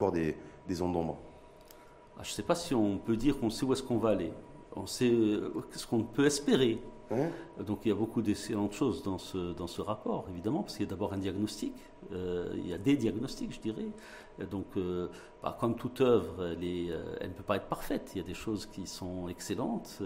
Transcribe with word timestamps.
encore 0.00 0.10
des, 0.10 0.36
des 0.66 0.74
zones 0.74 0.92
d'ombre 0.92 1.18
ah, 2.18 2.22
Je 2.24 2.30
ne 2.30 2.34
sais 2.34 2.42
pas 2.42 2.56
si 2.56 2.74
on 2.74 2.98
peut 2.98 3.16
dire 3.16 3.38
qu'on 3.38 3.50
sait 3.50 3.64
où 3.64 3.72
est-ce 3.72 3.82
qu'on 3.82 3.98
va 3.98 4.10
aller. 4.10 4.32
On 4.74 4.86
sait 4.86 5.12
ce 5.70 5.86
qu'on 5.86 6.02
peut 6.02 6.26
espérer. 6.26 6.82
Hein 7.12 7.28
Donc 7.60 7.80
il 7.84 7.90
y 7.90 7.92
a 7.92 7.94
beaucoup 7.94 8.22
d'excellentes 8.22 8.72
choses 8.72 9.04
dans 9.04 9.18
ce, 9.18 9.52
dans 9.52 9.68
ce 9.68 9.80
rapport, 9.82 10.26
évidemment, 10.30 10.62
parce 10.62 10.76
qu'il 10.76 10.86
y 10.86 10.88
a 10.88 10.90
d'abord 10.90 11.12
un 11.12 11.18
diagnostic, 11.18 11.74
euh, 12.12 12.52
il 12.56 12.66
y 12.66 12.74
a 12.74 12.78
des 12.78 12.96
diagnostics, 12.96 13.52
je 13.52 13.60
dirais. 13.60 13.86
Donc, 14.50 14.66
euh, 14.76 15.08
bah, 15.40 15.56
comme 15.60 15.76
toute 15.76 16.00
œuvre, 16.00 16.44
elle, 16.44 16.58
euh, 16.64 17.16
elle, 17.20 17.28
ne 17.28 17.34
peut 17.34 17.44
pas 17.44 17.56
être 17.56 17.68
parfaite. 17.68 18.10
Il 18.14 18.18
y 18.18 18.20
a 18.20 18.26
des 18.26 18.34
choses 18.34 18.66
qui 18.66 18.88
sont 18.88 19.28
excellentes. 19.28 20.02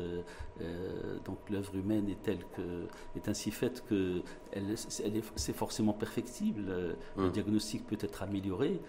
donc, 1.25 1.39
l'œuvre 1.49 1.77
humaine 1.77 2.11
est 2.11 2.23
telle 2.23 2.45
que, 2.57 2.89
est 3.17 3.27
ainsi 3.27 3.51
faite 3.51 3.85
que 3.89 4.21
elle, 4.53 4.75
c'est 4.77 5.57
forcément 5.57 5.95
perfectible. 5.95 6.97
Le 7.17 7.31
diagnostic 7.31 7.87
peut 7.87 7.97
être 8.01 8.23
amélioré 8.23 8.83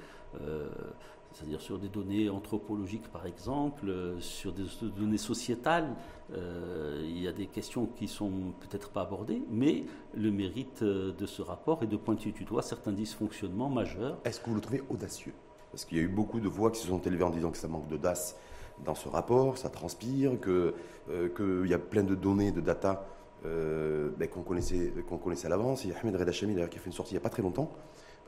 c'est-à-dire 1.33 1.61
sur 1.61 1.77
des 1.77 1.89
données 1.89 2.29
anthropologiques 2.29 3.07
par 3.11 3.25
exemple, 3.25 3.87
euh, 3.87 4.19
sur 4.19 4.51
des 4.51 4.63
données 4.97 5.17
sociétales, 5.17 5.95
euh, 6.33 7.01
il 7.03 7.21
y 7.21 7.27
a 7.27 7.31
des 7.31 7.47
questions 7.47 7.85
qui 7.85 8.07
sont 8.07 8.31
peut-être 8.59 8.89
pas 8.89 9.01
abordées, 9.01 9.41
mais 9.49 9.83
le 10.15 10.31
mérite 10.31 10.81
euh, 10.81 11.11
de 11.13 11.25
ce 11.25 11.41
rapport 11.41 11.83
est 11.83 11.87
de 11.87 11.97
pointer 11.97 12.31
du 12.31 12.45
doigt 12.45 12.61
certains 12.61 12.91
dysfonctionnements 12.91 13.69
majeurs. 13.69 14.17
Est-ce 14.25 14.39
que 14.39 14.49
vous 14.49 14.55
le 14.55 14.61
trouvez 14.61 14.83
audacieux? 14.89 15.33
Parce 15.71 15.85
qu'il 15.85 15.97
y 15.97 16.01
a 16.01 16.03
eu 16.03 16.09
beaucoup 16.09 16.39
de 16.39 16.47
voix 16.47 16.71
qui 16.71 16.81
se 16.81 16.87
sont 16.87 17.01
élevées 17.01 17.23
en 17.23 17.29
disant 17.29 17.51
que 17.51 17.57
ça 17.57 17.67
manque 17.67 17.87
d'audace 17.87 18.35
dans 18.83 18.95
ce 18.95 19.07
rapport, 19.07 19.57
ça 19.57 19.69
transpire, 19.69 20.31
qu'il 20.39 21.67
y 21.67 21.73
a 21.73 21.79
plein 21.79 22.03
de 22.03 22.15
données, 22.15 22.51
de 22.51 22.61
data 22.61 23.05
ben, 23.43 24.27
qu'on 24.33 24.41
connaissait, 24.41 24.93
qu'on 25.07 25.17
connaissait 25.17 25.45
à 25.45 25.49
l'avance. 25.49 25.83
Il 25.83 25.91
y 25.91 25.93
a 25.93 25.99
Ahmed 25.99 26.15
Redachami 26.15 26.55
qui 26.55 26.61
a 26.61 26.67
fait 26.67 26.85
une 26.87 26.91
sortie 26.91 27.11
il 27.11 27.17
n'y 27.17 27.19
a 27.19 27.21
pas 27.21 27.29
très 27.29 27.43
longtemps 27.43 27.69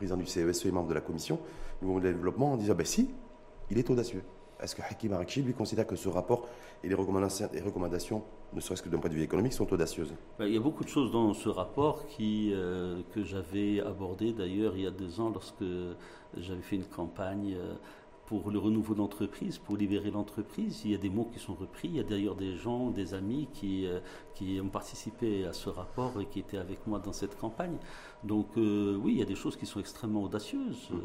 président 0.02 0.18
du 0.18 0.26
CESE 0.26 0.66
et 0.66 0.72
membre 0.72 0.90
de 0.90 0.96
la 0.96 1.02
commission 1.02 1.38
du 1.80 1.86
mouvement 1.86 2.02
de 2.02 2.12
développement, 2.12 2.54
en 2.54 2.58
disant 2.58 2.74
ben 2.74 2.86
si, 2.88 3.08
il 3.70 3.78
est 3.78 3.88
audacieux. 3.88 4.24
Est-ce 4.60 4.76
que 4.76 4.82
Hakim 4.82 5.14
Arakchi, 5.14 5.44
lui, 5.44 5.54
considère 5.54 5.86
que 5.86 5.96
ce 5.96 6.10
rapport 6.10 6.48
et 6.84 6.90
les 6.90 6.96
recommandations, 6.96 7.48
les 7.54 7.62
recommandations 7.62 8.24
ne 8.54 8.60
serait-ce 8.60 8.82
que 8.82 8.90
d'un 8.90 8.98
point 8.98 9.12
de 9.12 9.16
vue 9.16 9.22
économique, 9.22 9.54
sont 9.54 9.72
audacieuses? 9.72 10.14
Ben, 10.40 10.48
Il 10.48 10.56
y 10.56 10.58
a 10.58 10.60
beaucoup 10.60 10.84
de 10.84 10.90
choses 10.90 11.12
dans 11.12 11.36
ce 11.36 11.50
rapport 11.50 12.08
qui, 12.08 12.52
euh, 12.52 13.02
que 13.14 13.24
j'avais 13.24 13.80
abordé 13.80 14.34
d'ailleurs 14.34 14.76
il 14.76 14.84
y 14.84 14.88
a 14.88 14.92
deux 14.92 15.20
ans 15.20 15.30
lorsque 15.30 15.64
j'avais 16.36 16.62
fait 16.62 16.78
une 16.78 16.86
campagne 16.86 17.56
euh, 17.56 17.74
pour 18.32 18.50
le 18.50 18.60
renouveau 18.60 18.94
de 18.94 19.00
l'entreprise, 19.00 19.58
pour 19.58 19.76
libérer 19.76 20.10
l'entreprise. 20.10 20.84
Il 20.86 20.92
y 20.92 20.96
a 20.96 20.98
des 20.98 21.10
mots 21.10 21.30
qui 21.34 21.38
sont 21.38 21.54
repris. 21.54 21.90
Il 21.90 21.98
y 21.98 22.00
a 22.00 22.04
d'ailleurs 22.04 22.36
des 22.38 22.56
gens, 22.56 22.90
des 22.90 23.14
amis 23.14 23.50
qui, 23.52 23.86
euh, 23.86 24.00
qui 24.36 24.58
ont 24.64 24.70
participé 24.70 25.46
à 25.46 25.52
ce 25.52 25.68
rapport 25.68 26.14
et 26.22 26.26
qui 26.28 26.40
étaient 26.40 26.58
avec 26.58 26.88
moi 26.88 27.00
dans 27.00 27.12
cette 27.12 27.38
campagne. 27.38 27.76
Donc 28.24 28.48
euh, 28.56 28.98
oui, 29.04 29.16
il 29.16 29.20
y 29.20 29.22
a 29.22 29.26
des 29.26 29.36
choses 29.36 29.58
qui 29.58 29.66
sont 29.66 29.82
extrêmement 29.82 30.24
audacieuses. 30.24 30.92
Mmh. 30.92 30.98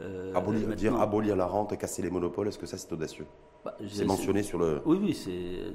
Euh, 0.00 0.34
abolir, 0.34 0.74
dire 0.74 0.98
abolir 0.98 1.36
la 1.36 1.44
rente, 1.44 1.76
casser 1.76 2.00
les 2.00 2.10
monopoles, 2.10 2.48
est-ce 2.48 2.58
que 2.58 2.64
ça 2.64 2.78
c'est 2.78 2.90
audacieux 2.94 3.26
bah, 3.62 3.76
C'est 3.86 4.06
mentionné 4.06 4.42
sur 4.42 4.58
le... 4.58 4.80
Oui, 4.86 4.98
oui, 5.02 5.14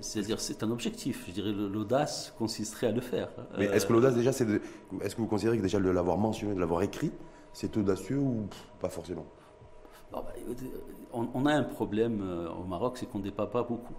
c'est-à-dire 0.02 0.40
c'est 0.40 0.64
un 0.64 0.72
objectif. 0.72 1.26
Je 1.28 1.34
dirais 1.34 1.52
l'audace 1.52 2.34
consisterait 2.36 2.88
à 2.88 2.92
le 2.92 3.02
faire. 3.02 3.30
Mais 3.60 3.66
est-ce 3.66 3.86
que 3.86 3.94
l'audace 3.94 4.16
déjà, 4.16 4.32
c'est 4.32 4.48
est-ce 5.02 5.16
que 5.16 5.22
vous 5.22 5.28
considérez 5.28 5.58
que 5.58 5.62
déjà 5.62 5.80
de 5.80 5.88
l'avoir 5.88 6.18
mentionné, 6.18 6.56
de 6.56 6.60
l'avoir 6.60 6.82
écrit, 6.82 7.12
c'est 7.54 7.78
audacieux 7.78 8.18
ou 8.18 8.48
pas 8.80 8.90
forcément? 8.90 9.28
On, 11.14 11.46
a 11.46 11.54
un 11.54 11.64
problème 11.64 12.22
euh, 12.24 12.50
au 12.50 12.64
Maroc, 12.64 12.98
c'est 12.98 13.06
qu'on 13.06 13.20
ne 13.20 13.24
débat 13.24 13.48
pas 13.48 13.64
beaucoup. 13.64 13.94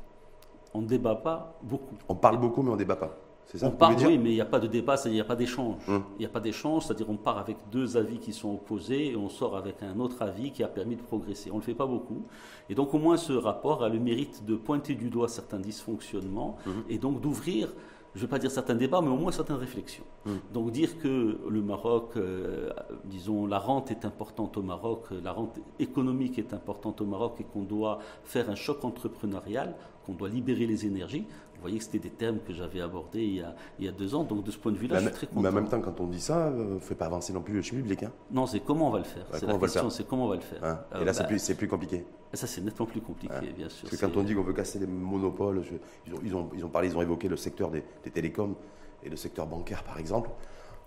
On 0.74 0.82
ne 0.82 0.86
débat 0.86 1.14
pas 1.16 1.58
beaucoup. 1.62 1.96
On 2.08 2.14
parle 2.14 2.38
beaucoup, 2.38 2.62
mais 2.62 2.70
on 2.70 2.74
ne 2.74 2.78
débat 2.78 2.96
pas. 2.96 3.16
C'est 3.46 3.58
ça 3.58 3.68
on 3.68 3.70
parle, 3.70 3.94
oui, 4.04 4.18
mais 4.18 4.30
il 4.30 4.34
n'y 4.34 4.40
a 4.40 4.44
pas 4.46 4.58
de 4.58 4.66
débat, 4.66 4.96
c'est-à-dire 4.96 5.12
il 5.12 5.22
n'y 5.22 5.26
a 5.26 5.28
pas 5.28 5.36
d'échange. 5.36 5.76
Hum. 5.88 6.02
Il 6.16 6.20
n'y 6.20 6.26
a 6.26 6.28
pas 6.28 6.40
d'échange, 6.40 6.84
c'est-à-dire 6.84 7.08
on 7.08 7.16
part 7.16 7.38
avec 7.38 7.56
deux 7.70 7.96
avis 7.96 8.18
qui 8.18 8.32
sont 8.32 8.52
opposés 8.54 9.12
et 9.12 9.16
on 9.16 9.28
sort 9.28 9.56
avec 9.56 9.82
un 9.82 10.00
autre 10.00 10.20
avis 10.22 10.50
qui 10.50 10.64
a 10.64 10.68
permis 10.68 10.96
de 10.96 11.02
progresser. 11.02 11.50
On 11.52 11.54
ne 11.54 11.60
le 11.60 11.64
fait 11.64 11.74
pas 11.74 11.86
beaucoup. 11.86 12.26
Et 12.68 12.74
donc 12.74 12.92
au 12.92 12.98
moins 12.98 13.16
ce 13.16 13.32
rapport 13.32 13.84
a 13.84 13.88
le 13.88 14.00
mérite 14.00 14.44
de 14.44 14.56
pointer 14.56 14.96
du 14.96 15.10
doigt 15.10 15.28
certains 15.28 15.60
dysfonctionnements 15.60 16.56
hum. 16.66 16.82
et 16.88 16.98
donc 16.98 17.20
d'ouvrir 17.20 17.72
je 18.16 18.22
ne 18.22 18.26
vais 18.26 18.30
pas 18.30 18.38
dire 18.38 18.50
certains 18.50 18.74
débats, 18.74 19.02
mais 19.02 19.10
au 19.10 19.16
moins 19.16 19.30
certaines 19.30 19.56
réflexions. 19.56 20.04
Hum. 20.24 20.38
Donc 20.54 20.70
dire 20.70 20.98
que 20.98 21.38
le 21.48 21.60
Maroc, 21.60 22.12
euh, 22.16 22.70
disons, 23.04 23.46
la 23.46 23.58
rente 23.58 23.90
est 23.90 24.06
importante 24.06 24.56
au 24.56 24.62
Maroc, 24.62 25.08
la 25.22 25.32
rente 25.32 25.58
économique 25.78 26.38
est 26.38 26.54
importante 26.54 27.02
au 27.02 27.04
Maroc 27.04 27.34
et 27.40 27.44
qu'on 27.44 27.62
doit 27.62 27.98
faire 28.24 28.48
un 28.48 28.54
choc 28.54 28.84
entrepreneurial, 28.84 29.74
qu'on 30.06 30.14
doit 30.14 30.30
libérer 30.30 30.66
les 30.66 30.86
énergies, 30.86 31.26
vous 31.56 31.60
voyez 31.60 31.78
que 31.78 31.84
c'était 31.84 31.98
des 31.98 32.10
termes 32.10 32.38
que 32.46 32.52
j'avais 32.52 32.80
abordés 32.80 33.22
il 33.22 33.36
y, 33.36 33.40
a, 33.40 33.54
il 33.78 33.86
y, 33.86 33.88
a, 33.88 33.92
deux 33.92 34.14
ans. 34.14 34.24
Donc 34.24 34.44
de 34.44 34.50
ce 34.50 34.58
point 34.58 34.72
de 34.72 34.76
vue-là, 34.76 34.98
je 35.00 35.06
suis 35.06 35.12
très 35.12 35.26
content. 35.26 35.40
Mais 35.40 35.48
en 35.48 35.52
même 35.52 35.68
temps, 35.68 35.80
quand 35.80 36.00
on 36.00 36.06
dit 36.06 36.20
ça, 36.20 36.52
on 36.54 36.74
ne 36.74 36.78
fait 36.78 36.94
pas 36.94 37.06
avancer 37.06 37.32
non 37.32 37.40
plus 37.40 37.54
le 37.54 37.60
public. 37.60 38.02
Hein. 38.02 38.12
Non, 38.30 38.46
c'est 38.46 38.60
comment 38.60 38.88
on 38.88 38.90
va 38.90 38.98
le 38.98 39.04
faire. 39.04 39.26
c'est 39.32 39.46
la 39.46 39.58
question, 39.58 39.90
c'est 39.90 40.06
comment 40.06 40.26
on 40.26 40.28
va 40.28 40.36
le 40.36 40.42
faire. 40.42 40.62
Hein. 40.64 40.78
Et 41.00 41.04
là, 41.04 41.12
c'est 41.12 41.22
bah, 41.22 41.28
plus, 41.28 41.54
plus, 41.54 41.68
compliqué. 41.68 42.04
Ça, 42.32 42.46
c'est 42.46 42.60
nettement 42.60 42.86
plus 42.86 43.00
compliqué, 43.00 43.52
bien 43.56 43.68
sûr. 43.68 43.88
Parce 43.88 44.00
que 44.00 44.06
quand 44.06 44.16
on 44.16 44.22
dit 44.22 44.34
qu'on 44.34 44.42
veut 44.42 44.52
casser 44.52 44.78
les 44.78 44.86
monopoles, 44.86 45.62
ils, 46.06 46.14
ont, 46.14 46.20
ils, 46.24 46.34
ont, 46.34 46.50
ils, 46.54 46.64
ont, 46.64 46.68
parlé, 46.68 46.88
ils 46.88 46.96
ont 46.96 47.02
évoqué 47.02 47.28
le 47.28 47.36
secteur 47.36 47.70
des, 47.70 47.82
télécoms 48.12 48.54
et 49.02 49.08
le 49.08 49.16
secteur 49.16 49.46
bancaire, 49.46 49.82
par 49.84 49.98
exemple. 49.98 50.30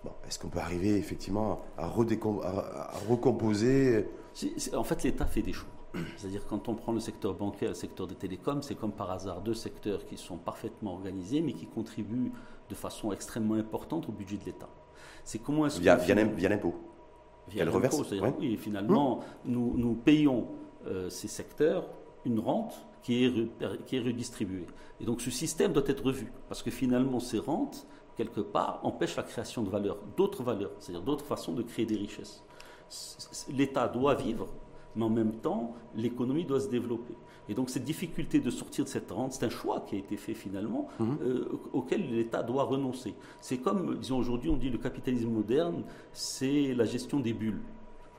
Bon, 0.04 0.12
Est-ce 0.26 0.38
qu'on 0.38 0.48
peut 0.48 0.60
arriver 0.60 0.96
effectivement 0.96 1.62
à, 1.76 1.86
à 1.86 2.98
recomposer? 3.08 4.06
En 4.74 4.84
fait, 4.84 5.02
l'État 5.02 5.26
fait 5.26 5.42
des 5.42 5.52
choix. 5.52 5.68
C'est-à-dire 6.16 6.46
quand 6.46 6.68
on 6.68 6.74
prend 6.74 6.92
le 6.92 7.00
secteur 7.00 7.34
bancaire 7.34 7.68
et 7.68 7.72
le 7.72 7.74
secteur 7.74 8.06
des 8.06 8.14
télécoms, 8.14 8.62
c'est 8.62 8.74
comme 8.74 8.92
par 8.92 9.10
hasard 9.10 9.40
deux 9.40 9.54
secteurs 9.54 10.04
qui 10.04 10.16
sont 10.16 10.36
parfaitement 10.36 10.92
organisés, 10.92 11.40
mais 11.40 11.52
qui 11.52 11.66
contribuent 11.66 12.32
de 12.68 12.74
façon 12.74 13.12
extrêmement 13.12 13.54
importante 13.54 14.08
au 14.08 14.12
budget 14.12 14.36
de 14.36 14.44
l'État. 14.44 14.68
C'est 15.24 15.40
comment 15.40 15.66
est-ce 15.66 15.80
via, 15.80 15.96
via 15.96 16.14
l'impôt. 16.14 16.74
Via 17.48 17.64
l'impôt, 17.64 18.04
c'est-à-dire 18.04 18.32
oui, 18.38 18.56
finalement, 18.56 19.20
nous, 19.44 19.74
nous, 19.76 19.94
payons 19.94 20.46
ces 21.08 21.28
secteurs 21.28 21.86
une 22.24 22.40
rente 22.40 22.74
qui 23.02 23.24
est, 23.24 23.32
qui 23.86 23.96
est 23.96 24.00
redistribuée. 24.00 24.66
Et 25.00 25.04
donc 25.04 25.20
ce 25.20 25.30
système 25.30 25.72
doit 25.72 25.86
être 25.86 26.04
revu, 26.04 26.32
parce 26.48 26.62
que 26.62 26.70
finalement 26.70 27.20
ces 27.20 27.38
rentes, 27.38 27.86
quelque 28.16 28.40
part, 28.40 28.80
empêchent 28.82 29.16
la 29.16 29.22
création 29.22 29.62
de 29.62 29.70
valeurs, 29.70 29.98
d'autres 30.16 30.42
valeurs, 30.42 30.72
c'est-à-dire 30.78 31.02
d'autres 31.02 31.24
façons 31.24 31.52
de 31.52 31.62
créer 31.62 31.86
des 31.86 31.96
richesses. 31.96 32.42
L'État 33.48 33.88
doit 33.88 34.14
vivre 34.14 34.48
mais 34.96 35.04
en 35.04 35.10
même 35.10 35.34
temps, 35.34 35.74
l'économie 35.94 36.44
doit 36.44 36.60
se 36.60 36.68
développer. 36.68 37.14
Et 37.48 37.54
donc 37.54 37.70
cette 37.70 37.84
difficulté 37.84 38.40
de 38.40 38.50
sortir 38.50 38.84
de 38.84 38.88
cette 38.88 39.10
rente, 39.10 39.32
c'est 39.32 39.44
un 39.44 39.50
choix 39.50 39.80
qui 39.80 39.96
a 39.96 39.98
été 39.98 40.16
fait 40.16 40.34
finalement, 40.34 40.88
mhm. 40.98 41.18
euh, 41.22 41.60
auquel 41.72 42.14
l'État 42.14 42.42
doit 42.42 42.64
renoncer. 42.64 43.14
C'est 43.40 43.58
comme, 43.58 43.98
disons 43.98 44.18
aujourd'hui, 44.18 44.50
on 44.50 44.56
dit 44.56 44.70
le 44.70 44.78
capitalisme 44.78 45.30
moderne, 45.30 45.84
c'est 46.12 46.74
la 46.74 46.84
gestion 46.84 47.20
des 47.20 47.32
bulles. 47.32 47.60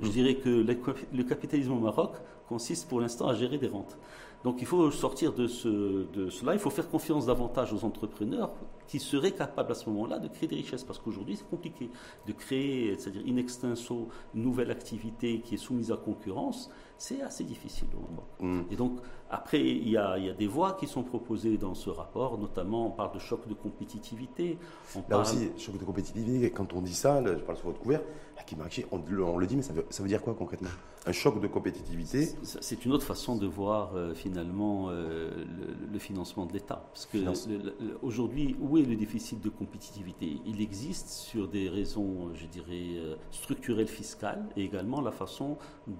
Je 0.01 0.09
dirais 0.09 0.35
que 0.35 0.49
le 0.49 1.23
capitalisme 1.23 1.73
au 1.73 1.79
Maroc 1.79 2.13
consiste 2.47 2.87
pour 2.89 2.99
l'instant 2.99 3.27
à 3.27 3.35
gérer 3.35 3.57
des 3.57 3.67
rentes. 3.67 3.97
Donc 4.43 4.57
il 4.59 4.65
faut 4.65 4.89
sortir 4.91 5.33
de, 5.33 5.47
ce, 5.47 5.67
de 6.11 6.29
cela, 6.29 6.53
il 6.53 6.59
faut 6.59 6.69
faire 6.69 6.89
confiance 6.89 7.27
davantage 7.27 7.73
aux 7.73 7.83
entrepreneurs 7.83 8.51
qui 8.87 8.99
seraient 8.99 9.31
capables 9.31 9.71
à 9.71 9.75
ce 9.75 9.89
moment-là 9.89 10.19
de 10.19 10.27
créer 10.27 10.49
des 10.49 10.55
richesses. 10.55 10.83
Parce 10.83 10.99
qu'aujourd'hui, 10.99 11.37
c'est 11.37 11.49
compliqué 11.49 11.89
de 12.27 12.33
créer, 12.33 12.97
c'est-à-dire 12.97 13.23
in 13.27 13.37
extenso, 13.37 14.09
une 14.35 14.43
nouvelle 14.43 14.71
activité 14.71 15.39
qui 15.41 15.55
est 15.55 15.57
soumise 15.57 15.91
à 15.91 15.97
concurrence 15.97 16.69
c'est 17.01 17.21
assez 17.23 17.43
difficile. 17.43 17.87
Mm. 18.39 18.61
Et 18.69 18.75
donc, 18.75 18.99
après, 19.31 19.59
il 19.59 19.89
y, 19.89 19.97
a, 19.97 20.17
des 20.37 20.45
voies 20.45 20.77
qui 20.79 20.85
sont 20.85 21.01
proposées 21.01 21.57
dans 21.57 21.73
ce 21.73 21.89
rapport, 21.89 22.37
notamment 22.37 22.85
on 22.87 22.91
parle 22.91 23.11
de 23.15 23.19
choc 23.19 23.47
de 23.47 23.55
compétitivité. 23.55 24.59
On 24.95 25.01
Là 25.09 25.17
aussi, 25.17 25.49
choc 25.57 25.79
de 25.79 25.83
compétitivité, 25.83 26.51
quand 26.51 26.73
on 26.73 26.81
dit 26.81 26.93
ça, 26.93 27.23
je 27.25 27.41
parle 27.41 27.57
sur 27.57 27.65
votre 27.65 27.79
couvert, 27.79 28.01
on, 28.91 28.99
on, 28.99 29.37
le 29.37 29.47
dit, 29.47 29.55
mais 29.55 29.63
ça 29.63 29.73
veut, 29.73 30.07
dire 30.07 30.21
quoi 30.21 30.35
concrètement? 30.35 30.69
Un 31.07 31.11
choc 31.11 31.39
de 31.41 31.47
compétitivité? 31.47 32.29
C'est 32.43 32.85
une 32.85 32.91
autre 32.91 33.05
façon 33.05 33.35
de 33.35 33.47
voir 33.47 33.95
euh, 33.95 34.13
finalement 34.13 34.30
euh, 34.37 35.45
le, 35.91 35.99
financement 35.99 36.45
de 36.45 36.53
l'État. 36.53 36.83
Parce 36.91 37.05
que 37.05 37.17
aujourd'hui, 38.01 38.55
où 38.59 38.77
est 38.77 38.83
le 38.83 38.95
déficit 38.95 39.41
de 39.41 39.49
compétitivité? 39.49 40.39
Il 40.45 40.61
existe 40.61 41.09
sur 41.09 41.47
des 41.47 41.69
raisons, 41.69 42.33
je 42.33 42.45
dirais, 42.47 42.97
euh, 42.97 43.15
structurelles 43.31 43.87
fiscales 43.87 44.45
et 44.55 44.63
également 44.63 45.01
la 45.01 45.11
façon 45.11 45.57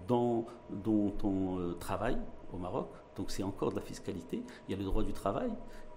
dont 0.08 0.46
dont 0.72 1.14
on 1.24 1.60
euh, 1.60 1.74
travaille 1.74 2.18
au 2.54 2.58
Maroc. 2.58 2.90
Donc 3.16 3.32
c'est 3.32 3.44
encore 3.44 3.72
de 3.72 3.76
la 3.76 3.82
fiscalité. 3.82 4.44
Il 4.68 4.72
y 4.72 4.76
a 4.76 4.78
le 4.78 4.86
droit 4.86 5.04
du 5.04 5.14
travail 5.14 5.52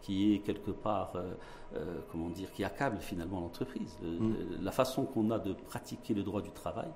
qui 0.05 0.35
est 0.35 0.41
quelque 0.41 0.70
part, 0.70 1.12
euh, 1.17 1.32
euh, 1.76 2.00
comment 2.12 2.29
dire, 2.29 2.53
qui 2.53 2.62
accable 2.62 2.99
finalement 2.99 3.41
l'entreprise. 3.41 3.99
Mm. 4.03 4.35
La 4.61 4.70
façon 4.70 5.06
qu'on 5.06 5.31
a 5.31 5.38
de 5.38 5.55
pratiquer 5.55 6.12
le 6.12 6.23
droit 6.23 6.43
du 6.43 6.50
travail, 6.50 6.91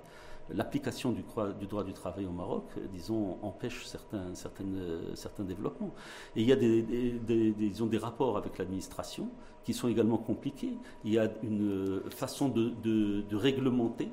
l'application 0.50 1.12
du, 1.12 1.24
du, 1.58 1.66
droit 1.66 1.84
du 1.84 1.92
travail 1.92 2.26
au 2.26 2.30
Maroc, 2.30 2.64
disons, 2.92 3.38
empêche 3.42 3.86
certains, 3.86 4.34
certaines, 4.34 5.00
certains 5.14 5.44
développements. 5.44 5.92
Et 6.36 6.42
il 6.42 6.48
y 6.48 6.52
a 6.52 6.56
des, 6.56 6.82
des, 6.82 7.52
disons, 7.52 7.86
des 7.86 7.98
rapports 7.98 8.36
avec 8.36 8.58
l'administration 8.58 9.28
qui 9.64 9.74
sont 9.74 9.88
également 9.88 10.18
compliqués. 10.18 10.78
Il 11.04 11.12
y 11.12 11.18
a 11.18 11.30
une 11.42 12.00
façon 12.10 12.48
de, 12.48 12.70
de, 12.82 13.22
de 13.22 13.36
réglementer 13.36 14.10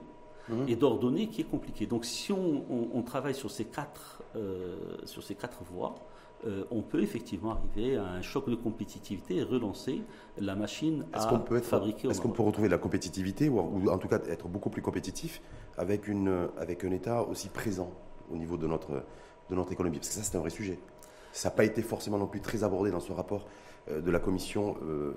Mhm. 0.49 0.65
et 0.67 0.75
d'ordonner 0.75 1.27
qui 1.27 1.41
est 1.41 1.45
compliqué. 1.49 1.87
Donc 1.87 2.05
si 2.05 2.31
on, 2.31 3.01
travaille 3.03 3.35
sur 3.35 3.51
ces 3.51 3.65
quatre, 3.65 4.21
euh, 4.35 4.77
sur 5.05 5.23
ces 5.23 5.35
quatre 5.35 5.63
voies, 5.63 5.95
euh, 6.45 6.65
on 6.69 6.81
peut 6.81 7.01
effectivement 7.01 7.51
arriver 7.51 7.97
à 7.97 8.05
un 8.05 8.21
choc 8.21 8.49
de 8.49 8.55
compétitivité 8.55 9.37
et 9.37 9.43
relancer 9.43 10.01
la 10.37 10.55
machine 10.55 11.05
à 11.13 11.25
qu'on 11.25 11.39
peut 11.39 11.57
être, 11.57 11.65
fabriquer. 11.65 12.07
Est-ce 12.09 12.21
qu'on 12.21 12.29
peut 12.29 12.43
retrouver 12.43 12.69
la 12.69 12.77
compétitivité 12.77 13.49
ou, 13.49 13.89
en 13.89 13.97
tout 13.97 14.07
cas 14.07 14.19
être 14.29 14.47
beaucoup 14.47 14.69
plus 14.69 14.81
compétitif 14.81 15.41
avec, 15.77 16.07
une, 16.07 16.49
avec 16.57 16.83
un 16.83 16.91
État 16.91 17.23
aussi 17.23 17.49
présent 17.49 17.91
au 18.31 18.37
niveau 18.37 18.57
de 18.57 18.67
notre, 18.67 19.03
de 19.49 19.55
notre 19.55 19.71
économie? 19.71 19.97
Parce 19.97 20.09
que 20.09 20.15
ça, 20.15 20.23
c'est 20.23 20.37
un 20.37 20.41
vrai 20.41 20.49
sujet. 20.49 20.77
Ça 21.31 21.49
n'a 21.49 21.55
pas 21.55 21.65
été 21.65 21.81
forcément 21.81 22.17
non 22.17 22.27
plus 22.27 22.41
très 22.41 22.63
abordé 22.63 22.91
dans 22.91 22.99
ce 22.99 23.11
rapport 23.11 23.45
euh, 23.91 24.01
de 24.01 24.09
la 24.09 24.19
commission 24.19 24.77
euh, 24.83 25.13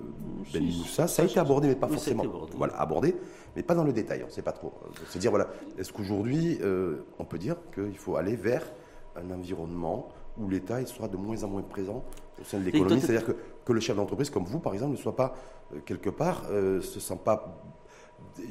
ben 0.53 0.63
Ça 0.85 1.05
a 1.05 1.25
été 1.25 1.39
abordé, 1.39 1.69
mais 1.69 1.75
pas 1.75 1.87
forcément. 1.87 2.23
Abordé. 2.23 2.53
Voilà, 2.55 2.79
abordé, 2.79 3.15
mais 3.55 3.63
pas 3.63 3.73
dans 3.73 3.83
le 3.83 3.93
détail. 3.93 4.21
On 4.23 4.27
ne 4.27 4.31
sait 4.31 4.43
pas 4.43 4.51
trop. 4.51 4.73
C'est 5.07 5.17
dire, 5.17 5.31
voilà, 5.31 5.47
est-ce 5.77 5.91
qu'aujourd'hui, 5.91 6.59
euh, 6.61 7.05
on 7.17 7.25
peut 7.25 7.39
dire 7.39 7.55
qu'il 7.73 7.97
faut 7.97 8.15
aller 8.15 8.35
vers 8.35 8.63
un 9.15 9.31
environnement 9.31 10.09
où 10.39 10.49
l'État 10.49 10.85
sera 10.85 11.07
de 11.07 11.17
moins 11.17 11.43
en 11.43 11.47
moins 11.49 11.61
présent 11.61 12.03
au 12.39 12.43
sein 12.43 12.59
de 12.59 12.65
l'économie 12.65 13.01
C'est-à-dire 13.01 13.25
que, 13.25 13.35
que, 13.65 13.73
le 13.73 13.79
chef 13.79 13.95
d'entreprise, 13.95 14.29
comme 14.29 14.45
vous, 14.45 14.59
par 14.59 14.73
exemple, 14.73 14.91
ne 14.91 14.97
soit 14.97 15.15
pas 15.15 15.35
quelque 15.85 16.09
part, 16.09 16.45
se 16.47 16.99
sent 16.99 17.19
pas, 17.23 17.61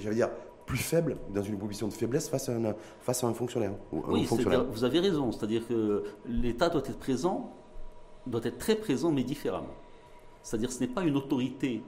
j'allais 0.00 0.16
dire, 0.16 0.30
plus 0.68 0.78
faible, 0.78 1.16
dans 1.34 1.42
une 1.42 1.58
position 1.58 1.88
de 1.88 1.94
faiblesse 1.94 2.28
face 2.28 2.50
à 2.50 2.52
un, 2.52 2.74
face 3.00 3.24
à 3.24 3.26
un 3.26 3.32
fonctionnaire. 3.32 3.72
oui, 3.90 4.28
vous 4.70 4.84
avez 4.84 5.00
raison. 5.00 5.32
C'est-à-dire 5.32 5.66
que 5.66 6.04
l'État 6.26 6.68
doit 6.68 6.82
être 6.82 6.98
présent, 6.98 7.54
doit 8.26 8.42
être 8.44 8.58
très 8.58 8.76
présent, 8.76 9.10
mais 9.10 9.24
différemment. 9.24 9.74
C'est-à-dire 10.42 10.68
que 10.68 10.74
ce 10.74 10.80
n'est 10.80 10.88
pas 10.88 11.04
une 11.04 11.16
autorité 11.16 11.82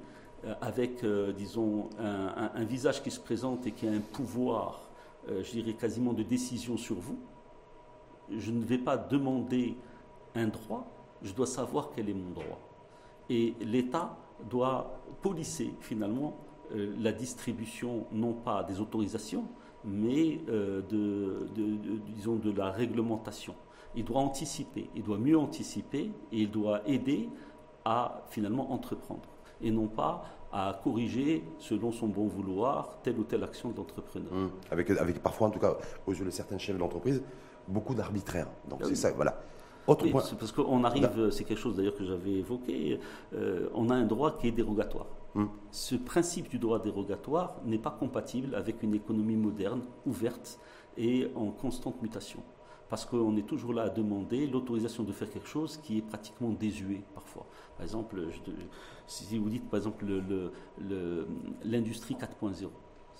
euh, 0.44 0.55
avec, 0.62 1.05
euh, 1.05 1.32
disons, 1.32 1.91
un, 1.99 2.64
visage 2.64 3.03
qui 3.03 3.11
se 3.11 3.20
présente 3.20 3.67
et 3.67 3.73
qui 3.73 3.87
a 3.87 3.91
un 3.91 4.00
pouvoir, 4.00 4.88
euh, 5.29 5.43
je 5.44 5.50
dirais, 5.50 5.75
quasiment 5.75 6.14
de 6.14 6.23
décision 6.23 6.79
sur 6.79 6.96
vous. 6.96 7.19
Je 8.35 8.50
ne 8.50 8.64
vais 8.64 8.79
pas 8.79 8.96
demander 8.96 9.76
un 10.35 10.49
droit, 10.49 10.87
je 11.23 11.32
dois 11.32 11.47
savoir 11.47 11.91
quel 11.94 12.09
est 12.09 12.15
mon 12.15 12.31
droit. 12.31 12.59
Et 13.29 13.55
l'État 13.61 14.17
doit 14.49 15.00
polisser 15.23 15.75
finalement 15.81 16.37
euh, 16.75 16.94
la 16.99 17.12
distribution, 17.12 18.06
non 18.12 18.32
pas 18.32 18.62
des 18.65 18.81
autorisations, 18.81 19.44
mais 19.85 20.41
euh, 20.49 20.82
de, 20.88 21.49
disons, 22.15 22.37
de 22.37 22.50
la 22.50 22.71
réglementation. 22.71 23.55
Il 23.94 24.05
doit 24.05 24.21
anticiper, 24.21 24.88
il 24.94 25.03
doit 25.03 25.19
mieux 25.19 25.37
anticiper 25.38 26.12
et 26.32 26.43
il 26.43 26.50
doit 26.50 26.87
aider 26.87 27.29
à 27.85 28.23
finalement 28.29 28.73
entreprendre 28.73 29.29
et 29.61 29.71
non 29.71 29.88
pas 29.88 30.25
à 30.53 30.81
corriger 30.82 31.44
selon 31.59 31.93
son 31.93 32.09
bon 32.09 32.27
vouloir 32.27 32.99
telle 33.03 33.19
ou 33.19 33.25
telle 33.25 33.44
action 33.44 33.71
de 33.71 33.77
l'entrepreneur. 33.77 34.32
Mmh. 34.32 34.50
Avec, 34.71 34.91
avec 34.91 35.23
parfois, 35.23 35.49
en 35.49 35.50
tout 35.50 35.61
cas, 35.61 35.77
aux 36.06 36.12
yeux 36.12 36.25
de 36.25 36.31
certains 36.31 36.59
chefs 36.59 36.79
d'entreprise, 36.79 37.23
beaucoup 37.69 37.94
d'arbitraire. 37.94 38.49
Donc 38.69 38.81
c'est 38.85 38.97
ça, 38.97 39.12
voilà. 39.12 39.41
Autre 39.87 40.09
point. 40.09 40.23
Parce 40.38 40.53
qu'on 40.53 40.85
arrive, 40.85 41.31
c'est 41.31 41.44
quelque 41.44 41.59
chose 41.59 41.77
d'ailleurs 41.77 41.97
que 41.97 42.05
j'avais 42.05 42.32
évoqué, 42.32 42.99
euh, 43.35 43.69
on 43.75 43.91
a 43.91 43.94
un 43.94 44.05
droit 44.05 44.38
qui 44.38 44.49
est 44.49 44.53
dérogatoire. 44.53 45.06
Hmm. 45.35 45.47
Ce 45.71 45.94
principe 45.94 46.49
du 46.49 46.59
droit 46.59 46.81
dérogatoire 46.81 47.56
n'est 47.65 47.79
pas 47.79 47.91
compatible 47.91 48.55
avec 48.55 48.82
une 48.82 48.94
économie 48.94 49.37
moderne, 49.37 49.82
ouverte 50.06 50.59
et 50.97 51.29
en 51.35 51.50
constante 51.50 52.03
mutation. 52.03 52.41
Parce 52.88 53.06
qu'on 53.06 53.37
est 53.37 53.47
toujours 53.47 53.73
là 53.73 53.82
à 53.82 53.88
demander 53.88 54.49
l'autorisation 54.49 55.05
de 55.05 55.12
faire 55.12 55.31
quelque 55.31 55.47
chose 55.47 55.77
qui 55.77 55.99
est 55.99 56.03
pratiquement 56.03 56.50
désuet 56.50 57.03
parfois. 57.15 57.47
Par 57.77 57.85
exemple, 57.85 58.21
si 59.06 59.38
vous 59.38 59.49
dites 59.49 59.71
par 59.71 59.79
exemple 59.79 60.05
l'industrie 61.65 62.17
4.0, 62.17 62.67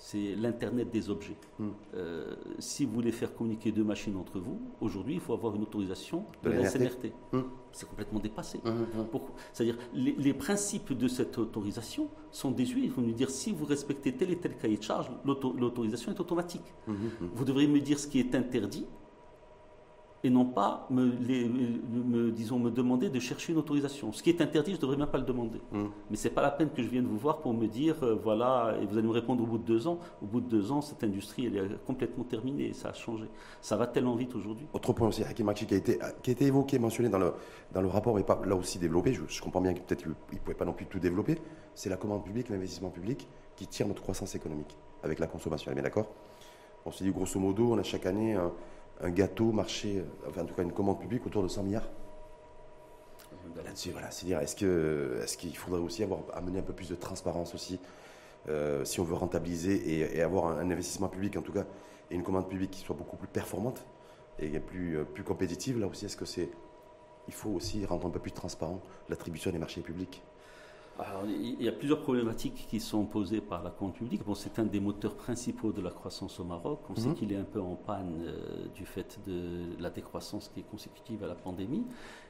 c'est 0.01 0.35
l'Internet 0.35 0.89
des 0.89 1.11
objets. 1.11 1.37
Hmm. 1.59 1.69
Euh, 1.93 2.35
si 2.57 2.85
vous 2.85 2.93
voulez 2.93 3.11
faire 3.11 3.35
communiquer 3.35 3.71
deux 3.71 3.83
machines 3.83 4.17
entre 4.17 4.39
vous, 4.39 4.59
aujourd'hui, 4.81 5.13
il 5.13 5.19
faut 5.19 5.31
avoir 5.31 5.55
une 5.55 5.61
autorisation 5.61 6.25
de, 6.41 6.49
la 6.49 6.67
SNRT. 6.67 7.13
Hmm. 7.31 7.41
C'est 7.71 7.87
complètement 7.87 8.19
dépassé. 8.19 8.57
Hmm, 8.65 9.05
C'est-à-dire, 9.53 9.77
les, 9.93 10.33
principes 10.33 10.93
de 10.93 11.07
cette 11.07 11.37
autorisation 11.37 12.09
sont 12.31 12.49
désuets. 12.49 12.81
Il 12.83 12.89
faut 12.89 13.01
nous 13.01 13.13
dire, 13.13 13.29
si 13.29 13.51
vous 13.51 13.63
respectez 13.63 14.11
tel 14.13 14.31
et 14.31 14.37
tel 14.37 14.57
cahier 14.57 14.77
de 14.77 14.83
charge, 14.83 15.11
l'autorisation 15.23 16.11
est 16.11 16.19
automatique. 16.19 16.65
Vous 17.35 17.45
devriez 17.45 17.67
me 17.67 17.79
dire 17.79 17.99
ce 17.99 18.07
qui 18.07 18.19
est 18.19 18.33
interdit 18.33 18.87
et 20.23 20.29
non 20.29 20.45
pas 20.45 20.87
me, 20.89 21.09
disons, 22.31 22.59
me 22.59 22.69
demander 22.69 23.09
de 23.09 23.19
chercher 23.19 23.53
une 23.53 23.59
autorisation. 23.59 24.11
Ce 24.11 24.21
qui 24.21 24.29
est 24.29 24.41
interdit, 24.41 24.71
je 24.71 24.75
ne 24.77 24.81
devrais 24.81 24.97
même 24.97 25.07
pas 25.07 25.17
le 25.17 25.23
demander. 25.23 25.59
Hmm. 25.71 25.87
Mais 26.09 26.17
ce 26.17 26.27
n'est 26.27 26.33
pas 26.33 26.41
la 26.41 26.51
peine 26.51 26.69
que 26.69 26.83
je 26.83 26.87
vienne 26.87 27.05
vous 27.05 27.17
voir 27.17 27.39
pour 27.39 27.53
me 27.53 27.67
dire, 27.67 27.95
euh, 28.03 28.15
voilà, 28.21 28.75
et 28.81 28.85
vous 28.85 28.97
allez 28.97 29.07
me 29.07 29.13
répondre 29.13 29.43
au 29.43 29.47
bout 29.47 29.57
de 29.57 29.63
deux 29.63 29.87
ans. 29.87 29.99
Au 30.21 30.25
bout 30.25 30.41
de 30.41 30.47
deux 30.47 30.71
ans, 30.71 30.81
cette 30.81 31.03
industrie, 31.03 31.47
elle 31.47 31.57
est 31.57 31.85
complètement 31.85 32.23
terminée, 32.23 32.73
ça 32.73 32.89
a 32.89 32.93
changé. 32.93 33.25
Ça 33.61 33.77
va 33.77 33.87
tellement 33.87 34.15
vite 34.15 34.35
aujourd'hui. 34.35 34.67
Autre 34.73 34.93
point 34.93 35.07
aussi, 35.07 35.23
Hakimachi, 35.23 35.65
qui 35.65 35.73
a 35.73 35.77
été, 35.77 35.99
qui 36.21 36.29
a 36.29 36.33
été 36.33 36.45
évoqué, 36.45 36.77
mentionné 36.77 37.09
dans 37.09 37.19
le, 37.19 37.33
dans 37.73 37.81
le 37.81 37.87
rapport, 37.87 38.15
mais 38.15 38.23
pas 38.23 38.39
là 38.45 38.55
aussi 38.55 38.77
développé, 38.77 39.13
je, 39.13 39.41
comprends 39.41 39.61
bien 39.61 39.73
que 39.73 39.79
peut-être 39.79 40.03
qu'il 40.03 40.11
ne 40.11 40.39
pouvait 40.39 40.55
pas 40.55 40.65
non 40.65 40.73
plus 40.73 40.85
tout 40.85 40.99
développer, 40.99 41.37
c'est 41.73 41.89
la 41.89 41.97
commande 41.97 42.23
publique, 42.23 42.49
l'investissement 42.49 42.89
public, 42.89 43.27
qui 43.55 43.65
tire 43.65 43.87
notre 43.87 44.03
croissance 44.03 44.35
économique 44.35 44.77
avec 45.03 45.17
la 45.17 45.25
consommation. 45.25 45.71
bien 45.73 45.81
d'accord? 45.81 46.07
On 46.85 46.91
s'est 46.91 47.03
dit, 47.03 47.11
grosso 47.11 47.39
modo, 47.39 47.73
on 47.73 47.77
a 47.77 47.83
chaque 47.83 48.05
année 48.05 48.35
un 49.01 49.09
gâteau 49.09 49.51
marché, 49.51 49.99
euh, 49.99 50.29
enfin 50.29 50.41
en 50.41 50.45
tout 50.45 50.53
cas 50.53 50.63
une 50.63 50.71
commande 50.71 50.99
publique 50.99 51.25
autour 51.25 51.43
de 51.43 51.47
100 51.47 51.63
milliards. 51.63 51.89
Là-dessus, 53.65 53.91
voilà, 53.91 54.11
c'est 54.11 54.25
dire, 54.25 54.39
est-ce 54.39 54.55
que, 54.55 55.19
est-ce 55.23 55.37
qu'il 55.37 55.55
faudrait 55.57 55.81
aussi 55.81 56.03
avoir 56.03 56.21
amener 56.33 56.59
un 56.59 56.63
peu 56.63 56.73
plus 56.73 56.89
de 56.89 56.95
transparence 56.95 57.53
aussi, 57.53 57.79
euh, 58.47 58.85
si 58.85 58.99
on 58.99 59.03
veut 59.03 59.15
rentabiliser 59.15 60.17
et, 60.17 60.21
avoir 60.21 60.47
un, 60.47 60.69
investissement 60.69 61.09
public 61.09 61.35
en 61.37 61.41
tout 61.41 61.51
cas 61.51 61.65
et 62.09 62.15
une 62.15 62.23
commande 62.23 62.47
publique 62.47 62.71
qui 62.71 62.81
soit 62.81 62.95
beaucoup 62.95 63.17
plus 63.17 63.27
performante 63.27 63.85
et 64.39 64.59
plus 64.59 64.97
euh, 64.97 65.03
plus 65.03 65.23
compétitive? 65.23 65.79
Là 65.79 65.87
aussi, 65.87 66.05
est-ce 66.05 66.17
que 66.17 66.25
c'est, 66.25 66.49
il 67.27 67.33
faut 67.33 67.49
aussi 67.49 67.85
rendre 67.85 68.07
un 68.07 68.11
peu 68.11 68.19
plus 68.19 68.31
transparent 68.31 68.81
l'attribution 69.09 69.51
des 69.51 69.59
marchés 69.59 69.81
publics? 69.81 70.23
Il 71.27 71.61
y 71.61 71.67
a 71.67 71.71
plusieurs 71.71 72.01
problématiques 72.01 72.67
qui 72.69 72.79
sont 72.79 73.05
posées 73.05 73.41
par 73.41 73.63
la 73.63 73.69
compte 73.69 73.95
publique. 73.95 74.23
Bon, 74.23 74.35
c'est 74.35 74.59
un 74.59 74.65
des 74.65 74.79
moteurs 74.79 75.15
principaux 75.15 75.71
de 75.71 75.81
la 75.81 75.89
croissance 75.89 76.39
au 76.39 76.43
Maroc. 76.43 76.79
On 76.89 76.95
sait 76.95 77.09
mhm. 77.09 77.15
qu'il 77.15 77.33
est 77.33 77.37
un 77.37 77.43
peu 77.43 77.61
en 77.61 77.75
panne 77.75 78.23
euh, 78.25 78.67
du 78.75 78.85
fait 78.85 79.19
de 79.25 79.81
la 79.81 79.89
décroissance 79.89 80.49
qui 80.53 80.59
est 80.59 80.69
consécutive 80.69 81.23
à 81.23 81.27
la 81.27 81.35
pandémie. 81.35 81.85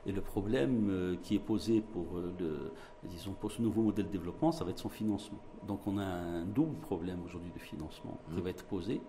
Et 0.05 0.11
le 0.11 0.21
problème 0.21 0.89
euh, 0.89 1.15
qui 1.21 1.35
est 1.35 1.39
posé 1.39 1.81
pour, 1.81 2.17
euh, 2.17 2.33
le, 2.39 2.71
disons, 3.09 3.33
pour 3.33 3.51
ce 3.51 3.61
nouveau 3.61 3.81
modèle 3.81 4.07
de 4.07 4.11
développement, 4.11 4.51
ça 4.51 4.63
va 4.63 4.71
être 4.71 4.79
son 4.79 4.89
financement. 4.89 5.39
Donc 5.67 5.85
on 5.85 5.97
a 5.97 6.05
un 6.05 6.45
double 6.45 6.77
problème 6.77 7.19
aujourd'hui 7.25 7.51
de 7.53 7.59
financement 7.59 8.19
qui 8.29 8.37
mhm. 8.37 8.43
va 8.43 8.49
être 8.49 8.65
posé. 8.65 9.01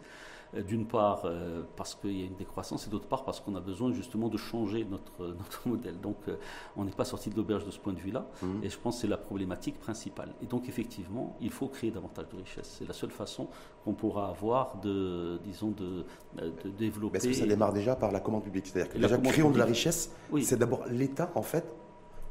Euh, 0.54 0.62
d'une 0.62 0.86
part 0.86 1.22
euh, 1.24 1.62
parce 1.76 1.94
qu'il 1.94 2.18
y 2.18 2.22
a 2.22 2.26
une 2.26 2.36
décroissance 2.36 2.86
et 2.86 2.90
d'autre 2.90 3.06
part 3.06 3.24
parce 3.24 3.40
qu'on 3.40 3.54
a 3.54 3.60
besoin 3.60 3.92
justement 3.92 4.28
de 4.28 4.36
changer 4.36 4.84
notre, 4.84 5.26
notre 5.38 5.66
modèle. 5.66 5.98
Donc 6.00 6.16
euh, 6.28 6.36
on 6.76 6.84
n'est 6.84 6.90
pas 6.90 7.04
sorti 7.04 7.30
de 7.30 7.36
l'auberge 7.36 7.64
de 7.64 7.70
ce 7.70 7.78
point 7.78 7.92
de 7.92 7.98
vue-là 7.98 8.26
mmh. 8.42 8.46
et 8.62 8.68
je 8.68 8.78
pense 8.78 8.96
que 8.96 9.02
c'est 9.02 9.08
la 9.08 9.16
problématique 9.16 9.78
principale. 9.78 10.28
Et 10.42 10.46
donc 10.46 10.68
effectivement, 10.68 11.36
il 11.40 11.50
faut 11.50 11.68
créer 11.68 11.90
davantage 11.90 12.26
de 12.30 12.36
richesses. 12.36 12.76
C'est 12.78 12.86
la 12.86 12.92
seule 12.92 13.10
façon 13.10 13.48
qu'on 13.84 13.94
pourra 13.94 14.28
avoir 14.28 14.78
de, 14.80 15.38
disons, 15.44 15.70
de, 15.70 16.04
de 16.36 16.70
développer. 16.78 17.16
Est-ce 17.16 17.28
que 17.28 17.34
ça 17.34 17.46
démarre 17.46 17.72
déjà 17.72 17.96
par 17.96 18.12
la 18.12 18.20
commande 18.20 18.44
publique? 18.44 18.66
C'est-à-dire 18.66 18.92
que 18.92 18.98
déjà 18.98 19.18
créons 19.18 19.50
de 19.50 19.58
la 19.58 19.64
richesse, 19.64 20.14
c'est 20.42 20.58
d'abord 20.58 20.84
l'État 20.88 21.30
en 21.34 21.42
fait, 21.42 21.74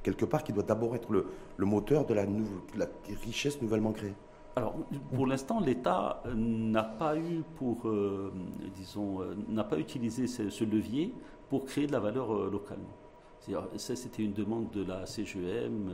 quelque 0.03 0.25
part, 0.25 0.43
qui 0.43 0.53
doit 0.53 0.63
d'abord 0.63 0.95
être 0.95 1.11
le, 1.11 1.27
le, 1.57 1.65
moteur 1.65 2.05
de 2.05 2.13
la, 2.13 2.25
la 2.75 2.87
richesse 3.23 3.61
nouvellement 3.61 3.91
créée. 3.91 4.13
Alors, 4.55 4.75
pour 5.13 5.27
l'instant, 5.27 5.61
l'État 5.61 6.23
n'a 6.35 6.83
pas 6.83 7.17
eu 7.17 7.43
pour, 7.55 7.87
euh, 7.87 8.33
disons, 8.75 9.21
euh, 9.21 9.35
n'a 9.47 9.63
pas 9.63 9.77
utilisé 9.77 10.27
ce, 10.27 10.63
levier 10.65 11.13
pour 11.49 11.65
créer 11.65 11.87
de 11.87 11.93
la 11.93 11.99
valeur 11.99 12.33
euh, 12.33 12.49
localement. 12.51 12.97
Ça, 13.77 13.95
c'était 13.95 14.23
une 14.23 14.33
demande 14.33 14.69
de 14.69 14.83
la 14.83 15.07
CGM 15.07 15.89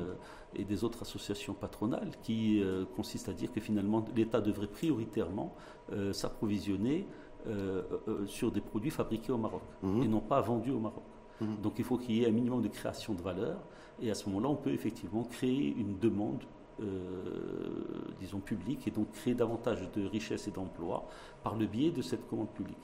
et 0.53 0.65
des 0.65 0.83
autres 0.83 1.03
associations 1.03 1.53
patronales 1.53 2.11
qui 2.21 2.61
consiste 2.93 3.29
à 3.29 3.31
dire 3.31 3.53
que 3.53 3.61
finalement, 3.61 4.03
l'État 4.17 4.41
devrait 4.41 4.67
prioritairement 4.67 5.55
s'approvisionner 6.11 7.07
sur 8.25 8.51
des 8.51 8.59
produits 8.59 8.89
fabriqués 8.89 9.31
au 9.31 9.37
Maroc 9.37 9.61
mmh. 9.81 10.01
et 10.03 10.07
non 10.09 10.19
pas 10.19 10.41
vendus 10.41 10.71
au 10.71 10.79
Maroc. 10.79 11.05
Mmh. 11.39 11.45
Donc, 11.63 11.75
il 11.77 11.85
faut 11.85 11.97
qu'il 11.97 12.15
y 12.15 12.23
ait 12.25 12.27
un 12.27 12.33
minimum 12.33 12.61
de 12.61 12.67
création 12.67 13.13
de 13.13 13.21
valeur 13.21 13.61
et 14.01 14.11
à 14.11 14.13
ce 14.13 14.27
moment-là, 14.27 14.49
on 14.49 14.57
peut 14.57 14.73
effectivement 14.73 15.23
créer 15.23 15.73
une 15.77 15.97
demande 15.99 16.43
euh, 16.43 16.56
disons, 18.19 18.39
publique 18.39 18.87
et 18.87 18.91
donc 18.91 19.11
créer 19.11 19.33
davantage 19.33 19.89
de 19.95 20.05
richesses 20.05 20.47
et 20.47 20.51
d'emplois 20.51 21.07
par 21.43 21.55
le 21.55 21.65
biais 21.65 21.91
de 21.91 22.01
cette 22.01 22.27
commande 22.27 22.49
publique. 22.49 22.77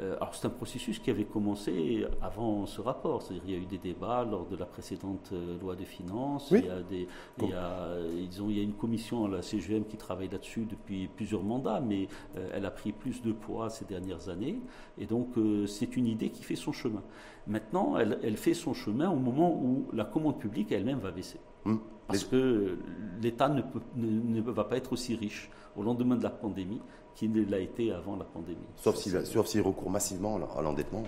Euh, 0.00 0.16
alors 0.16 0.34
c'est 0.34 0.46
un 0.46 0.50
processus 0.50 0.98
qui 1.00 1.10
avait 1.10 1.24
commencé 1.24 2.06
avant 2.22 2.66
ce 2.66 2.80
rapport, 2.80 3.22
c'est-à-dire 3.22 3.42
il 3.46 3.50
y 3.50 3.54
a 3.56 3.58
eu 3.58 3.66
des 3.66 3.78
débats 3.78 4.24
lors 4.24 4.46
de 4.46 4.56
la 4.56 4.64
précédente 4.64 5.30
euh, 5.32 5.58
loi 5.58 5.74
de 5.74 5.84
finances, 5.84 6.52
il, 6.52 6.66
y 6.66 6.68
a 6.68 6.82
des, 6.82 7.08
il, 7.42 7.48
y 7.48 7.52
a, 7.52 7.96
disons, 8.28 8.48
il 8.48 8.58
y 8.58 8.60
a 8.60 8.62
une 8.62 8.74
commission 8.74 9.24
à 9.24 9.28
la 9.28 9.42
CGM 9.42 9.84
qui 9.86 9.96
travaille 9.96 10.28
là-dessus 10.28 10.66
depuis 10.66 11.08
plusieurs 11.08 11.42
mandats, 11.42 11.80
mais 11.80 12.06
elle 12.52 12.64
a 12.64 12.70
pris 12.70 12.92
plus 12.92 13.22
de 13.22 13.32
poids 13.32 13.70
ces 13.70 13.84
dernières 13.86 14.28
années, 14.28 14.60
et 14.98 15.06
donc 15.06 15.34
c'est 15.66 15.96
une 15.96 16.06
idée 16.06 16.30
qui 16.30 16.44
fait 16.44 16.56
son 16.56 16.72
chemin. 16.72 17.02
Maintenant, 17.46 17.96
elle, 17.98 18.18
elle, 18.22 18.36
fait 18.36 18.54
son 18.54 18.74
chemin 18.74 19.10
au 19.10 19.16
moment 19.16 19.52
où 19.52 19.86
la 19.92 20.04
commande 20.04 20.38
publique 20.38 20.70
elle-même 20.70 20.98
va 20.98 21.10
baisser. 21.10 21.40
Hum. 21.64 21.80
Parce 22.08 22.24
que 22.24 22.78
l'État 23.20 23.48
ne, 23.50 23.62
ne, 23.96 24.40
va 24.40 24.64
pas 24.64 24.78
être 24.78 24.94
aussi 24.94 25.14
riche 25.14 25.50
au 25.76 25.82
lendemain 25.82 26.16
de 26.16 26.22
la 26.22 26.30
pandémie 26.30 26.80
qu'il 27.14 27.32
ne 27.32 27.44
l'a 27.44 27.58
été 27.58 27.92
avant 27.92 28.16
la 28.16 28.24
pandémie. 28.24 28.56
Sauf 28.76 28.96
s'il 28.96 29.20
si 29.24 29.60
recourt 29.60 29.90
massivement 29.90 30.40
à 30.56 30.62
l'endettement. 30.62 31.04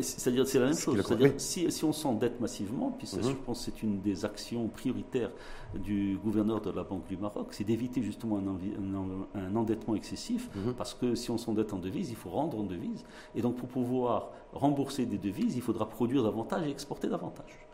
c'est-à-dire, 0.00 0.46
c'est 0.46 0.58
la 0.58 0.66
même 0.66 0.74
chose. 0.76 0.96
C'est-à-dire, 0.96 1.34
si, 1.36 1.70
si, 1.70 1.84
on 1.84 1.92
s'endette 1.92 2.40
massivement, 2.40 2.92
puis 2.96 3.06
mhm. 3.12 3.22
je 3.22 3.32
pense 3.44 3.58
que 3.58 3.64
c'est 3.66 3.82
une 3.82 4.00
des 4.00 4.24
actions 4.24 4.68
prioritaires 4.68 5.32
du 5.74 6.16
gouverneur 6.22 6.62
de 6.62 6.70
la 6.70 6.82
Banque 6.82 7.06
du 7.08 7.18
Maroc, 7.18 7.48
c'est 7.50 7.64
d'éviter 7.64 8.02
justement 8.02 8.38
un, 8.38 9.38
un, 9.38 9.54
endettement 9.54 9.96
excessif, 9.96 10.48
mhm. 10.54 10.72
parce 10.74 10.94
que 10.94 11.14
si 11.14 11.30
on 11.30 11.36
s'endette 11.36 11.74
en 11.74 11.78
devises, 11.78 12.08
il 12.08 12.16
faut 12.16 12.30
rendre 12.30 12.58
en 12.58 12.64
devises. 12.64 13.04
Et 13.34 13.42
donc, 13.42 13.56
pour 13.56 13.68
pouvoir 13.68 14.30
rembourser 14.52 15.04
des 15.04 15.18
devises, 15.18 15.56
il 15.56 15.62
faudra 15.62 15.88
produire 15.88 16.22
davantage 16.22 16.66
et 16.66 16.70
exporter 16.70 17.08
davantage. 17.08 17.66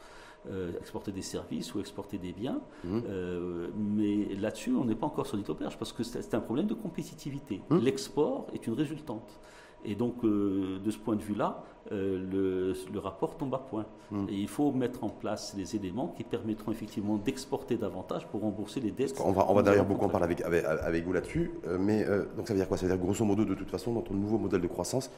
Euh, 0.47 0.71
exporter 0.79 1.11
des 1.11 1.23
services 1.23 1.75
ou 1.75 1.81
exporter 1.81 2.17
des 2.17 2.33
biens. 2.33 2.61
Mhm. 2.85 3.03
Euh, 3.09 3.69
mais 3.77 4.35
là-dessus, 4.37 4.75
on 4.75 4.85
n'est 4.85 4.95
pas 4.95 5.07
encore 5.07 5.27
sur 5.27 5.37
l'auberge 5.37 5.77
parce 5.77 5.93
que 5.93 6.03
c'est 6.05 6.33
un 6.33 6.41
problème 6.41 6.67
de 6.67 6.75
compétitivité. 6.75 7.61
L'export 7.71 8.47
est 8.55 8.67
une 8.67 8.75
résultante. 8.75 9.41
Et 9.85 9.95
donc, 9.95 10.25
euh, 10.25 10.79
de 10.79 10.91
ce 10.91 10.99
point 10.99 11.17
de 11.17 11.23
vue-là, 11.23 11.65
euh, 11.93 12.75
le, 12.93 12.99
rapport 12.99 13.37
tombe 13.37 13.55
à 13.55 13.59
point. 13.59 13.87
Hmm. 14.11 14.27
Et 14.29 14.35
il 14.35 14.49
faut 14.49 14.73
mettre 14.73 15.05
en 15.05 15.09
place 15.09 15.55
les 15.57 15.77
éléments 15.77 16.09
qui 16.09 16.25
permettront 16.25 16.73
effectivement 16.73 17.17
d'exporter 17.17 17.77
davantage 17.77 18.27
pour 18.27 18.43
rembourser 18.43 18.81
les 18.81 18.91
dettes. 18.91 19.21
On 19.25 19.33
va, 19.33 19.47
on 19.49 19.55
va 19.55 19.63
d'ailleurs 19.63 19.87
beaucoup 19.87 20.05
en 20.05 20.09
parler 20.09 20.25
avec, 20.25 20.43
avec, 20.43 21.05
vous 21.05 21.13
là-dessus. 21.13 21.51
Euh, 21.67 21.79
mais 21.79 22.05
donc, 22.37 22.47
ça 22.47 22.55
veut 22.55 22.59
dire 22.59 22.69
quoi? 22.69 22.77
Ça 22.77 22.87
veut 22.87 22.93
dire 22.93 23.03
grosso 23.03 23.25
modo, 23.25 23.45
de 23.45 23.55
toute 23.55 23.71
façon, 23.71 23.93
notre 23.93 24.13
nouveau 24.13 24.39
modèle 24.39 24.61
de 24.61 24.67
croissance 24.67 25.11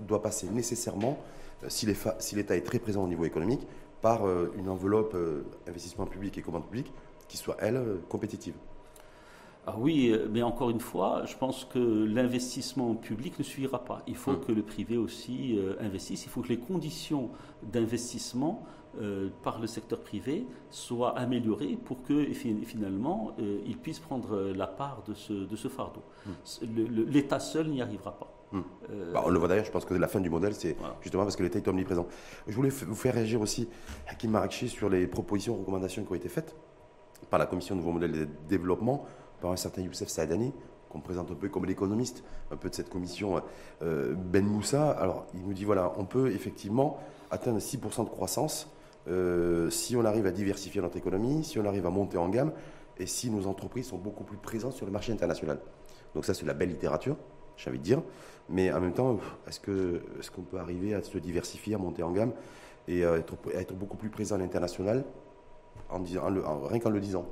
doit 0.00 0.22
passer 0.22 0.48
nécessairement, 0.48 1.18
si 1.68 1.86
l'État 1.86 2.56
est 2.56 2.64
très 2.64 2.78
présent 2.78 3.04
au 3.04 3.08
niveau 3.08 3.24
économique, 3.24 3.66
par 4.00 4.22
une 4.56 4.68
enveloppe 4.68 5.16
investissement 5.66 6.06
public 6.06 6.36
et 6.38 6.42
commande 6.42 6.64
publique 6.64 6.92
qui 7.28 7.36
soit, 7.36 7.56
elle, 7.60 7.80
compétitive. 8.08 8.54
Ah 9.66 9.76
oui, 9.78 10.10
euh, 10.10 10.28
mais 10.30 10.42
encore 10.42 10.70
une 10.70 10.80
fois, 10.80 11.22
je 11.24 11.36
pense 11.36 11.64
que 11.64 11.78
l'investissement 11.78 12.94
public 12.94 13.38
ne 13.38 13.44
suffira 13.44 13.84
pas. 13.84 14.02
Il 14.06 14.16
faut 14.16 14.32
hum. 14.32 14.40
que 14.40 14.52
le 14.52 14.62
privé 14.62 14.96
aussi 14.96 15.58
euh, 15.58 15.74
investisse. 15.80 16.26
Il 16.26 16.28
faut 16.28 16.42
que 16.42 16.48
les 16.48 16.58
conditions 16.58 17.30
d'investissement 17.62 18.66
euh, 19.00 19.30
par 19.42 19.60
le 19.60 19.66
secteur 19.66 20.00
privé 20.00 20.46
soient 20.70 21.18
améliorées 21.18 21.78
pour 21.82 22.02
que 22.02 22.24
finalement 22.32 23.34
il 23.38 23.76
puisse 23.78 23.98
prendre 23.98 24.52
la 24.54 24.66
part 24.66 25.02
de 25.08 25.14
ce, 25.14 25.32
de 25.32 25.56
ce 25.56 25.68
fardeau. 25.68 26.02
Hum. 26.26 26.34
L'État 27.08 27.40
seul 27.40 27.68
n'y 27.68 27.80
arrivera 27.80 28.12
pas. 28.18 28.30
Hum. 28.52 28.64
Bah, 29.12 29.22
on 29.24 29.30
le 29.30 29.38
voit 29.38 29.48
d'ailleurs, 29.48 29.64
je 29.64 29.72
pense 29.72 29.86
que 29.86 29.94
la 29.94 30.08
fin 30.08 30.20
du 30.20 30.30
modèle, 30.30 30.54
c'est 30.54 30.76
justement 31.00 31.22
parce 31.22 31.36
que 31.36 31.42
l'État 31.42 31.58
est 31.58 31.68
omniprésent. 31.68 32.06
Je 32.46 32.54
voulais 32.54 32.68
vous 32.68 32.94
faire 32.94 33.14
réagir 33.14 33.40
aussi, 33.40 33.68
Hakim 34.08 34.30
Marakchi, 34.30 34.68
sur 34.68 34.90
les 34.90 35.06
propositions, 35.06 35.56
recommandations 35.56 36.04
qui 36.04 36.12
ont 36.12 36.16
été 36.16 36.28
faites 36.28 36.54
par 37.30 37.38
la 37.38 37.46
Commission 37.46 37.74
Nouveau 37.74 37.92
Modèle 37.92 38.12
de 38.12 38.28
Développement 38.48 39.06
par 39.44 39.52
un 39.52 39.56
certain 39.56 39.82
Youssef 39.82 40.08
Saadani, 40.08 40.54
qu'on 40.88 41.00
présente 41.00 41.30
un 41.30 41.34
peu 41.34 41.50
comme 41.50 41.66
l'économiste, 41.66 42.24
un 42.50 42.56
peu 42.56 42.70
de 42.70 42.74
cette 42.74 42.88
commission 42.88 43.42
euh, 43.82 44.14
Ben 44.14 44.42
Moussa. 44.42 44.90
Alors, 44.92 45.26
il 45.34 45.42
nous 45.42 45.52
dit 45.52 45.66
voilà, 45.66 45.92
on 45.98 46.06
peut 46.06 46.30
effectivement 46.30 46.98
atteindre 47.30 47.58
6% 47.58 48.04
de 48.04 48.08
croissance 48.08 48.70
euh, 49.06 49.68
si 49.68 49.96
on 49.96 50.04
arrive 50.06 50.24
à 50.24 50.30
diversifier 50.30 50.80
notre 50.80 50.96
économie, 50.96 51.44
si 51.44 51.58
on 51.58 51.66
arrive 51.66 51.84
à 51.84 51.90
monter 51.90 52.16
en 52.16 52.30
gamme 52.30 52.52
et 52.96 53.04
si 53.04 53.28
nos 53.28 53.46
entreprises 53.46 53.88
sont 53.88 53.98
beaucoup 53.98 54.24
plus 54.24 54.38
présentes 54.38 54.72
sur 54.72 54.86
le 54.86 54.92
marché 54.92 55.12
international. 55.12 55.58
Donc, 56.14 56.24
ça, 56.24 56.32
c'est 56.32 56.46
la 56.46 56.54
belle 56.54 56.70
littérature, 56.70 57.18
j'ai 57.58 57.68
envie 57.68 57.78
de 57.78 57.84
dire. 57.84 58.00
Mais 58.48 58.72
en 58.72 58.80
même 58.80 58.94
temps, 58.94 59.18
est-ce 59.46 59.60
qu'on 60.30 60.42
peut 60.42 60.58
arriver 60.58 60.94
à 60.94 61.02
se 61.02 61.18
diversifier, 61.18 61.74
à 61.74 61.78
monter 61.78 62.02
en 62.02 62.12
gamme 62.12 62.32
et 62.88 63.04
à 63.04 63.16
être, 63.16 63.34
être 63.52 63.74
beaucoup 63.74 63.98
plus 63.98 64.08
présent 64.08 64.36
à 64.36 64.38
l'international 64.38 65.04
en 65.90 66.00
disant, 66.00 66.22
rien 66.68 66.78
qu'en 66.80 66.90
le 66.90 67.00
disant 67.00 67.26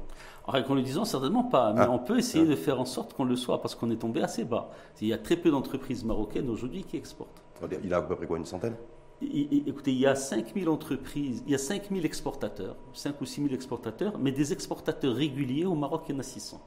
Rien 0.46 0.62
qu'en 0.62 0.74
le 0.74 0.82
disant, 0.82 1.04
certainement 1.04 1.44
pas. 1.44 1.72
Mais 1.72 1.82
ah. 1.82 1.90
on 1.90 1.98
peut 1.98 2.18
essayer 2.18 2.44
ah. 2.44 2.50
de 2.50 2.56
faire 2.56 2.80
en 2.80 2.84
sorte 2.84 3.14
qu'on 3.14 3.24
le 3.24 3.36
soit, 3.36 3.60
parce 3.60 3.74
qu'on 3.74 3.90
est 3.90 3.96
tombé 3.96 4.22
assez 4.22 4.44
bas. 4.44 4.70
Il 5.00 5.08
y 5.08 5.12
a 5.12 5.18
très 5.18 5.36
peu 5.36 5.50
d'entreprises 5.50 6.04
marocaines 6.04 6.50
aujourd'hui 6.50 6.84
qui 6.84 6.96
exportent. 6.96 7.42
Il 7.84 7.94
a 7.94 7.98
à 7.98 8.02
peu 8.02 8.16
près 8.16 8.26
quoi, 8.26 8.38
une 8.38 8.44
centaine? 8.44 8.74
Écoutez, 9.22 9.92
il 9.92 10.00
y 10.00 10.06
a 10.06 10.16
5000 10.16 10.68
entreprises, 10.68 11.44
il 11.46 11.52
y 11.52 11.54
a 11.54 11.58
5000 11.58 12.04
exportateurs, 12.04 12.74
5 12.92 13.20
ou 13.20 13.24
6000 13.24 13.54
exportateurs, 13.54 14.18
mais 14.18 14.32
des 14.32 14.52
exportateurs 14.52 15.14
réguliers 15.14 15.64
au 15.64 15.76
Maroc, 15.76 16.02
il 16.08 16.14
y 16.14 16.16
en 16.16 16.18
a 16.18 16.24
600. 16.24 16.60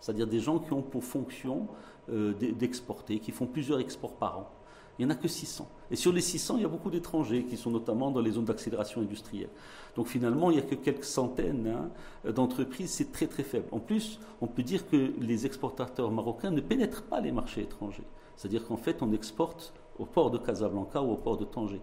C'est-à-dire 0.00 0.26
des 0.26 0.40
gens 0.40 0.58
qui 0.58 0.72
ont 0.72 0.80
pour 0.80 1.04
fonction 1.04 1.68
euh, 2.08 2.32
d'exporter, 2.32 3.18
qui 3.18 3.32
font 3.32 3.46
plusieurs 3.46 3.80
exports 3.80 4.14
par 4.14 4.38
an. 4.38 4.50
Il 4.98 5.06
n'y 5.06 5.12
en 5.12 5.14
a 5.14 5.18
que 5.18 5.28
600. 5.28 5.68
Et 5.90 5.96
sur 5.96 6.12
les 6.12 6.20
600, 6.20 6.56
il 6.56 6.62
y 6.62 6.64
a 6.64 6.68
beaucoup 6.68 6.90
d'étrangers 6.90 7.44
qui 7.44 7.56
sont 7.56 7.70
notamment 7.70 8.10
dans 8.10 8.20
les 8.20 8.32
zones 8.32 8.44
d'accélération 8.44 9.00
industrielle. 9.02 9.50
Donc 9.96 10.06
finalement, 10.06 10.50
il 10.50 10.54
n'y 10.54 10.62
a 10.62 10.66
que 10.66 10.74
quelques 10.74 11.04
centaines 11.04 11.66
hein, 11.66 12.30
d'entreprises, 12.30 12.90
c'est 12.90 13.12
très 13.12 13.26
très 13.26 13.42
faible. 13.42 13.66
En 13.72 13.80
plus, 13.80 14.20
on 14.40 14.46
peut 14.46 14.62
dire 14.62 14.88
que 14.88 15.12
les 15.20 15.46
exportateurs 15.46 16.10
marocains 16.10 16.50
ne 16.50 16.60
pénètrent 16.60 17.02
pas 17.02 17.20
les 17.20 17.32
marchés 17.32 17.62
étrangers. 17.62 18.06
C'est-à-dire 18.36 18.66
qu'en 18.66 18.76
fait, 18.76 19.02
on 19.02 19.12
exporte 19.12 19.72
au 19.98 20.06
port 20.06 20.30
de 20.30 20.38
Casablanca 20.38 21.02
ou 21.02 21.12
au 21.12 21.16
port 21.16 21.36
de 21.36 21.44
Tanger. 21.44 21.80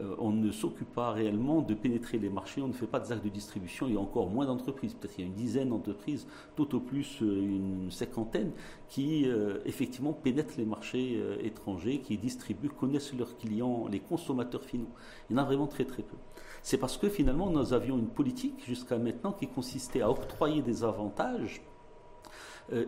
Euh, 0.00 0.14
on 0.18 0.30
ne 0.30 0.52
s'occupe 0.52 0.92
pas 0.92 1.10
réellement 1.10 1.60
de 1.60 1.74
pénétrer 1.74 2.18
les 2.18 2.28
marchés, 2.28 2.62
on 2.62 2.68
ne 2.68 2.72
fait 2.72 2.86
pas 2.86 3.00
des 3.00 3.10
actes 3.10 3.24
de 3.24 3.30
distribution, 3.30 3.88
il 3.88 3.94
y 3.94 3.96
a 3.96 4.00
encore 4.00 4.28
moins 4.28 4.46
d'entreprises, 4.46 4.94
peut-être 4.94 5.14
qu'il 5.14 5.24
y 5.24 5.26
a 5.26 5.30
une 5.30 5.36
dizaine 5.36 5.70
d'entreprises, 5.70 6.26
tout 6.54 6.72
au 6.76 6.80
plus 6.80 7.20
euh, 7.22 7.40
une 7.40 7.90
cinquantaine, 7.90 8.52
qui 8.88 9.26
euh, 9.26 9.58
effectivement 9.64 10.12
pénètrent 10.12 10.54
les 10.56 10.64
marchés 10.64 11.20
étrangers, 11.42 11.98
qui 11.98 12.16
distribuent, 12.16 12.68
connaissent 12.68 13.12
leurs 13.14 13.36
clients, 13.36 13.88
les 13.90 14.00
consommateurs 14.00 14.62
finaux. 14.62 14.90
Il 15.28 15.36
y 15.36 15.38
en 15.38 15.42
a 15.42 15.44
vraiment 15.44 15.66
très 15.66 15.84
très 15.84 16.02
peu. 16.02 16.16
C'est 16.62 16.78
parce 16.78 16.96
que 16.96 17.08
finalement 17.08 17.50
nous 17.50 17.72
avions 17.72 17.98
une 17.98 18.08
politique 18.08 18.64
jusqu'à 18.66 18.98
maintenant 18.98 19.32
qui 19.32 19.46
consistait 19.48 20.02
à 20.02 20.10
octroyer 20.10 20.62
des 20.62 20.84
avantages, 20.84 21.62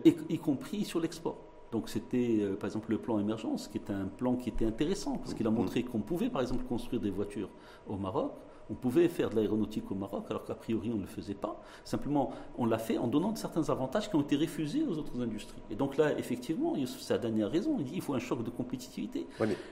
y 0.03 0.37
compris 0.37 0.85
sur 0.85 0.99
l'export. 0.99 1.51
Donc 1.71 1.87
c'était 1.87 2.39
euh, 2.41 2.55
par 2.55 2.67
exemple 2.67 2.91
le 2.91 2.97
plan 2.97 3.19
émergence, 3.19 3.67
qui 3.67 3.77
est 3.77 3.89
un 3.89 4.05
plan 4.05 4.35
qui 4.35 4.49
était 4.49 4.65
intéressant, 4.65 5.17
parce 5.17 5.33
qu'il 5.33 5.47
a 5.47 5.51
montré 5.51 5.83
qu'on 5.83 6.01
pouvait 6.01 6.29
par 6.29 6.41
exemple 6.41 6.65
construire 6.65 7.01
des 7.01 7.09
voitures 7.09 7.49
au 7.87 7.95
Maroc, 7.95 8.33
on 8.69 8.73
pouvait 8.73 9.07
faire 9.07 9.29
de 9.29 9.35
l'aéronautique 9.35 9.89
au 9.91 9.95
Maroc, 9.95 10.25
alors 10.29 10.45
qu'a 10.45 10.55
priori 10.55 10.91
on 10.93 10.97
ne 10.97 11.01
le 11.01 11.07
faisait 11.07 11.33
pas. 11.33 11.61
Simplement, 11.83 12.31
on 12.57 12.65
l'a 12.65 12.77
fait 12.77 12.97
en 12.97 13.07
donnant 13.07 13.35
certains 13.35 13.69
avantages 13.69 14.09
qui 14.09 14.15
ont 14.15 14.21
été 14.21 14.35
refusés 14.35 14.83
aux 14.83 14.97
autres 14.97 15.19
industries. 15.21 15.61
Et 15.69 15.75
donc 15.75 15.97
là, 15.97 16.17
effectivement, 16.17 16.75
ça 16.85 17.15
a 17.15 17.17
donné 17.17 17.43
raison. 17.43 17.75
Il 17.79 17.85
dit 17.85 17.93
qu'il 17.93 18.01
faut 18.01 18.13
un 18.13 18.19
choc 18.19 18.43
de 18.43 18.49
compétitivité. 18.49 19.27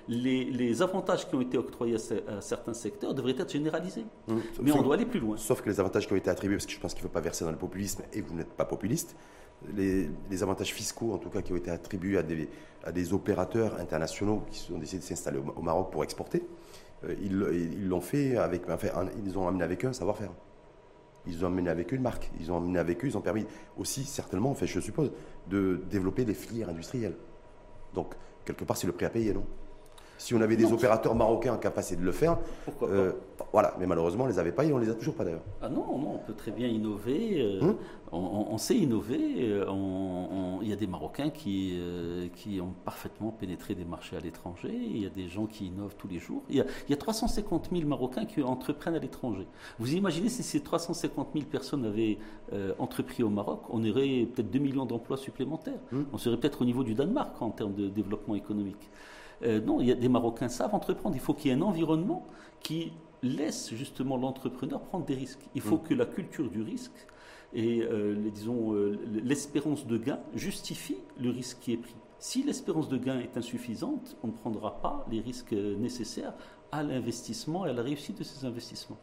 les, 0.07 0.81
avantages 0.81 1.27
qui 1.27 1.35
ont 1.35 1.41
été 1.41 1.57
octroyés 1.57 1.97
à, 2.27 2.41
certains 2.41 2.73
secteurs 2.73 3.13
devraient 3.13 3.35
être 3.37 3.51
généralisés. 3.51 4.05
Mmh. 4.27 4.35
Mais 4.61 4.71
on 4.71 4.81
doit 4.81 4.95
aller 4.95 5.05
plus 5.05 5.19
loin. 5.19 5.35
Sauf 5.37 5.61
que 5.61 5.69
les 5.69 5.79
avantages 5.79 6.07
qui 6.07 6.13
ont 6.13 6.17
été 6.17 6.29
attribués, 6.29 6.55
parce 6.55 6.65
que 6.65 6.71
je 6.71 6.79
pense 6.79 6.93
qu'il 6.93 7.03
ne 7.03 7.07
faut 7.07 7.13
pas 7.13 7.21
verser 7.21 7.43
dans 7.43 7.51
le 7.51 7.57
populisme, 7.57 8.03
et 8.13 8.21
vous 8.21 8.33
n'êtes 8.33 8.53
pas 8.53 8.65
populiste, 8.65 9.15
les, 9.75 10.43
avantages 10.43 10.73
fiscaux, 10.73 11.13
en 11.13 11.17
tout 11.17 11.29
cas, 11.29 11.41
qui 11.41 11.51
ont 11.51 11.57
été 11.57 11.71
attribués 11.71 12.17
à 12.17 12.23
des, 12.23 12.49
à 12.83 12.91
des 12.91 13.13
opérateurs 13.13 13.79
internationaux 13.79 14.43
qui 14.51 14.71
ont 14.71 14.77
décidé 14.77 14.99
de 14.99 15.03
s'installer 15.03 15.39
au, 15.39 15.61
Maroc 15.61 15.91
pour 15.91 16.03
exporter, 16.03 16.43
ils 17.21 17.87
l'ont 17.87 18.01
fait 18.01 18.37
avec, 18.37 18.69
enfin, 18.69 18.89
ils 19.23 19.37
ont 19.37 19.47
amené 19.47 19.63
avec 19.63 19.85
eux 19.85 19.87
un 19.87 19.93
savoir-faire. 19.93 20.31
Ils 21.27 21.43
ont 21.43 21.47
amené 21.47 21.69
avec 21.69 21.93
eux 21.93 21.95
une 21.95 22.01
marque. 22.01 22.31
Ils 22.39 22.51
ont 22.51 22.57
amené 22.57 22.79
avec 22.79 23.03
eux, 23.03 23.07
ils 23.07 23.17
ont 23.17 23.21
permis 23.21 23.45
aussi, 23.77 24.03
certainement, 24.03 24.53
fait, 24.53 24.67
je 24.67 24.79
suppose, 24.79 25.11
de 25.47 25.81
développer 25.89 26.25
des 26.25 26.33
filières 26.33 26.69
industrielles. 26.69 27.15
Donc, 27.93 28.15
quelque 28.45 28.63
part, 28.63 28.77
c'est 28.77 28.87
le 28.87 28.93
prix 28.93 29.05
à 29.05 29.09
payer, 29.09 29.33
non? 29.33 29.45
Si 30.19 30.35
on 30.35 30.41
avait 30.41 30.57
des 30.57 30.71
opérateurs 30.71 31.15
marocains 31.15 31.57
capacité 31.57 31.95
de 31.95 32.05
le 32.05 32.11
faire, 32.11 32.37
Pourquoi 32.65 32.89
euh, 32.89 33.13
voilà, 33.53 33.73
mais 33.79 33.87
malheureusement, 33.87 34.25
on 34.25 34.27
ne 34.27 34.33
les 34.33 34.37
avait 34.37 34.51
pas 34.51 34.65
et 34.65 34.73
on 34.73 34.77
ne 34.77 34.83
les 34.83 34.91
a 34.91 34.93
toujours 34.93 35.15
pas 35.15 35.23
d'ailleurs. 35.23 35.45
Ah 35.61 35.69
non, 35.69 35.97
non, 35.97 36.15
on 36.15 36.17
peut 36.17 36.33
très 36.33 36.51
bien 36.51 36.67
innover. 36.67 37.41
Euh, 37.41 37.61
hum 37.61 37.77
on, 38.11 38.57
sait 38.57 38.75
innover. 38.75 39.19
Euh, 39.39 39.65
il 40.61 40.67
y 40.67 40.73
a 40.73 40.75
des 40.75 40.87
Marocains 40.87 41.29
qui, 41.29 41.79
qui 42.35 42.59
ont 42.59 42.73
parfaitement 42.83 43.31
pénétré 43.31 43.75
des 43.75 43.85
marchés 43.85 44.17
à 44.17 44.19
l'étranger. 44.19 44.71
Il 44.73 44.97
y 44.97 45.05
a 45.05 45.09
des 45.09 45.27
gens 45.27 45.45
qui 45.45 45.67
innovent 45.67 45.95
tous 45.95 46.07
les 46.07 46.17
jours. 46.17 46.41
Il 46.49 46.55
y 46.55 46.61
a, 46.61 46.65
il 46.87 46.91
y 46.91 46.93
a 46.93 46.97
350 46.97 47.69
000 47.71 47.87
Marocains 47.87 48.25
qui 48.25 48.41
entreprennent 48.41 48.95
à 48.95 48.99
l'étranger. 48.99 49.47
Vous 49.77 49.93
imaginez 49.93 50.27
si 50.27 50.41
ces 50.41 50.59
350 50.59 51.29
000 51.33 51.45
personnes 51.45 51.85
avaient 51.85 52.17
entrepris 52.79 53.23
au 53.23 53.29
Maroc, 53.29 53.61
on 53.69 53.87
aurait 53.87 54.27
peut-être 54.33 54.49
2 54.49 54.59
millions 54.59 54.85
d'emplois 54.85 55.17
supplémentaires. 55.17 55.79
Hum 55.93 56.05
on 56.11 56.17
serait 56.17 56.37
peut-être 56.37 56.63
au 56.63 56.65
niveau 56.65 56.83
du 56.83 56.95
Danemark 56.95 57.39
en 57.41 57.51
termes 57.51 57.75
de 57.75 57.87
développement 57.87 58.35
économique. 58.35 58.89
Euh, 59.43 59.61
non, 59.61 59.79
il 59.79 59.87
y 59.87 59.91
a 59.91 59.95
des 59.95 60.09
Marocains 60.09 60.49
savent 60.49 60.75
entreprendre. 60.75 61.15
Il 61.15 61.21
faut 61.21 61.33
qu'il 61.33 61.51
y 61.51 61.53
ait 61.53 61.57
un 61.57 61.61
environnement 61.61 62.25
qui 62.61 62.91
laisse 63.23 63.73
justement 63.73 64.17
l'entrepreneur 64.17 64.81
prendre 64.81 65.05
des 65.05 65.15
risques. 65.15 65.41
Il 65.55 65.61
faut 65.61 65.77
mm. 65.77 65.83
que 65.83 65.93
la 65.93 66.05
culture 66.05 66.49
du 66.49 66.61
risque 66.61 67.07
et, 67.53 67.81
euh, 67.81 68.15
disons, 68.31 68.73
euh, 68.73 68.99
l'espérance 69.23 69.87
de 69.87 69.97
gain 69.97 70.19
justifie 70.35 70.97
le 71.19 71.31
risque 71.31 71.59
qui 71.61 71.73
est 71.73 71.77
pris. 71.77 71.95
Si 72.19 72.43
l'espérance 72.43 72.89
de 72.89 72.97
gain 72.97 73.19
est 73.19 73.37
insuffisante, 73.37 74.17
on 74.23 74.27
ne 74.27 74.33
prendra 74.33 74.81
pas 74.81 75.05
les 75.09 75.21
risques 75.21 75.53
nécessaires 75.53 76.33
à 76.71 76.83
l'investissement 76.83 77.65
et 77.65 77.69
à 77.69 77.73
la 77.73 77.81
réussite 77.81 78.19
de 78.19 78.23
ces 78.23 78.45
investissements. 78.45 78.99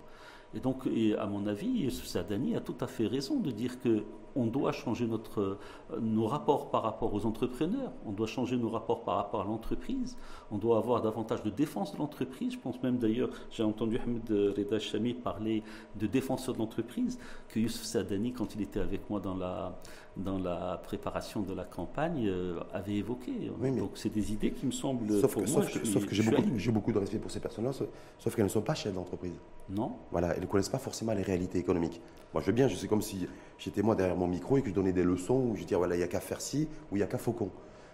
Et 0.54 0.60
donc, 0.60 0.86
à 1.18 1.26
mon 1.26 1.46
avis, 1.46 1.90
Sadani 1.90 2.54
a 2.56 2.60
tout 2.60 2.76
à 2.80 2.86
fait 2.86 3.06
raison 3.06 3.40
de 3.40 3.50
dire 3.50 3.80
que 3.80 4.04
on 4.36 4.46
doit 4.46 4.72
changer 4.72 5.06
notre, 5.06 5.58
nos 6.00 6.26
rapports 6.26 6.70
par 6.70 6.82
rapport 6.82 7.12
aux 7.14 7.26
entrepreneurs, 7.26 7.92
on 8.04 8.12
doit 8.12 8.26
changer 8.26 8.56
nos 8.56 8.68
rapports 8.68 9.02
par 9.02 9.16
rapport 9.16 9.40
à 9.40 9.44
l'entreprise, 9.44 10.16
on 10.50 10.58
doit 10.58 10.78
avoir 10.78 11.02
davantage 11.02 11.42
de 11.42 11.50
défense 11.50 11.92
de 11.92 11.98
l'entreprise. 11.98 12.52
Je 12.52 12.58
pense 12.58 12.82
même 12.82 12.98
d'ailleurs, 12.98 13.30
j'ai 13.50 13.62
entendu 13.62 13.98
Ahmed 13.98 14.28
Reda 14.30 14.78
Chami 14.78 15.14
parler 15.14 15.62
de 15.96 16.06
défenseur 16.06 16.54
de 16.54 16.58
l'entreprise, 16.58 17.18
que 17.48 17.58
Youssef 17.58 17.82
Sadani, 17.82 18.32
quand 18.32 18.54
il 18.54 18.62
était 18.62 18.80
avec 18.80 19.08
moi 19.10 19.20
dans 19.20 19.34
la, 19.36 19.78
dans 20.16 20.38
la 20.38 20.80
préparation 20.82 21.42
de 21.42 21.52
la 21.52 21.64
campagne, 21.64 22.26
euh, 22.26 22.60
avait 22.72 22.94
évoqué. 22.94 23.32
Donc 23.76 23.92
c'est 23.94 24.08
des 24.08 24.32
idées 24.32 24.50
qui 24.50 24.64
me 24.64 24.70
semblent... 24.70 25.20
Sauf 25.20 25.34
que, 25.34 25.46
sauf 25.46 26.06
que 26.06 26.14
j'ai 26.14 26.22
beaucoup, 26.22 26.72
beaucoup, 26.72 26.92
de 26.92 26.98
respect 26.98 27.18
pour 27.18 27.30
ces 27.30 27.40
personnes-là, 27.40 27.72
sauf 27.72 28.34
qu'elles 28.34 28.44
ne 28.44 28.50
sont 28.50 28.62
pas 28.62 28.74
chefs 28.74 28.94
d'entreprise. 28.94 29.34
Non. 29.68 29.92
Voilà, 30.10 30.34
elles 30.34 30.40
ne 30.40 30.46
connaissent 30.46 30.70
pas 30.70 30.78
forcément 30.78 31.12
les 31.12 31.22
réalités 31.22 31.58
économiques. 31.58 32.00
Moi, 32.32 32.40
je 32.40 32.46
veux 32.46 32.52
bien, 32.52 32.66
je 32.66 32.76
sais 32.76 32.88
comme 32.88 33.02
si 33.02 33.28
j'étais 33.58 33.82
moi 33.82 33.94
derrière 33.94 34.16
mon 34.16 34.26
micro 34.26 34.56
et 34.56 34.62
que 34.62 34.70
je 34.70 34.74
donnais 34.74 34.92
des 34.92 35.02
leçons 35.02 35.50
où 35.50 35.56
je 35.56 35.62
disais, 35.64 35.76
voilà, 35.76 35.96
il 35.96 35.98
n'y 35.98 36.04
a 36.04 36.08
qu'à 36.08 36.20
faire 36.20 36.40
ci 36.40 36.66
ou 36.90 36.96
il 36.96 36.98
n'y 36.98 37.04
a 37.04 37.06
qu'à 37.06 37.18
faucon. 37.18 37.50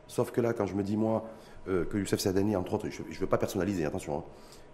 Sauf 0.07 0.31
que 0.31 0.41
là, 0.41 0.53
quand 0.53 0.67
je 0.67 0.75
me 0.75 0.83
dis, 0.83 0.97
moi, 0.97 1.25
euh, 1.69 1.85
que 1.85 1.99
Youssef 1.99 2.21
Sadani, 2.21 2.55
entre 2.55 2.75
autres, 2.75 2.89
je 2.89 3.03
ne 3.03 3.19
veux 3.19 3.27
pas 3.27 3.39
personnaliser, 3.39 3.85
attention, 3.85 4.19
hein, 4.19 4.25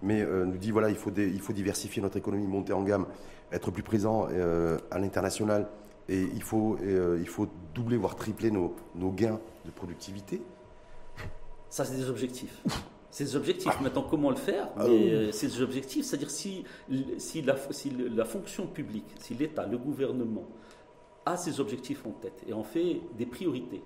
mais 0.02 0.20
euh, 0.20 0.44
nous 0.44 0.58
dit, 0.58 0.70
voilà, 0.70 0.90
il 0.90 0.96
faut, 0.96 1.12
il 1.16 1.40
faut 1.40 1.52
diversifier 1.52 2.02
notre 2.02 2.18
économie, 2.18 2.46
monter 2.46 2.72
en 2.74 2.82
gamme, 2.82 3.06
être 3.52 3.70
plus 3.70 3.82
présent 3.82 4.28
à 4.90 4.98
l'international, 4.98 5.68
et 6.08 6.22
il 6.34 6.42
faut, 6.42 6.78
il 6.80 7.28
faut 7.28 7.48
doubler, 7.74 7.96
voire 7.96 8.16
tripler 8.16 8.50
nos, 8.50 8.74
nos 8.94 9.10
gains 9.10 9.40
de 9.64 9.70
productivité. 9.70 10.40
Ça, 11.68 11.84
c'est 11.84 11.96
des 11.96 12.08
objectifs. 12.08 12.62
C'est 13.10 13.24
des 13.24 13.36
objectifs. 13.36 13.72
Ah. 13.74 13.82
Maintenant, 13.82 14.06
comment 14.08 14.30
le 14.30 14.36
faire 14.36 14.68
ah 14.76 14.84
C'est 15.32 15.46
des 15.46 15.62
objectifs, 15.62 16.04
c'est-à-dire 16.04 16.30
si, 16.30 16.64
si, 17.16 17.42
la, 17.42 17.56
si 17.70 17.90
la 17.90 18.24
fonction 18.24 18.66
publique, 18.66 19.06
si 19.18 19.34
l'État, 19.34 19.66
le 19.66 19.78
gouvernement 19.78 20.46
a 21.24 21.36
ces 21.36 21.58
objectifs 21.58 22.06
en 22.06 22.10
tête 22.10 22.42
et 22.46 22.52
en 22.52 22.64
fait 22.64 23.00
des 23.16 23.26
priorités, 23.26 23.82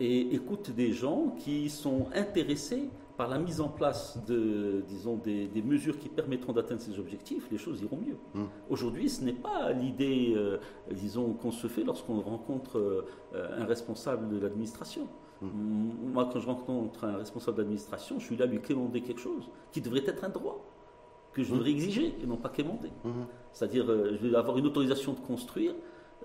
et 0.00 0.34
écoute 0.34 0.70
des 0.70 0.92
gens 0.92 1.34
qui 1.38 1.68
sont 1.68 2.08
intéressés 2.14 2.88
par 3.20 3.28
la 3.28 3.38
mise 3.38 3.60
en 3.60 3.68
place 3.68 4.18
de, 4.26 4.82
disons, 4.88 5.16
des, 5.16 5.62
mesures 5.62 5.98
qui 5.98 6.08
permettront 6.08 6.54
d'atteindre 6.54 6.80
ces 6.80 6.98
objectifs, 6.98 7.46
les 7.52 7.58
choses 7.58 7.82
iront 7.82 7.98
mieux. 7.98 8.16
Mmh. 8.32 8.44
Aujourd'hui, 8.70 9.10
ce 9.10 9.22
n'est 9.22 9.34
pas 9.34 9.72
l'idée, 9.72 10.32
euh, 10.34 10.56
disons, 10.90 11.34
qu'on 11.34 11.50
se 11.50 11.66
fait 11.66 11.84
lorsqu'on 11.84 12.18
rencontre 12.22 12.78
euh, 12.78 13.60
un 13.60 13.66
responsable 13.66 14.30
de 14.30 14.40
l'administration. 14.40 15.06
Mmh. 15.42 15.48
Moi, 16.14 16.30
quand 16.32 16.40
je 16.40 16.46
rencontre 16.46 17.04
un 17.04 17.18
responsable 17.18 17.58
d'administration, 17.58 18.18
je 18.18 18.24
suis 18.24 18.38
là 18.38 18.46
à 18.46 18.48
lui 18.48 18.62
quémander 18.62 19.02
quelque 19.02 19.20
chose 19.20 19.50
qui 19.70 19.82
devrait 19.82 20.06
être 20.06 20.24
un 20.24 20.30
droit 20.30 20.64
que 21.34 21.42
je 21.42 21.52
mmh. 21.52 21.58
devrais 21.58 21.70
exiger 21.72 22.14
et 22.22 22.26
non 22.26 22.38
pas 22.38 22.48
quémander. 22.48 22.90
C'est-à-dire, 23.52 23.84
euh, 23.90 24.16
je 24.18 24.28
vais 24.28 24.34
avoir 24.34 24.56
une 24.56 24.64
autorisation 24.64 25.12
de 25.12 25.20
construire 25.20 25.74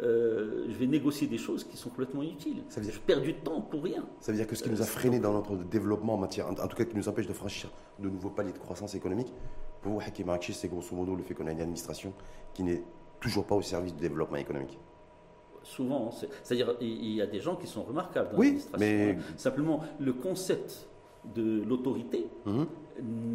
euh, 0.02 0.66
je 0.68 0.78
vais 0.78 0.88
négocier 0.88 1.28
des 1.28 1.38
choses 1.38 1.64
qui 1.64 1.78
sont 1.78 1.90
complètement 1.90 2.22
inutiles. 2.22 2.64
Ça 2.70 2.80
veut 2.80 2.86
dire, 2.86 2.96
je 2.96 3.00
perds 3.00 3.22
du 3.22 3.34
temps 3.36 3.62
pour 3.62 3.84
rien. 3.84 4.06
Ça 4.20 4.32
veut 4.32 4.38
dire 4.38 4.48
que 4.48 4.56
ce 4.56 4.64
qui 4.64 4.70
nous 4.70 4.82
a 4.82 4.86
freiné 4.86 5.20
dans 5.20 5.34
notre 5.34 5.56
développement 5.56 6.16
en 6.16 6.18
matière, 6.18 6.50
en, 6.50 6.68
tout 6.68 6.76
cas 6.76 6.86
qui 6.86 6.96
nous 6.96 7.08
empêche 7.08 7.28
de 7.28 7.34
franchir 7.34 7.72
de 8.00 8.10
nouveaux 8.10 8.30
paliers 8.30 8.52
de 8.52 8.58
croissance 8.58 8.94
économique, 8.96 9.32
pour 9.82 9.94
vous, 9.94 10.00
Hakim 10.00 10.36
c'est 10.42 10.68
grosso 10.68 10.96
modo 10.96 11.16
le 11.16 11.24
fait 11.24 11.34
qu'on 11.34 11.48
a 11.48 11.52
une 11.52 11.62
administration 11.62 12.14
qui 12.54 12.64
n'est 12.64 12.84
toujours 13.20 13.46
pas 13.46 13.56
au 13.56 13.62
service 13.62 13.94
du 13.94 14.02
développement 14.02 14.38
économique. 14.38 14.78
Souvent, 15.64 16.12
c'est-à-dire 16.44 16.76
il 16.82 17.16
y 17.16 17.22
a 17.22 17.28
des 17.28 17.40
gens 17.40 17.56
qui 17.56 17.66
sont 17.66 17.84
remarquables 17.84 18.32
dans 18.32 18.38
oui, 18.38 18.60
Mais... 18.78 19.12
Hein. 19.12 19.24
Simplement, 19.38 19.82
le 20.00 20.14
concept 20.14 20.88
de 21.34 21.64
l'autorité, 21.64 22.28
mhm. 22.46 22.68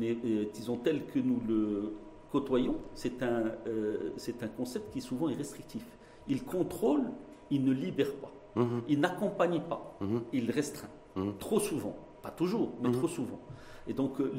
euh, 0.02 0.45
disons 0.52 0.76
tel 0.76 1.07
que 1.07 1.19
nous 1.19 1.40
le 1.49 1.95
côtoyons, 2.31 2.76
c'est 2.95 3.23
un, 3.23 3.52
euh, 3.67 4.12
c'est 4.17 4.43
un 4.43 4.49
concept 4.49 4.93
qui 4.93 5.00
souvent 5.00 5.29
est 5.29 5.35
restrictif. 5.35 5.85
Il 6.29 6.45
contrôle, 6.45 7.05
il 7.50 7.65
ne 7.65 7.73
libère 7.73 8.15
pas. 8.17 8.33
Mhm. 8.57 8.83
Il 8.89 9.00
n'accompagne 9.00 9.61
pas, 9.61 9.97
mhm. 10.00 10.23
il 10.33 10.50
restreint. 10.50 10.89
Mhm. 11.17 11.35
Trop 11.39 11.61
souvent, 11.61 11.95
pas 12.23 12.31
toujours, 12.31 12.71
mais 12.83 12.91
trop 12.91 13.09
souvent. 13.09 13.41
Et 13.87 13.93
donc, 13.93 14.21
euh, 14.21 14.31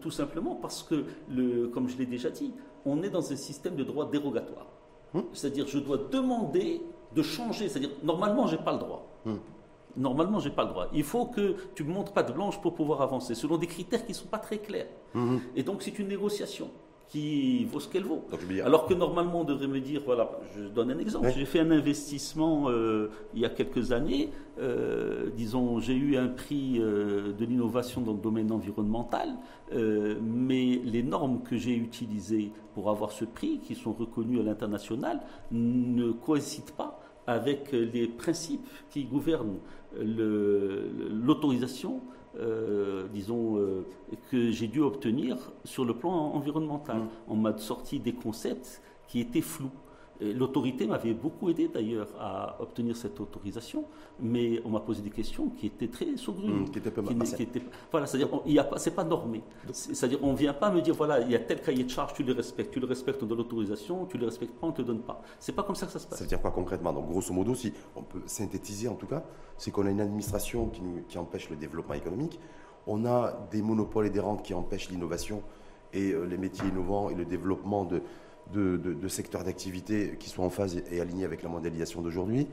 tout 0.00 0.10
simplement 0.10 0.54
parce 0.54 0.82
que, 0.82 1.04
le, 1.28 1.68
comme 1.68 1.88
je 1.88 1.96
l'ai 1.96 2.06
déjà 2.06 2.30
dit, 2.30 2.52
on 2.84 3.02
est 3.02 3.10
dans 3.10 3.32
un 3.32 3.36
système 3.36 3.76
de 3.76 3.84
droit 3.84 4.08
dérogatoire. 4.10 4.66
C'est-à-dire, 5.32 5.66
je 5.66 5.80
dois 5.80 5.96
demander 5.96 6.82
de 7.16 7.22
changer. 7.22 7.68
C'est-à-dire, 7.68 7.90
normalement, 8.04 8.46
je 8.46 8.56
n'ai 8.56 8.62
pas 8.62 8.72
le 8.72 8.78
droit. 8.78 9.06
Normalement, 9.96 10.38
je 10.38 10.48
n'ai 10.48 10.54
pas 10.54 10.62
le 10.62 10.68
droit. 10.68 10.86
Il 10.92 11.02
faut 11.02 11.26
que 11.26 11.56
tu 11.74 11.82
me 11.82 11.92
montres 11.92 12.12
pas 12.12 12.22
de 12.22 12.32
blanche 12.32 12.60
pour 12.60 12.74
pouvoir 12.74 13.02
avancer, 13.02 13.34
selon 13.34 13.56
des 13.56 13.66
critères 13.66 14.06
qui 14.06 14.12
ne 14.12 14.16
sont 14.16 14.28
pas 14.28 14.38
très 14.38 14.58
clairs. 14.58 14.86
Et 15.56 15.64
donc, 15.64 15.82
c'est 15.82 15.98
une 15.98 16.06
négociation 16.06 16.70
qui 17.10 17.64
vaut 17.64 17.80
ce 17.80 17.88
qu'elle 17.88 18.04
vaut. 18.04 18.24
Alors 18.64 18.86
que 18.86 18.94
normalement, 18.94 19.40
on 19.40 19.44
devrait 19.44 19.66
me 19.66 19.80
dire, 19.80 20.00
voilà, 20.04 20.30
je 20.56 20.68
donne 20.68 20.92
un 20.92 20.98
exemple. 20.98 21.28
J'ai 21.34 21.44
fait 21.44 21.58
un 21.58 21.72
investissement 21.72 22.66
euh, 22.68 23.08
il 23.34 23.40
y 23.40 23.44
a 23.44 23.48
quelques 23.48 23.90
années. 23.90 24.30
Euh, 24.60 25.28
disons, 25.36 25.80
j'ai 25.80 25.94
eu 25.94 26.16
un 26.16 26.28
prix 26.28 26.78
euh, 26.78 27.32
de 27.32 27.44
l'innovation 27.44 28.00
dans 28.00 28.12
le 28.12 28.20
domaine 28.20 28.52
environnemental, 28.52 29.30
mais 29.72 30.80
les 30.84 31.02
normes 31.02 31.42
que 31.42 31.56
j'ai 31.56 31.74
utilisées 31.74 32.52
pour 32.74 32.90
avoir 32.90 33.10
ce 33.10 33.24
prix, 33.24 33.58
qui 33.58 33.74
sont 33.74 33.92
reconnues 33.92 34.40
à 34.40 34.44
l'international, 34.44 35.20
ne 35.50 36.12
coïncident 36.12 36.72
pas 36.76 37.00
avec 37.26 37.72
les 37.72 38.06
principes 38.06 38.66
qui 38.90 39.04
gouvernent 39.04 39.58
l'autorisation 39.96 42.00
euh, 42.38 43.08
disons, 43.12 43.56
euh, 43.58 43.84
que 44.30 44.50
j'ai 44.50 44.68
dû 44.68 44.80
obtenir 44.80 45.36
sur 45.64 45.84
le 45.84 45.94
plan 45.94 46.12
environnemental. 46.12 46.98
Mm. 46.98 47.08
On 47.28 47.36
m'a 47.36 47.56
sorti 47.58 47.98
des 47.98 48.12
concepts 48.12 48.82
qui 49.08 49.20
étaient 49.20 49.40
flous. 49.40 49.72
L'autorité 50.20 50.86
m'avait 50.86 51.14
beaucoup 51.14 51.48
aidé 51.48 51.68
d'ailleurs 51.68 52.08
à 52.18 52.56
obtenir 52.60 52.96
cette 52.96 53.18
autorisation, 53.20 53.84
mais 54.20 54.60
on 54.64 54.70
m'a 54.70 54.80
posé 54.80 55.02
des 55.02 55.10
questions 55.10 55.48
qui 55.48 55.66
étaient 55.66 55.88
très 55.88 56.16
saugrenues. 56.16 56.64
Mmh, 56.64 56.70
qui 56.70 56.78
étaient 57.42 57.62
Voilà, 57.90 58.06
c'est-à-dire, 58.06 58.28
c'est 58.76 58.94
pas 58.94 59.04
normé. 59.04 59.42
C'est-à-dire, 59.72 60.18
on 60.22 60.34
vient 60.34 60.52
pas 60.52 60.70
me 60.70 60.80
dire, 60.80 60.94
voilà, 60.94 61.20
il 61.20 61.30
y 61.30 61.34
a 61.34 61.38
tel 61.38 61.60
cahier 61.62 61.84
de 61.84 61.90
charge, 61.90 62.12
tu 62.14 62.22
le 62.22 62.32
respectes, 62.32 62.72
tu 62.72 62.80
le 62.80 62.86
respectes, 62.86 63.22
on 63.22 63.26
donne 63.26 63.38
l'autorisation, 63.38 64.06
tu 64.06 64.18
le 64.18 64.26
respectes 64.26 64.54
pas, 64.54 64.66
on 64.66 64.72
te 64.72 64.82
donne 64.82 65.00
pas. 65.00 65.22
C'est 65.38 65.52
pas 65.52 65.62
comme 65.62 65.76
ça 65.76 65.86
que 65.86 65.92
ça 65.92 65.98
se 65.98 66.06
passe. 66.06 66.18
Ça 66.18 66.24
veut 66.24 66.28
dire 66.28 66.40
quoi 66.40 66.50
concrètement? 66.50 66.92
Donc, 66.92 67.08
grosso 67.08 67.32
modo, 67.32 67.54
si 67.54 67.72
on 67.96 68.02
peut 68.02 68.20
synthétiser 68.26 68.88
en 68.88 68.94
tout 68.94 69.06
cas, 69.06 69.24
c'est 69.56 69.70
qu'on 69.70 69.86
a 69.86 69.90
une 69.90 70.00
administration 70.00 70.68
qui, 70.68 70.82
nous, 70.82 71.02
qui 71.08 71.18
empêche 71.18 71.48
le 71.50 71.56
développement 71.56 71.94
économique, 71.94 72.38
on 72.86 73.04
a 73.04 73.46
des 73.50 73.62
monopoles 73.62 74.06
et 74.06 74.10
des 74.10 74.20
rentes 74.20 74.42
qui 74.42 74.54
empêchent 74.54 74.90
l'innovation 74.90 75.42
et 75.92 76.12
euh, 76.12 76.24
les 76.24 76.38
métiers 76.38 76.68
innovants 76.68 77.10
et 77.10 77.14
le 77.14 77.24
développement 77.24 77.84
de 77.84 78.02
de, 78.52 79.08
secteurs 79.08 79.44
d'activité 79.44 80.16
qui 80.18 80.28
sont 80.28 80.42
en 80.42 80.50
phase 80.50 80.82
et, 80.90 81.00
alignés 81.00 81.24
avec 81.24 81.42
la 81.42 81.48
mondialisation 81.48 82.02
d'aujourd'hui 82.02 82.46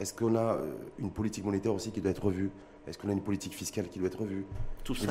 Est-ce 0.00 0.14
qu'on 0.14 0.34
a 0.36 0.54
euh, 0.54 0.72
une 0.98 1.10
politique 1.10 1.44
monétaire 1.44 1.74
aussi 1.74 1.90
qui 1.90 2.00
doit 2.00 2.10
être 2.10 2.24
revue? 2.24 2.50
Est-ce 2.88 2.96
qu'on 2.96 3.10
a 3.10 3.12
une 3.12 3.22
politique 3.22 3.52
fiscale 3.52 3.88
qui 3.88 3.98
doit 3.98 4.08
être 4.08 4.20
revue? 4.20 4.46
Tout 4.82 4.94
ça, 4.94 5.06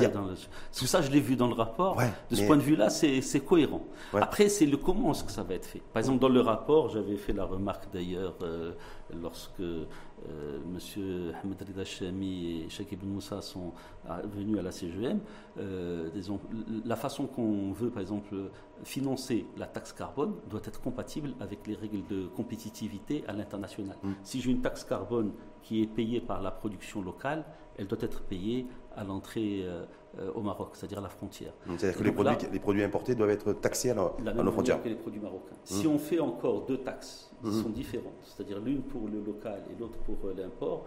Tout 0.76 0.86
ça, 0.86 1.00
je 1.00 1.10
l'ai 1.12 1.20
vu 1.20 1.36
dans 1.36 1.46
le 1.46 1.54
rapport. 1.54 1.96
de 2.28 2.34
ce 2.34 2.42
point 2.42 2.56
de 2.56 2.62
vue-là, 2.62 2.90
c'est 2.90 3.40
cohérent. 3.40 3.82
Après, 4.14 4.48
c'est 4.48 4.66
le 4.66 4.76
comment 4.76 5.12
est-ce 5.12 5.22
que 5.24 5.30
ça 5.30 5.44
va 5.44 5.54
être 5.54 5.66
fait. 5.66 5.80
Par 5.92 6.00
exemple, 6.00 6.18
dans 6.18 6.28
le 6.28 6.40
rapport, 6.40 6.88
j'avais 6.88 7.16
fait 7.16 7.32
la 7.32 7.44
remarque 7.44 7.84
d'ailleurs 7.92 8.34
euh, 8.42 8.72
lorsque 9.22 9.62
euh, 10.28 10.58
M. 10.64 11.32
Ahmed 11.42 11.62
Rida 11.62 11.84
Chami 11.84 12.62
et 12.62 12.68
Cheikh 12.68 12.92
Ibn 12.92 13.06
Moussa 13.06 13.42
sont 13.42 13.72
venus 14.24 14.58
à 14.58 14.62
la 14.62 14.70
CGM, 14.70 15.20
euh, 15.58 16.08
la 16.84 16.96
façon 16.96 17.26
qu'on 17.26 17.72
veut, 17.72 17.90
par 17.90 18.00
exemple, 18.00 18.34
financer 18.84 19.46
la 19.56 19.66
taxe 19.66 19.92
carbone 19.92 20.34
doit 20.48 20.62
être 20.64 20.80
compatible 20.80 21.34
avec 21.40 21.66
les 21.66 21.74
règles 21.74 22.06
de 22.08 22.26
compétitivité 22.26 23.24
à 23.26 23.32
l'international. 23.32 23.96
Mm. 24.02 24.12
Si 24.22 24.40
j'ai 24.40 24.50
une 24.50 24.60
taxe 24.60 24.84
carbone 24.84 25.32
qui 25.62 25.82
est 25.82 25.86
payée 25.86 26.20
par 26.20 26.40
la 26.40 26.50
production 26.50 27.02
locale, 27.02 27.44
elle 27.76 27.86
doit 27.86 27.98
être 28.00 28.22
payée 28.22 28.66
à 28.98 29.04
l'entrée 29.04 29.60
euh, 29.62 29.84
euh, 30.18 30.30
au 30.34 30.40
Maroc, 30.42 30.70
c'est-à-dire 30.72 30.98
à 30.98 31.02
la 31.02 31.08
frontière. 31.08 31.52
C'est-à-dire 31.66 31.98
que 31.98 32.04
les 32.04 32.12
produits, 32.12 32.48
les 32.52 32.58
produits, 32.58 32.82
importés 32.82 33.14
doivent 33.14 33.30
être 33.30 33.52
taxés 33.52 33.90
à, 33.90 33.94
nos 33.94 34.52
frontières. 34.52 34.82
que 34.82 34.88
les 34.88 34.96
produits 34.96 35.20
marocains. 35.20 35.54
Si 35.64 35.86
mmh. 35.86 35.90
on 35.90 35.98
fait 35.98 36.20
encore 36.20 36.66
deux 36.66 36.78
taxes 36.78 37.30
qui 37.42 37.48
mmh. 37.48 37.62
sont 37.62 37.68
différentes, 37.68 38.22
c'est-à-dire 38.24 38.60
l'une 38.60 38.82
pour 38.82 39.08
le 39.08 39.20
local 39.20 39.62
et 39.70 39.80
l'autre 39.80 39.98
pour 39.98 40.16
euh, 40.24 40.34
l'import, 40.36 40.84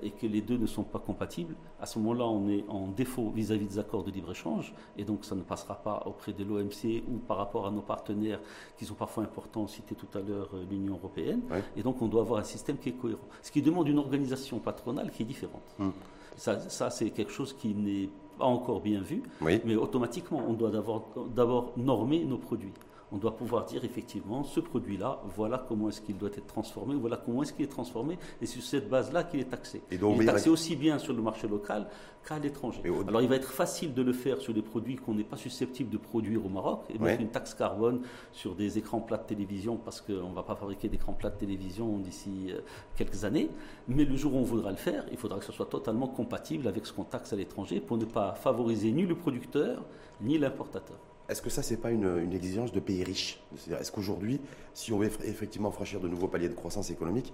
et 0.00 0.12
que 0.12 0.26
les 0.26 0.40
deux 0.40 0.56
ne 0.56 0.64
sont 0.64 0.82
pas 0.82 0.98
compatibles, 0.98 1.54
à 1.78 1.84
ce 1.84 1.98
moment-là, 1.98 2.24
on 2.24 2.48
est 2.48 2.64
en 2.70 2.88
défaut 2.88 3.28
vis-à-vis 3.28 3.66
des 3.66 3.78
accords 3.78 4.02
de 4.02 4.10
libre-échange, 4.10 4.72
et 4.96 5.04
donc 5.04 5.26
ça 5.26 5.34
ne 5.34 5.42
passera 5.42 5.74
pas 5.74 6.02
auprès 6.06 6.32
de 6.32 6.42
l'OMC 6.42 7.04
ou 7.06 7.18
par 7.18 7.36
rapport 7.36 7.66
à 7.66 7.70
nos 7.70 7.82
partenaires 7.82 8.40
qui 8.78 8.86
sont 8.86 8.94
parfois 8.94 9.24
importants, 9.24 9.66
cité 9.66 9.94
tout 9.94 10.08
à 10.16 10.22
l'heure 10.22 10.48
l'Union 10.70 10.94
européenne, 10.94 11.42
et 11.76 11.82
donc 11.82 12.00
on 12.00 12.08
doit 12.08 12.22
avoir 12.22 12.40
un 12.40 12.44
système 12.44 12.78
qui 12.78 12.88
est 12.88 12.92
cohérent. 12.92 13.28
Ce 13.42 13.52
qui 13.52 13.60
demande 13.60 13.86
une 13.86 13.98
organisation 13.98 14.58
patronale 14.58 15.10
qui 15.10 15.22
est 15.22 15.26
différente. 15.26 15.74
Mmh. 15.78 15.90
Ça, 16.36 16.90
c'est 16.90 17.10
quelque 17.10 17.32
chose 17.32 17.52
qui 17.52 17.74
n'est 17.74 18.08
pas 18.38 18.44
encore 18.44 18.80
bien 18.80 19.00
vu, 19.00 19.22
mais 19.40 19.76
automatiquement, 19.76 20.42
on 20.48 20.54
doit 20.54 20.70
d'abord 20.70 21.72
normer 21.76 22.24
nos 22.24 22.38
produits. 22.38 22.72
On 23.14 23.18
doit 23.18 23.36
pouvoir 23.36 23.64
dire 23.64 23.84
effectivement, 23.84 24.42
ce 24.42 24.58
produit-là, 24.58 25.20
voilà 25.36 25.64
comment 25.68 25.88
est-ce 25.88 26.00
qu'il 26.00 26.18
doit 26.18 26.30
être 26.30 26.48
transformé, 26.48 26.96
voilà 26.96 27.16
comment 27.16 27.42
est-ce 27.42 27.52
qu'il 27.52 27.64
est 27.64 27.68
transformé, 27.68 28.18
et 28.42 28.46
c'est 28.46 28.54
sur 28.54 28.64
cette 28.64 28.88
base-là 28.88 29.22
qu'il 29.22 29.38
est 29.38 29.50
taxé. 29.50 29.82
Et 29.92 29.98
donc, 29.98 30.16
il 30.16 30.22
est 30.22 30.26
taxé 30.26 30.50
aussi 30.50 30.74
bien 30.74 30.98
sur 30.98 31.12
le 31.12 31.22
marché 31.22 31.46
local 31.46 31.86
qu'à 32.26 32.38
l'étranger. 32.38 32.80
Alors 33.06 33.22
il 33.22 33.28
va 33.28 33.36
être 33.36 33.52
facile 33.52 33.94
de 33.94 34.02
le 34.02 34.12
faire 34.12 34.40
sur 34.40 34.52
des 34.52 34.62
produits 34.62 34.96
qu'on 34.96 35.14
n'est 35.14 35.24
pas 35.24 35.36
susceptible 35.36 35.90
de 35.90 35.98
produire 35.98 36.44
au 36.44 36.48
Maroc, 36.48 36.80
et 36.92 36.98
mettre 36.98 37.20
une 37.20 37.28
taxe 37.28 37.54
carbone 37.54 38.00
sur 38.32 38.56
des 38.56 38.78
écrans 38.78 39.00
plats 39.00 39.18
de 39.18 39.26
télévision, 39.26 39.76
parce 39.76 40.00
qu'on 40.00 40.30
ne 40.30 40.34
va 40.34 40.42
pas 40.42 40.56
fabriquer 40.56 40.88
d'écrans 40.88 41.12
plats 41.12 41.30
de 41.30 41.38
télévision 41.38 41.98
d'ici 41.98 42.50
euh, 42.50 42.60
quelques 42.96 43.24
années, 43.24 43.48
mais 43.86 44.04
le 44.04 44.16
jour 44.16 44.34
où 44.34 44.38
on 44.38 44.42
voudra 44.42 44.70
le 44.70 44.76
faire, 44.76 45.04
il 45.12 45.18
faudra 45.18 45.38
que 45.38 45.44
ce 45.44 45.52
soit 45.52 45.66
totalement 45.66 46.08
compatible 46.08 46.66
avec 46.66 46.84
ce 46.84 46.92
qu'on 46.92 47.04
taxe 47.04 47.32
à 47.32 47.36
l'étranger 47.36 47.78
pour 47.80 47.96
ne 47.96 48.06
pas 48.06 48.32
favoriser 48.34 48.90
ni 48.90 49.02
le 49.02 49.14
producteur, 49.14 49.84
ni 50.20 50.36
l'importateur. 50.36 50.96
Est-ce 51.28 51.40
que 51.40 51.50
ça, 51.50 51.62
n'est 51.68 51.76
pas 51.76 51.90
une, 51.90 52.32
exigence 52.34 52.72
de 52.72 52.80
pays 52.80 53.02
riches 53.02 53.40
Est-ce 53.80 53.90
qu'aujourd'hui, 53.90 54.40
si 54.74 54.92
on 54.92 54.98
veut 54.98 55.10
effectivement 55.24 55.70
franchir 55.70 56.00
de 56.00 56.08
nouveaux 56.08 56.28
paliers 56.28 56.48
de 56.48 56.54
croissance 56.54 56.90
économique, 56.90 57.32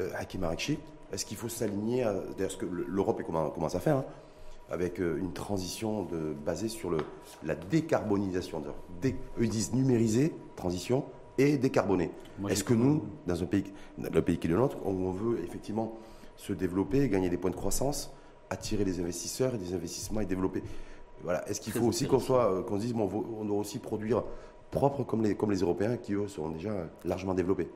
euh, 0.00 0.10
Hakim 0.16 0.44
est-ce 1.12 1.24
qu'il 1.24 1.36
faut 1.36 1.48
s'aligner 1.48 2.02
à 2.02 2.14
ce 2.48 2.56
que 2.56 2.66
l'Europe 2.66 3.22
commence 3.22 3.74
à 3.74 3.80
faire, 3.80 3.96
hein, 3.96 4.04
avec 4.70 5.00
euh, 5.00 5.16
une 5.18 5.32
transition 5.32 6.02
de, 6.02 6.34
basée 6.44 6.68
sur 6.68 6.90
le, 6.90 6.98
la 7.44 7.54
décarbonisation 7.54 8.62
Eux 9.40 9.46
disent 9.46 9.72
numériser, 9.72 10.34
transition, 10.56 11.04
et 11.38 11.56
décarboner. 11.56 12.10
Est-ce 12.48 12.64
que 12.64 12.74
nous, 12.74 13.04
dans 13.26 13.42
un 13.42 13.46
pays, 13.46 13.64
le 13.96 14.20
pays 14.22 14.38
qui 14.38 14.48
est 14.48 14.50
le 14.50 14.56
nôtre, 14.56 14.76
on 14.84 15.10
veut 15.12 15.38
effectivement 15.44 15.96
se 16.36 16.52
développer, 16.52 17.08
gagner 17.08 17.30
des 17.30 17.36
points 17.36 17.50
de 17.50 17.56
croissance, 17.56 18.12
attirer 18.50 18.84
des 18.84 19.00
investisseurs 19.00 19.54
et 19.54 19.58
des 19.58 19.72
investissements 19.72 20.20
et 20.20 20.26
développer 20.26 20.62
voilà. 21.22 21.48
Est-ce 21.48 21.60
qu'il 21.60 21.72
faut 21.72 21.86
aussi 21.86 22.06
qu'on 22.06 22.18
soit, 22.18 22.52
euh, 22.52 22.62
qu'on 22.62 22.76
se 22.76 22.82
dise, 22.82 22.94
bon, 22.94 23.08
on 23.38 23.44
doit 23.44 23.58
aussi 23.58 23.78
produire 23.78 24.22
propre 24.70 25.02
comme 25.02 25.22
les, 25.22 25.34
comme 25.34 25.50
les 25.50 25.60
Européens 25.60 25.96
qui, 25.96 26.14
eux, 26.14 26.28
sont 26.28 26.50
déjà 26.50 26.72
largement 27.04 27.34
développés 27.34 27.68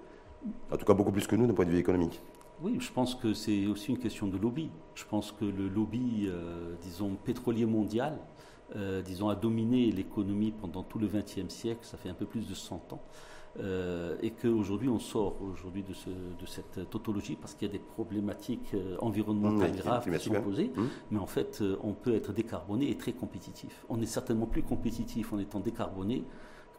En 0.71 0.77
tout 0.77 0.85
cas, 0.85 0.95
beaucoup 0.95 1.13
plus 1.13 1.27
que 1.27 1.37
nous 1.37 1.47
d'un 1.47 1.55
point 1.55 1.65
de 1.65 1.71
vue 1.71 1.79
économique. 1.79 2.21
Oui, 2.63 2.77
je 2.79 2.93
pense 2.93 3.17
que 3.17 3.35
c'est 3.35 3.67
aussi 3.67 3.91
une 3.91 3.99
question 3.99 4.29
de 4.29 4.39
lobby. 4.39 4.71
Je 4.95 5.05
pense 5.05 5.33
que 5.33 5.45
le 5.45 5.69
lobby, 5.69 6.27
euh, 6.29 6.75
disons, 6.83 7.17
pétrolier 7.25 7.67
mondial, 7.67 8.19
euh, 8.77 9.03
disons, 9.03 9.29
a 9.29 9.35
dominé 9.35 9.91
l'économie 9.91 10.53
pendant 10.53 10.83
tout 10.83 10.99
le 10.99 11.09
XXe 11.09 11.53
siècle, 11.53 11.81
ça 11.83 11.97
fait 11.97 12.09
un 12.09 12.15
peu 12.15 12.25
plus 12.25 12.49
de 12.49 12.55
100 12.55 12.93
ans. 12.93 13.03
Euh, 13.61 14.17
et 14.23 14.31
qu'aujourd'hui 14.31 14.89
on 14.89 14.99
sort 14.99 15.37
aujourd'hui 15.43 15.83
de, 15.83 15.93
de, 15.93 16.47
cette 16.47 16.89
tautologie 16.89 17.37
parce 17.37 17.53
qu'il 17.53 17.69
y 17.69 17.71
a 17.71 17.73
des 17.73 17.79
problématiques 17.79 18.73
euh, 18.73 18.97
environnementales 19.01 19.77
graves 19.77 20.11
qui 20.11 20.25
sont 20.25 20.41
posées, 20.41 20.73
mmh. 20.75 20.83
mais 21.11 21.19
en 21.19 21.27
fait 21.27 21.59
euh, 21.61 21.77
on 21.83 21.93
peut 21.93 22.15
être 22.15 22.33
décarboné 22.33 22.91
et 22.91 22.97
très 22.97 23.13
compétitif. 23.13 23.85
On 23.91 24.01
est 24.01 24.07
certainement 24.07 24.47
plus 24.47 24.63
compétitif 24.63 25.35
en 25.35 25.39
étant 25.39 25.61
décarboné 25.61 26.25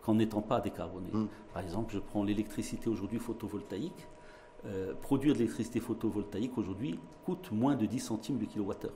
qu'en 0.02 0.16
n'étant 0.16 0.42
pas 0.42 0.62
décarboné. 0.62 1.10
Mmh. 1.14 1.28
Par 1.54 1.62
exemple, 1.62 1.94
je 1.94 2.00
prends 2.00 2.24
l'électricité 2.24 2.90
aujourd'hui 2.90 3.20
photovoltaïque. 3.20 4.08
produire 5.02 5.34
de 5.34 5.40
l'électricité 5.40 5.80
photovoltaïque 5.80 6.58
aujourd'hui 6.58 7.00
coûte 7.26 7.52
moins 7.52 7.76
de 7.76 7.86
10 7.86 8.00
centimes 8.00 8.38
du 8.38 8.48
kilowattheure. 8.48 8.94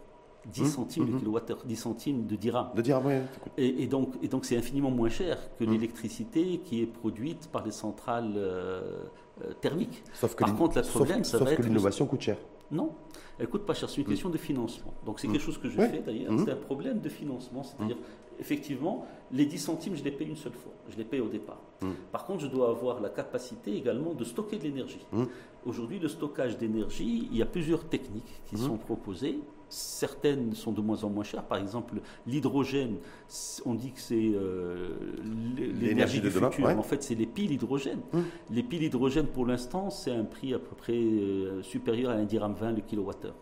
10 0.54 0.62
mmh, 0.62 0.66
centimes 0.66 1.06
de 1.06 1.12
mmh. 1.12 1.20
kilowattheure, 1.20 1.64
10 1.66 1.76
centimes 1.76 2.26
de 2.26 2.36
dirham. 2.36 2.70
De 2.76 2.82
dirham, 2.82 3.06
oui. 3.06 3.14
Et, 3.58 3.84
et, 3.84 3.88
donc, 3.88 4.14
et 4.22 4.28
donc 4.28 4.46
c'est 4.46 4.58
infiniment 4.58 4.92
moins 4.92 5.10
cher 5.10 5.38
que 5.58 5.64
mmh. 5.64 5.72
l'électricité 5.72 6.60
qui 6.64 6.82
est 6.82 6.86
produite 6.86 7.50
par 7.52 7.66
les 7.66 7.72
centrales 7.72 8.34
euh, 8.36 9.04
euh, 9.44 9.54
thermiques. 9.62 10.04
Sauf 10.14 10.36
que 10.36 10.44
Par 10.44 10.56
contre, 10.56 10.78
le 10.78 10.84
problème, 10.84 11.24
ça 11.24 11.38
va 11.38 11.56
que 11.56 11.62
l'innovation 11.62 12.06
coûte 12.06 12.22
cher. 12.22 12.38
Non, 12.72 12.92
elle 13.40 13.48
coûte 13.48 13.66
pas 13.66 13.74
cher. 13.74 13.90
C'est 13.90 14.02
une 14.02 14.08
question 14.08 14.30
de 14.30 14.38
financement. 14.38 14.94
Donc 15.06 15.20
c'est 15.20 15.28
quelque 15.28 15.42
chose 15.42 15.58
que 15.58 15.70
je 15.70 15.76
fais 15.76 16.00
d'ailleurs. 16.06 16.34
C'est 16.44 16.52
un 16.52 16.56
problème 16.56 17.00
de 17.00 17.10
financement. 17.10 17.64
C'est-à-dire, 17.64 17.98
effectivement, 18.40 19.06
les 19.32 19.46
10 19.46 19.58
centimes, 19.58 19.96
je 19.96 20.04
les 20.04 20.12
paye 20.12 20.28
une 20.28 20.36
seule 20.36 20.54
fois. 20.54 20.74
Je 20.90 20.98
les 20.98 21.06
paye 21.06 21.22
au 21.22 21.30
départ. 21.30 21.62
Par 22.12 22.26
contre, 22.26 22.42
je 22.42 22.48
dois 22.48 22.70
avoir 22.70 23.00
la 23.00 23.10
capacité 23.10 23.76
également 23.76 24.14
de 24.14 24.24
stocker 24.24 24.58
de 24.58 24.64
l'énergie. 24.64 25.06
Aujourd'hui, 25.66 26.00
le 26.00 26.08
stockage 26.08 26.58
d'énergie, 26.58 27.28
il 27.32 27.38
y 27.38 27.42
a 27.42 27.46
plusieurs 27.46 27.88
techniques 27.88 28.42
qui 28.46 28.58
sont 28.58 28.78
proposées. 28.78 29.40
Certaines 29.70 30.54
sont 30.54 30.72
de 30.72 30.82
moins 30.82 31.04
en 31.04 31.10
moins 31.10 31.24
chères. 31.24 31.44
Par 31.44 31.58
exemple, 31.58 32.02
l'hydrogène, 32.26 32.98
on 33.66 33.74
dit 33.74 33.92
que 33.92 34.00
c'est 34.00 34.32
euh, 34.34 34.96
l'énergie 35.80 36.22
du 36.22 36.30
futur. 36.30 36.68
En 36.68 36.84
fait, 36.84 37.04
c'est 37.04 37.16
les 37.16 37.26
piles 37.26 37.52
hydrogène. 37.52 38.00
Hum. 38.14 38.24
Les 38.50 38.64
piles 38.64 38.84
hydrogène, 38.84 39.28
pour 39.28 39.46
l'instant, 39.46 39.90
c'est 39.90 40.12
un 40.12 40.24
prix 40.24 40.54
à 40.54 40.60
peu 40.60 40.76
près 40.76 40.94
euh, 40.94 41.62
supérieur 41.64 42.12
à 42.12 42.16
1 42.16 42.24
dirham 42.24 42.54
20 42.54 42.74
le 42.74 42.82
kilowattheure. 42.82 43.36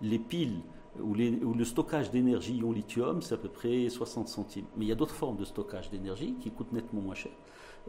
Les 0.00 0.18
piles 0.18 0.60
ou, 1.00 1.14
le 1.14 1.64
stockage 1.64 2.10
d'énergie 2.10 2.62
en 2.64 2.72
lithium, 2.72 3.22
c'est 3.22 3.34
à 3.34 3.38
peu 3.38 3.48
près 3.48 3.88
60 3.88 4.28
centimes. 4.28 4.64
Mais 4.76 4.84
il 4.84 4.88
y 4.88 4.92
a 4.92 4.94
d'autres 4.94 5.14
formes 5.14 5.36
de 5.36 5.44
stockage 5.44 5.90
d'énergie 5.90 6.34
qui 6.40 6.50
coûtent 6.50 6.72
nettement 6.72 7.00
moins 7.00 7.14
cher. 7.14 7.32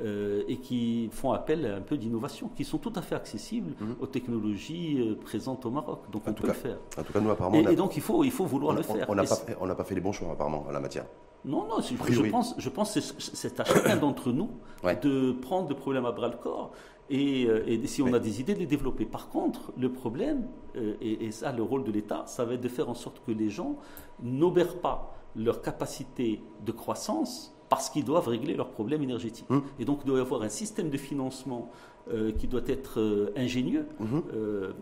Euh, 0.02 0.44
et 0.48 0.58
qui 0.58 1.10
font 1.12 1.34
appel 1.34 1.66
à 1.66 1.76
un 1.76 1.82
peu 1.82 1.98
d'innovation, 1.98 2.50
qui 2.56 2.64
sont 2.64 2.78
tout 2.78 2.94
à 2.96 3.02
fait 3.02 3.16
accessibles 3.16 3.74
mhm. 3.82 3.96
aux 4.00 4.08
technologies 4.08 4.98
euh, 4.98 5.16
présentes 5.16 5.66
au 5.66 5.72
Maroc. 5.72 6.04
Donc 6.10 6.22
on 6.26 6.32
peut 6.32 6.48
le 6.48 6.54
faire. 6.54 6.78
En 6.98 7.04
tout 7.04 7.12
cas, 7.12 7.20
nous 7.20 7.30
apparemment. 7.30 7.70
Et, 7.70 7.76
donc 7.76 7.98
il 7.98 8.02
faut, 8.02 8.24
il 8.24 8.32
faut 8.32 8.46
vouloir 8.46 8.74
le 8.74 8.82
faire. 8.82 9.06
On 9.10 9.16
n'a 9.16 9.24
pas, 9.26 9.76
pas, 9.76 9.84
fait 9.84 9.96
les 9.96 10.02
bons 10.02 10.14
choix 10.14 10.32
apparemment 10.32 10.66
en 10.66 10.72
la 10.72 10.80
matière. 10.80 11.06
Non, 11.44 11.68
non, 11.68 11.82
je, 11.82 12.30
pense, 12.30 12.56
je 12.58 12.70
pense 12.70 12.94
que 12.94 13.02
c'est 13.02 13.60
à 13.60 13.66
chacun 13.66 13.98
d'entre 13.98 14.32
nous 14.32 14.50
de 14.84 15.34
prendre 15.34 15.68
le 15.68 15.76
problème 15.76 16.06
à 16.06 16.14
bras 16.14 16.30
le 16.30 16.38
corps 16.38 16.72
et, 17.10 17.48
euh, 17.48 17.64
et, 17.68 17.86
si 17.86 18.02
on 18.02 18.14
a 18.14 18.20
des 18.20 18.40
idées, 18.40 18.54
de 18.54 18.60
les 18.60 18.68
développer. 18.68 19.04
Par 19.04 19.28
contre, 19.28 19.74
le 19.78 19.92
problème, 19.92 20.48
et, 20.76 21.26
et, 21.26 21.32
ça, 21.32 21.52
le 21.52 21.64
rôle 21.64 21.84
de 21.84 21.92
l'État, 21.92 22.24
ça 22.26 22.46
va 22.46 22.54
être 22.54 22.62
de 22.62 22.70
faire 22.70 22.90
en 22.90 22.94
sorte 22.94 23.22
que 23.26 23.32
les 23.32 23.50
gens 23.50 23.76
n'obèrent 24.22 24.80
pas 24.80 25.14
leur 25.36 25.62
capacité 25.62 26.42
de 26.66 26.72
croissance 26.72 27.54
parce 27.70 27.90
qu'ils 27.90 28.04
doivent 28.04 28.28
régler 28.28 28.56
leurs 28.56 28.72
problèmes 28.72 29.04
énergétiques. 29.04 29.46
Hum. 29.50 29.64
Et 29.80 29.86
donc, 29.86 30.00
il 30.04 30.08
doit 30.08 30.18
y 30.18 30.22
avoir 30.22 30.42
un 30.42 30.50
système 30.50 30.90
de 30.90 30.98
financement 30.98 31.72
euh, 32.12 32.32
qui 32.32 32.48
doit 32.48 32.68
être 32.68 33.00
euh, 33.00 33.32
ingénieux, 33.36 33.86
hum. 34.00 34.24
euh, 34.34 34.74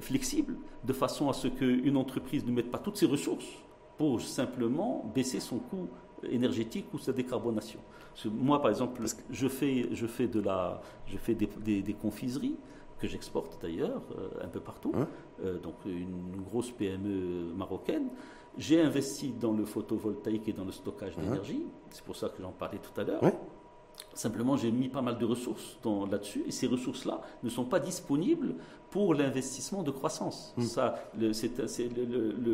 flexible, 0.00 0.56
de 0.84 0.92
façon 0.92 1.30
à 1.30 1.32
ce 1.32 1.48
qu'une 1.48 1.96
entreprise 1.96 2.44
ne 2.44 2.52
mette 2.52 2.70
pas 2.70 2.78
toutes 2.78 2.98
ses 2.98 3.06
ressources 3.06 3.48
pour 3.96 4.20
simplement 4.20 5.10
baisser 5.14 5.40
son 5.40 5.58
coût 5.58 5.88
énergétique 6.28 6.86
ou 6.92 6.98
sa 6.98 7.12
décarbonation. 7.12 7.80
moi, 8.26 8.60
par 8.60 8.70
exemple, 8.70 9.02
je 9.30 9.48
fais, 9.48 9.88
je 9.92 10.06
fais, 10.06 10.26
de 10.26 10.40
la, 10.40 10.80
je 11.06 11.16
fais 11.16 11.34
des, 11.34 11.82
des, 11.82 11.92
confiseries 11.94 12.56
que 12.98 13.06
j'exporte 13.06 13.60
d'ailleurs 13.60 14.02
un 14.42 14.48
peu 14.48 14.60
partout, 14.60 14.92
hum. 15.42 15.58
donc 15.60 15.74
une 15.86 16.42
grosse 16.42 16.70
PME 16.70 17.52
marocaine. 17.54 18.08
J'ai 18.56 18.80
investi 18.80 19.32
dans 19.32 19.52
le 19.52 19.64
photovoltaïque 19.64 20.48
et 20.48 20.52
dans 20.52 20.64
le 20.64 20.72
stockage 20.72 21.16
d'énergie. 21.16 21.64
C'est 21.90 22.04
pour 22.04 22.16
ça 22.16 22.28
que 22.28 22.40
j'en 22.40 22.52
parlais 22.52 22.78
tout 22.78 23.00
à 23.00 23.04
l'heure. 23.04 23.20
Simplement, 24.12 24.56
j'ai 24.56 24.70
mis 24.70 24.88
pas 24.88 25.02
mal 25.02 25.18
de 25.18 25.24
ressources 25.24 25.76
là-dessus 26.10 26.44
et 26.46 26.52
ces 26.52 26.66
ressources-là 26.66 27.20
ne 27.42 27.48
sont 27.48 27.64
pas 27.64 27.80
disponibles 27.80 28.54
pour 28.90 29.12
l'investissement 29.12 29.82
de 29.82 29.90
croissance. 29.90 30.54
Hmm. 30.56 30.62
Ça, 30.62 31.10
le, 31.18 31.32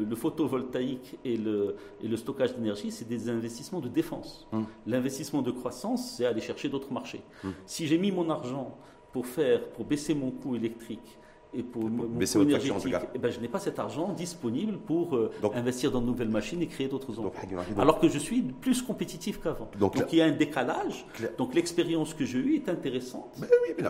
le, 0.04 0.16
photovoltaïque 0.16 1.18
et 1.22 1.36
le, 1.36 1.76
et 2.02 2.08
le 2.08 2.16
stockage 2.16 2.54
d'énergie, 2.54 2.90
c'est 2.90 3.06
des 3.06 3.28
investissements 3.28 3.80
de 3.80 3.88
défense. 3.88 4.46
Hmm. 4.52 4.62
L'investissement 4.86 5.42
de 5.42 5.50
croissance, 5.50 6.12
c'est 6.12 6.24
aller 6.24 6.40
chercher 6.40 6.70
d'autres 6.70 6.92
marchés. 6.92 7.22
Hmm. 7.44 7.50
Si 7.66 7.86
j'ai 7.86 7.98
mis 7.98 8.10
mon 8.10 8.30
argent 8.30 8.74
pour 9.12 9.26
faire, 9.26 9.68
pour 9.70 9.84
baisser 9.84 10.14
mon 10.14 10.30
coût 10.30 10.56
électrique 10.56 11.18
et 11.52 11.62
pour 11.62 11.88
mon 11.90 12.20
énergétique, 12.20 12.94
eh 13.14 13.18
ben, 13.18 13.30
je 13.30 13.40
n'ai 13.40 13.48
pas 13.48 13.58
cet 13.58 13.78
argent 13.78 14.12
disponible 14.12 14.78
pour 14.78 15.16
euh, 15.16 15.30
investir 15.54 15.90
dans 15.90 16.00
de 16.00 16.06
nouvelles 16.06 16.28
machines 16.28 16.62
et 16.62 16.66
créer 16.66 16.88
d'autres 16.88 17.18
emplois. 17.18 17.32
Alors 17.78 17.98
que 17.98 18.08
je 18.08 18.18
suis 18.18 18.42
plus 18.42 18.82
compétitif 18.82 19.40
qu'avant. 19.40 19.68
Donc, 19.78 19.96
il 20.12 20.18
y 20.18 20.22
a 20.22 20.26
un 20.26 20.32
décalage. 20.32 21.06
Donc 21.38 21.54
l'expérience 21.54 22.14
que 22.14 22.24
j'ai 22.24 22.38
eue 22.38 22.54
est 22.56 22.68
intéressante 22.68 23.40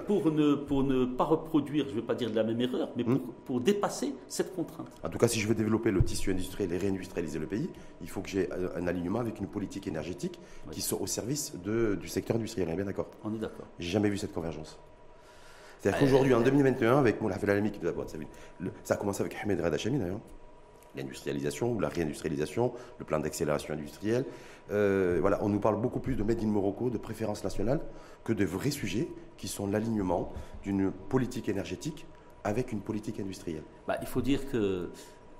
pour, 0.06 0.30
ne, 0.30 0.54
pour 0.54 0.84
ne 0.84 1.04
pas 1.04 1.24
reproduire, 1.24 1.84
je 1.86 1.90
ne 1.90 1.96
vais 1.96 2.06
pas 2.06 2.14
dire 2.14 2.30
de 2.30 2.36
la 2.36 2.44
même 2.44 2.60
erreur, 2.60 2.90
mais 2.96 3.04
hmm. 3.04 3.20
pour, 3.44 3.60
dépasser 3.60 4.14
cette 4.26 4.54
contrainte. 4.54 4.88
En 5.04 5.08
tout 5.08 5.18
cas, 5.18 5.28
si 5.28 5.38
je 5.38 5.46
veux 5.46 5.54
développer 5.54 5.90
le 5.90 6.02
tissu 6.02 6.30
industriel 6.30 6.72
et 6.72 6.78
réindustrialiser 6.78 7.38
le 7.38 7.46
pays, 7.46 7.68
il 8.00 8.08
faut 8.08 8.22
que 8.22 8.28
j'ai 8.28 8.48
un 8.52 8.86
alignement 8.86 9.18
avec 9.18 9.38
une 9.38 9.46
politique 9.46 9.86
énergétique 9.86 10.38
qui 10.70 10.80
soit 10.80 11.00
au 11.00 11.06
service 11.06 11.52
de, 11.62 11.98
du 12.00 12.08
secteur 12.08 12.36
industriel. 12.36 12.68
On 12.68 12.72
est 12.72 12.76
bien 12.76 12.84
d'accord? 12.86 13.08
On 13.22 13.34
est 13.34 13.38
d'accord. 13.38 13.66
J'ai 13.78 13.90
jamais 13.90 14.08
vu 14.08 14.16
cette 14.16 14.32
convergence. 14.32 14.78
C'est-à-dire 15.80 16.00
qu'aujourd'hui, 16.00 16.34
en 16.34 16.40
2021, 16.40 16.98
avec 16.98 17.20
Moulaf 17.20 17.42
El 17.42 17.70
de 17.70 17.86
la 17.86 17.92
boîte, 17.92 18.14
ça 18.84 18.94
a 18.94 18.96
commencé 18.96 19.22
avec 19.22 19.34
Ahmed 19.42 19.60
Radachami 19.60 19.98
d'ailleurs, 19.98 20.20
l'industrialisation 20.94 21.72
ou 21.72 21.80
la 21.80 21.88
réindustrialisation, 21.88 22.72
le 22.98 23.04
plan 23.04 23.18
d'accélération 23.18 23.72
industrielle. 23.72 24.24
Euh, 24.70 25.18
voilà, 25.20 25.38
on 25.42 25.48
nous 25.48 25.60
parle 25.60 25.80
beaucoup 25.80 26.00
plus 26.00 26.16
de 26.16 26.22
Made 26.22 26.42
in 26.42 26.48
Morocco, 26.48 26.90
de 26.90 26.98
préférence 26.98 27.44
nationale, 27.44 27.80
que 28.24 28.32
de 28.32 28.44
vrais 28.44 28.70
sujets 28.70 29.08
qui 29.38 29.48
sont 29.48 29.66
l'alignement 29.66 30.32
d'une 30.62 30.90
politique 30.90 31.48
énergétique 31.48 32.06
avec 32.44 32.72
une 32.72 32.80
politique 32.80 33.20
industrielle. 33.20 33.62
Bah, 33.86 33.96
il 34.00 34.06
faut 34.06 34.22
dire 34.22 34.50
que 34.50 34.90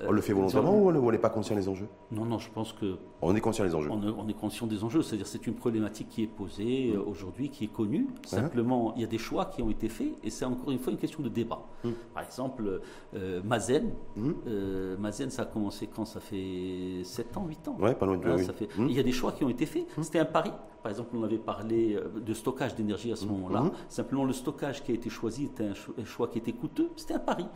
on 0.07 0.13
le 0.13 0.21
fait 0.21 0.33
volontairement 0.33 0.77
ou 0.77 0.89
on 0.89 1.13
n'est 1.13 1.19
pas 1.19 1.31
conscient 1.31 1.55
des 1.55 1.69
enjeux 1.69 1.89
Non, 2.11 2.25
non, 2.25 2.39
je 2.39 2.51
pense 2.51 2.73
que. 2.73 2.97
On 3.23 3.35
est 3.37 3.41
conscient 3.41 3.65
des 3.65 3.75
enjeux. 3.75 3.91
On, 3.91 4.29
est 4.29 4.35
conscient 4.35 4.67
des 4.67 4.83
enjeux, 4.83 5.03
c'est-à-dire 5.03 5.27
c'est 5.27 5.47
une 5.47 5.55
problématique 5.55 6.09
qui 6.09 6.23
est 6.23 6.27
posée 6.27 6.95
mmh. 6.95 7.09
aujourd'hui, 7.09 7.51
qui 7.51 7.65
est 7.65 7.73
connue. 7.73 8.09
Simplement, 8.25 8.95
il 8.97 9.03
y 9.03 9.05
a 9.05 9.09
des 9.09 9.19
choix 9.19 9.47
qui 9.47 9.63
ont 9.63 9.71
été 9.71 9.89
faits 9.89 10.15
et 10.23 10.31
c'est 10.31 10.45
encore 10.45 10.71
une 10.71 10.79
fois 10.79 10.93
une 10.93 10.99
question 10.99 11.23
de 11.23 11.29
débat. 11.29 11.63
Mmh. 11.85 11.91
Par 12.15 12.23
exemple, 12.23 12.81
euh, 13.15 13.43
Mazen, 13.43 13.93
mmh. 14.17 14.31
euh, 14.47 14.97
Mazen, 14.97 15.31
ça 15.31 15.43
a 15.43 15.47
commencé 15.47 15.87
quand? 15.87 16.05
Ça 16.05 16.21
fait 16.21 17.03
7 17.05 17.37
ans, 17.37 17.47
8 17.47 17.69
ans? 17.69 17.77
Ouais, 17.79 17.95
pas 17.95 18.07
loin 18.07 18.17
de 18.17 18.43
ça 18.43 18.53
fait... 18.53 18.69
Il 18.79 18.93
y 18.93 19.01
a 19.01 19.03
des 19.03 19.13
choix 19.13 19.33
qui 19.33 19.45
ont 19.45 19.51
été 19.51 19.67
faits. 19.67 19.87
C'était 20.01 20.19
un 20.19 20.25
pari. 20.25 20.53
Par 20.83 20.91
exemple, 20.91 21.15
on 21.15 21.23
avait 21.23 21.39
parlé 21.39 21.95
euh, 21.95 22.21
de 22.21 22.33
stockage 22.33 22.75
d'énergie 22.75 23.13
à 23.13 23.17
ce 23.17 23.27
moment-là. 23.27 23.65
Simplement, 23.89 24.25
le 24.25 24.33
stockage 24.33 24.83
qui 24.83 24.93
a 24.93 24.95
été 24.95 25.11
choisi 25.11 25.45
était 25.45 25.65
un 25.65 26.05
choix 26.05 26.29
qui 26.29 26.39
était 26.39 26.53
coûteux. 26.53 26.91
C'était 26.97 27.15
un 27.15 27.19
pari. 27.19 27.47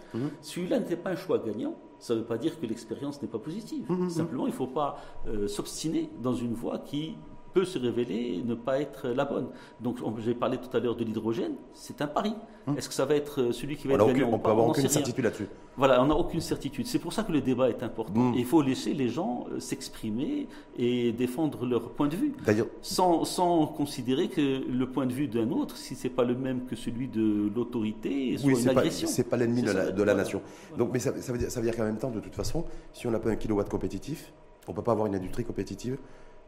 Celui-là 0.42 0.80
n'était 0.80 0.96
pas 0.96 1.11
un 1.11 1.16
choix 1.16 1.38
gagnant 1.38 1.74
ça 2.04 2.14
ne 2.14 2.18
veut 2.18 2.26
pas 2.26 2.36
dire 2.36 2.60
que 2.60 2.66
l'expérience 2.66 3.22
n'est 3.22 3.28
pas 3.28 3.38
positive. 3.38 3.90
Mmh, 3.90 3.94
mmh, 3.94 4.04
mmh. 4.04 4.10
Simplement, 4.10 4.46
il 4.46 4.50
ne 4.50 4.54
faut 4.54 4.66
pas 4.66 4.98
euh, 5.26 5.48
s'obstiner 5.48 6.10
dans 6.22 6.34
une 6.34 6.52
voie 6.52 6.78
qui 6.78 7.16
peut 7.54 7.64
se 7.64 7.78
révéler 7.78 8.42
ne 8.44 8.54
pas 8.54 8.80
être 8.80 9.08
la 9.08 9.24
bonne. 9.24 9.46
Donc, 9.80 9.98
j'ai 10.18 10.34
parlé 10.34 10.58
tout 10.58 10.76
à 10.76 10.80
l'heure 10.80 10.96
de 10.96 11.04
l'hydrogène, 11.04 11.54
c'est 11.72 12.02
un 12.02 12.08
pari. 12.08 12.34
Hum. 12.66 12.76
Est-ce 12.76 12.88
que 12.88 12.94
ça 12.94 13.04
va 13.04 13.14
être 13.14 13.40
euh, 13.40 13.52
celui 13.52 13.76
qui 13.76 13.86
va 13.86 13.94
être 13.94 14.06
gagnant 14.06 14.30
On 14.32 14.38
peut 14.38 14.50
avoir 14.50 14.68
aucune 14.68 14.88
certitude 14.88 15.22
là-dessus. 15.22 15.48
Voilà, 15.76 16.02
on 16.02 16.06
n'a 16.06 16.14
aucune 16.14 16.40
certitude. 16.40 16.86
C'est 16.86 16.98
pour 16.98 17.12
ça 17.12 17.22
que 17.22 17.32
le 17.32 17.40
débat 17.40 17.68
est 17.68 17.82
important. 17.82 18.20
Hum. 18.20 18.34
il 18.36 18.44
faut 18.44 18.60
laisser 18.60 18.92
les 18.92 19.08
gens 19.08 19.46
euh, 19.52 19.60
s'exprimer 19.60 20.48
et 20.76 21.12
défendre 21.12 21.64
leur 21.64 21.90
point 21.90 22.08
de 22.08 22.16
vue. 22.16 22.32
D'ailleurs, 22.44 22.66
sans, 22.82 23.24
sans, 23.24 23.66
considérer 23.66 24.28
que 24.28 24.64
le 24.66 24.86
point 24.90 25.06
de 25.06 25.12
vue 25.12 25.28
d'un 25.28 25.50
autre, 25.50 25.76
si 25.76 25.94
c'est 25.94 26.08
pas 26.08 26.24
le 26.24 26.34
même 26.34 26.64
que 26.66 26.74
celui 26.74 27.06
de 27.06 27.50
l'autorité, 27.54 28.36
soit 28.36 28.50
une 28.50 28.68
agression. 28.68 29.06
C'est 29.06 29.28
pas 29.28 29.36
l'ennemi 29.36 29.62
de, 29.62 30.02
la, 30.02 30.14
nation. 30.14 30.42
Donc, 30.76 30.90
mais 30.92 30.98
ça, 30.98 31.12
veut 31.12 31.38
dire, 31.38 31.50
ça 31.50 31.60
veut 31.60 31.66
dire 31.66 31.76
qu'en 31.76 31.84
même 31.84 31.98
temps, 31.98 32.10
de 32.10 32.20
toute 32.20 32.34
façon, 32.34 32.64
si 32.92 33.06
on 33.06 33.10
n'a 33.10 33.20
pas 33.20 33.30
un 33.30 33.36
kilowatt 33.36 33.68
compétitif, 33.68 34.32
on 34.66 34.72
ne 34.72 34.76
peut 34.76 34.82
pas 34.82 34.92
avoir 34.92 35.06
une 35.06 35.14
industrie 35.14 35.44
compétitive 35.44 35.98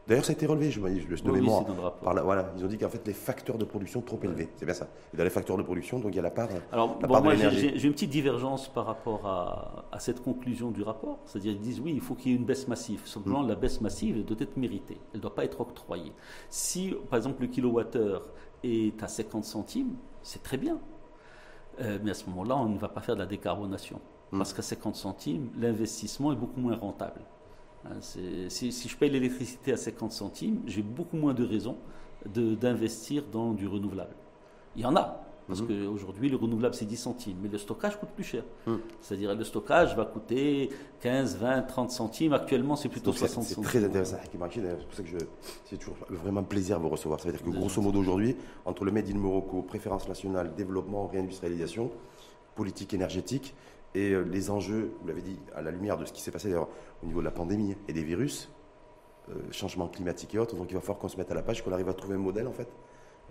D'ailleurs, 0.07 0.23
ça 0.23 0.31
a 0.31 0.35
été 0.35 0.45
relevé, 0.45 0.71
je, 0.71 0.79
je, 0.79 1.23
de 1.23 1.31
mémoire. 1.31 1.65
Par 2.01 2.23
voilà, 2.23 2.53
ils 2.57 2.63
ont 2.63 2.67
dit 2.67 2.77
qu'en 2.77 2.87
fait, 2.87 3.05
les 3.05 3.13
facteurs 3.13 3.57
de 3.57 3.65
production 3.65 4.01
trop 4.01 4.17
élevés. 4.23 4.47
C'est 4.55 4.65
bien 4.65 4.73
ça. 4.73 4.87
Et 5.13 5.17
dans 5.17 5.23
les 5.25 5.29
facteurs 5.29 5.57
de 5.57 5.63
production, 5.63 5.99
donc 5.99 6.13
il 6.13 6.15
y 6.15 6.19
a 6.19 6.21
la 6.21 6.31
part. 6.31 6.47
Alors, 6.71 6.97
bon, 6.97 7.21
moi, 7.21 7.35
j'ai 7.35 7.85
une 7.85 7.91
petite 7.91 8.09
divergence 8.09 8.69
par 8.69 8.85
rapport 8.85 9.25
à, 9.25 9.99
cette 9.99 10.23
conclusion 10.23 10.71
du 10.71 10.81
rapport. 10.81 11.19
C'est-à-dire, 11.25 11.51
ils 11.53 11.59
disent 11.59 11.81
oui, 11.81 11.91
il 11.93 12.01
faut 12.01 12.15
qu'il 12.15 12.31
y 12.31 12.35
ait 12.35 12.37
une 12.37 12.45
baisse 12.45 12.67
massive. 12.67 13.01
Simplement, 13.05 13.43
mm. 13.43 13.49
la 13.49 13.55
baisse 13.55 13.81
massive, 13.81 14.23
doit 14.23 14.37
être 14.39 14.55
méritée. 14.55 14.97
Elle 15.11 15.17
ne 15.17 15.21
doit 15.23 15.35
pas 15.35 15.43
être 15.43 15.59
octroyée. 15.59 16.13
Si, 16.49 16.93
par 17.09 17.17
exemple, 17.17 17.41
le 17.41 17.47
kilowattheure 17.47 18.29
est 18.63 19.01
à 19.03 19.07
50 19.07 19.43
centimes, 19.43 19.95
c'est 20.21 20.41
très 20.41 20.57
bien. 20.57 20.79
Euh, 21.81 21.99
mais 22.01 22.11
à 22.11 22.13
ce 22.13 22.29
moment-là, 22.29 22.55
on 22.55 22.69
ne 22.69 22.77
va 22.77 22.87
pas 22.87 23.01
faire 23.01 23.15
de 23.15 23.19
la 23.19 23.27
décarbonation. 23.27 23.99
Mm. 24.31 24.37
Parce 24.37 24.53
qu'à 24.53 24.61
50 24.61 24.95
centimes, 24.95 25.49
l'investissement 25.57 26.31
est 26.31 26.37
beaucoup 26.37 26.61
moins 26.61 26.77
rentable. 26.77 27.21
Hein, 27.89 27.99
si, 28.01 28.71
je 28.71 28.97
paye 28.97 29.09
l'électricité 29.09 29.73
à 29.73 29.77
50 29.77 30.11
centimes, 30.11 30.61
j'ai 30.65 30.81
beaucoup 30.81 31.17
moins 31.17 31.33
de 31.33 31.45
raisons 31.45 31.77
d'investir 32.25 33.23
dans 33.31 33.53
du 33.53 33.67
renouvelable. 33.67 34.15
Il 34.75 34.81
y 34.81 34.85
en 34.85 34.95
a, 34.95 35.27
parce 35.47 35.61
mhm. 35.61 35.67
qu'aujourd'hui, 35.67 36.29
le 36.29 36.35
renouvelable, 36.35 36.75
c'est 36.75 36.85
10 36.85 36.97
centimes, 36.97 37.37
mais 37.41 37.47
le 37.47 37.57
stockage 37.57 37.97
coûte 37.99 38.09
plus 38.09 38.25
cher. 38.25 38.43
Mhm. 38.65 38.79
C'est-à-dire 38.99 39.33
le 39.33 39.43
stockage 39.43 39.95
va 39.95 40.05
coûter 40.05 40.69
15, 41.01 41.37
20, 41.37 41.61
30 41.63 41.91
centimes. 41.91 42.33
Actuellement, 42.33 42.75
c'est 42.75 42.89
plutôt 42.89 43.13
60 43.13 43.43
centimes. 43.43 43.63
C'est 43.63 43.69
très 43.69 43.83
intéressant, 43.83 44.17
C'est 44.21 44.37
pour 44.37 44.93
ça 44.93 45.03
que 45.03 45.09
c'est 45.65 45.77
toujours 45.77 45.95
vraiment 46.09 46.43
plaisir 46.43 46.77
de 46.77 46.83
vous 46.83 46.89
recevoir. 46.89 47.19
Ça 47.19 47.27
veut 47.29 47.31
dire 47.37 47.43
que 47.43 47.49
grosso 47.49 47.81
modo, 47.81 47.99
aujourd'hui, 47.99 48.35
entre 48.65 48.83
le 48.83 48.91
Made 48.91 49.09
in 49.09 49.17
Morocco, 49.17 49.61
préférence 49.61 50.07
nationale, 50.07 50.53
développement, 50.55 51.07
réindustrialisation, 51.07 51.91
politique 52.55 52.93
énergétique, 52.93 53.55
et 53.95 54.11
euh, 54.11 54.21
les 54.21 54.49
enjeux, 54.49 54.91
vous 55.01 55.07
l'avez 55.07 55.21
dit, 55.21 55.39
à 55.55 55.61
la 55.61 55.71
lumière 55.71 55.97
de 55.97 56.05
ce 56.05 56.13
qui 56.13 56.21
s'est 56.21 56.31
passé 56.31 56.53
au 56.55 57.05
niveau 57.05 57.19
de 57.19 57.25
la 57.25 57.31
pandémie 57.31 57.75
et 57.87 57.93
des 57.93 58.03
virus, 58.03 58.49
euh, 59.29 59.33
changement 59.51 59.87
climatique 59.87 60.35
et 60.35 60.39
autres, 60.39 60.55
donc 60.55 60.69
il 60.69 60.73
va 60.73 60.81
falloir 60.81 60.99
qu'on 60.99 61.07
se 61.07 61.17
mette 61.17 61.31
à 61.31 61.35
la 61.35 61.41
page, 61.41 61.63
qu'on 61.63 61.71
arrive 61.71 61.89
à 61.89 61.93
trouver 61.93 62.15
un 62.15 62.19
modèle 62.19 62.47
en 62.47 62.53
fait 62.53 62.69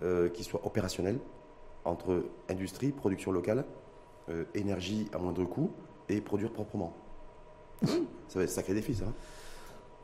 euh, 0.03 0.29
qui 0.29 0.43
soit 0.43 0.65
opérationnel 0.65 1.19
entre 1.85 2.23
industrie, 2.49 2.91
production 2.91 3.31
locale, 3.31 3.63
énergie 4.53 5.07
à 5.13 5.19
moindre 5.19 5.45
coût 5.45 5.71
et 6.09 6.19
produire 6.19 6.51
proprement. 6.51 6.93
ça 7.81 7.95
va 8.35 8.43
être 8.43 8.49
un 8.49 8.53
sacré 8.53 8.73
défi 8.73 8.93
ça. 8.93 9.05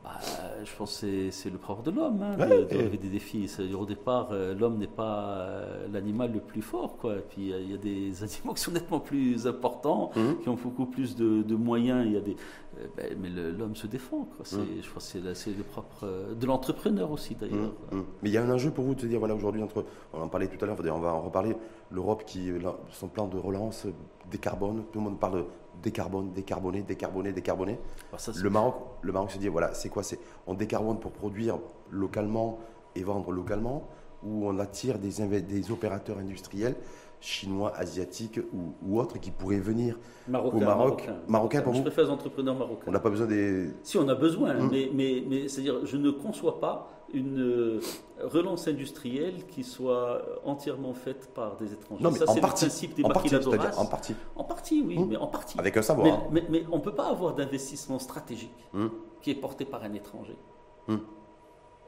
Bah, 0.04 0.20
je 0.62 0.70
pense 0.76 1.00
que 1.00 1.30
c'est 1.30 1.48
le 1.48 1.56
propre 1.56 1.82
de 1.82 1.90
l'homme, 1.90 2.22
hein, 2.22 2.36
de, 2.36 2.94
des 2.94 3.08
défis. 3.08 3.50
Au 3.74 3.86
départ, 3.86 4.28
euh, 4.32 4.54
l'homme 4.54 4.76
n'est 4.76 4.86
pas 4.86 5.28
euh, 5.28 5.86
l'animal 5.90 6.30
le 6.30 6.40
plus 6.40 6.60
fort. 6.60 6.98
Quoi. 6.98 7.16
Et 7.16 7.24
puis 7.26 7.52
il 7.58 7.70
y 7.70 7.74
a 7.74 7.78
des 7.78 8.22
animaux 8.22 8.52
qui 8.52 8.62
sont 8.62 8.72
nettement 8.72 9.00
plus 9.00 9.46
importants, 9.46 10.10
mhm. 10.14 10.40
qui 10.42 10.48
ont 10.50 10.58
beaucoup 10.62 10.84
plus 10.84 11.16
de, 11.16 11.56
moyens. 11.56 12.04
Il 12.04 12.12
y 12.12 12.16
a 12.18 12.20
des, 12.20 12.32
euh, 12.32 12.63
ben, 12.96 13.16
mais 13.20 13.28
l'homme 13.28 13.76
se 13.76 13.86
défend. 13.86 14.28
Quoi. 14.36 14.58
Mhm. 14.58 14.82
Je 14.82 14.90
pense 14.90 15.12
que 15.12 15.34
c'est 15.34 15.56
le 15.56 15.62
propre 15.62 16.34
de 16.34 16.46
l'entrepreneur 16.46 17.10
aussi 17.10 17.34
d'ailleurs. 17.34 17.72
Mhm. 17.92 18.04
Mais 18.22 18.30
il 18.30 18.32
y 18.32 18.38
a 18.38 18.44
un 18.44 18.50
enjeu 18.50 18.70
pour 18.70 18.84
vous 18.84 18.94
de 18.94 19.00
se 19.00 19.06
dire, 19.06 19.18
voilà, 19.18 19.34
aujourd'hui, 19.34 19.62
entre, 19.62 19.84
on 20.12 20.22
en 20.22 20.28
parlait 20.28 20.48
tout 20.48 20.62
à 20.64 20.66
l'heure, 20.66 20.76
on 20.80 21.00
va 21.00 21.14
en 21.14 21.22
reparler, 21.22 21.56
l'Europe 21.90 22.24
qui, 22.26 22.50
son 22.90 23.08
plan 23.08 23.26
de 23.26 23.38
relance 23.38 23.86
décarbone, 24.30 24.84
tout 24.92 24.98
le 24.98 25.04
monde 25.04 25.20
parle 25.20 25.42
de 25.42 25.44
décarbone, 25.82 26.32
décarboner, 26.32 26.82
décarboner, 26.82 27.32
décarboner. 27.32 27.78
Ah, 28.12 28.16
le, 28.34 28.50
Maroc, 28.50 28.74
le 29.02 29.12
Maroc 29.12 29.30
se 29.30 29.38
dit, 29.38 29.48
voilà, 29.48 29.74
c'est 29.74 29.88
quoi 29.88 30.02
C'est 30.02 30.18
on 30.46 30.54
décarbone 30.54 30.98
pour 30.98 31.12
produire 31.12 31.58
localement 31.90 32.58
et 32.94 33.02
vendre 33.02 33.32
localement, 33.32 33.88
ou 34.22 34.46
on 34.46 34.58
attire 34.58 34.98
des, 34.98 35.42
des 35.42 35.70
opérateurs 35.70 36.18
industriels 36.18 36.76
chinois, 37.24 37.72
asiatiques 37.76 38.40
ou, 38.82 39.00
autres 39.00 39.18
qui 39.18 39.30
pourraient 39.30 39.58
venir 39.58 39.98
au 40.28 40.52
Maroc. 40.58 41.08
Marocain, 41.26 41.62
pour 41.62 41.74
Je 41.74 41.82
préfère 41.82 42.04
les 42.04 42.10
entrepreneurs 42.10 42.54
marocains. 42.54 42.84
On 42.86 42.92
n'a 42.92 43.00
pas 43.00 43.10
besoin 43.10 43.26
des... 43.26 43.70
Si, 43.82 43.96
on 43.96 44.08
a 44.08 44.14
besoin, 44.14 44.58
hum. 44.58 44.68
mais, 44.70 44.90
mais, 44.92 45.24
mais 45.26 45.48
c'est-à-dire, 45.48 45.84
je 45.84 45.96
ne 45.96 46.10
conçois 46.10 46.60
pas 46.60 46.90
une 47.12 47.40
euh, 47.40 47.80
relance 48.22 48.66
industrielle 48.68 49.46
qui 49.46 49.62
soit 49.62 50.22
entièrement 50.44 50.94
faite 50.94 51.30
par 51.32 51.56
des 51.56 51.72
étrangers. 51.72 52.02
Non, 52.02 52.10
mais 52.10 52.18
ça, 52.18 52.26
c'est 52.26 52.34
le 52.34 52.40
principe 52.40 52.94
des 52.94 53.04
en 53.04 53.08
partie, 53.08 53.36
en 53.36 53.86
partie. 53.86 54.14
En 54.36 54.44
partie, 54.44 54.84
oui, 54.86 54.98
hum. 54.98 55.08
mais 55.08 55.16
en 55.16 55.28
partie. 55.28 55.58
Avec 55.58 55.76
un 55.76 55.82
savoir. 55.82 56.28
Mais, 56.30 56.40
hein. 56.40 56.46
mais, 56.50 56.64
on 56.70 56.76
ne 56.76 56.82
peut 56.82 56.94
pas 56.94 57.08
avoir 57.08 57.34
d'investissement 57.34 57.98
stratégique 57.98 58.68
hum. 58.74 58.90
qui 59.22 59.30
est 59.30 59.36
porté 59.36 59.64
par 59.64 59.82
un 59.82 59.94
étranger. 59.94 60.36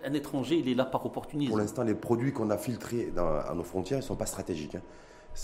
Un 0.05 0.12
étranger, 0.12 0.59
il 0.59 0.68
est 0.68 0.75
là 0.75 0.85
par 0.85 1.05
opportunisme. 1.05 1.51
Pour 1.51 1.59
l'instant, 1.59 1.83
les 1.83 1.94
produits 1.94 2.33
qu'on 2.33 2.51
a 2.51 2.59
filtrés 2.59 3.12
à 3.16 3.53
nos 3.55 3.64
frontières, 3.64 3.99
ils 3.99 4.03
ne 4.03 4.07
sont 4.07 4.16
pas 4.16 4.27
stratégiques. 4.27 4.77
Hein. 4.77 4.83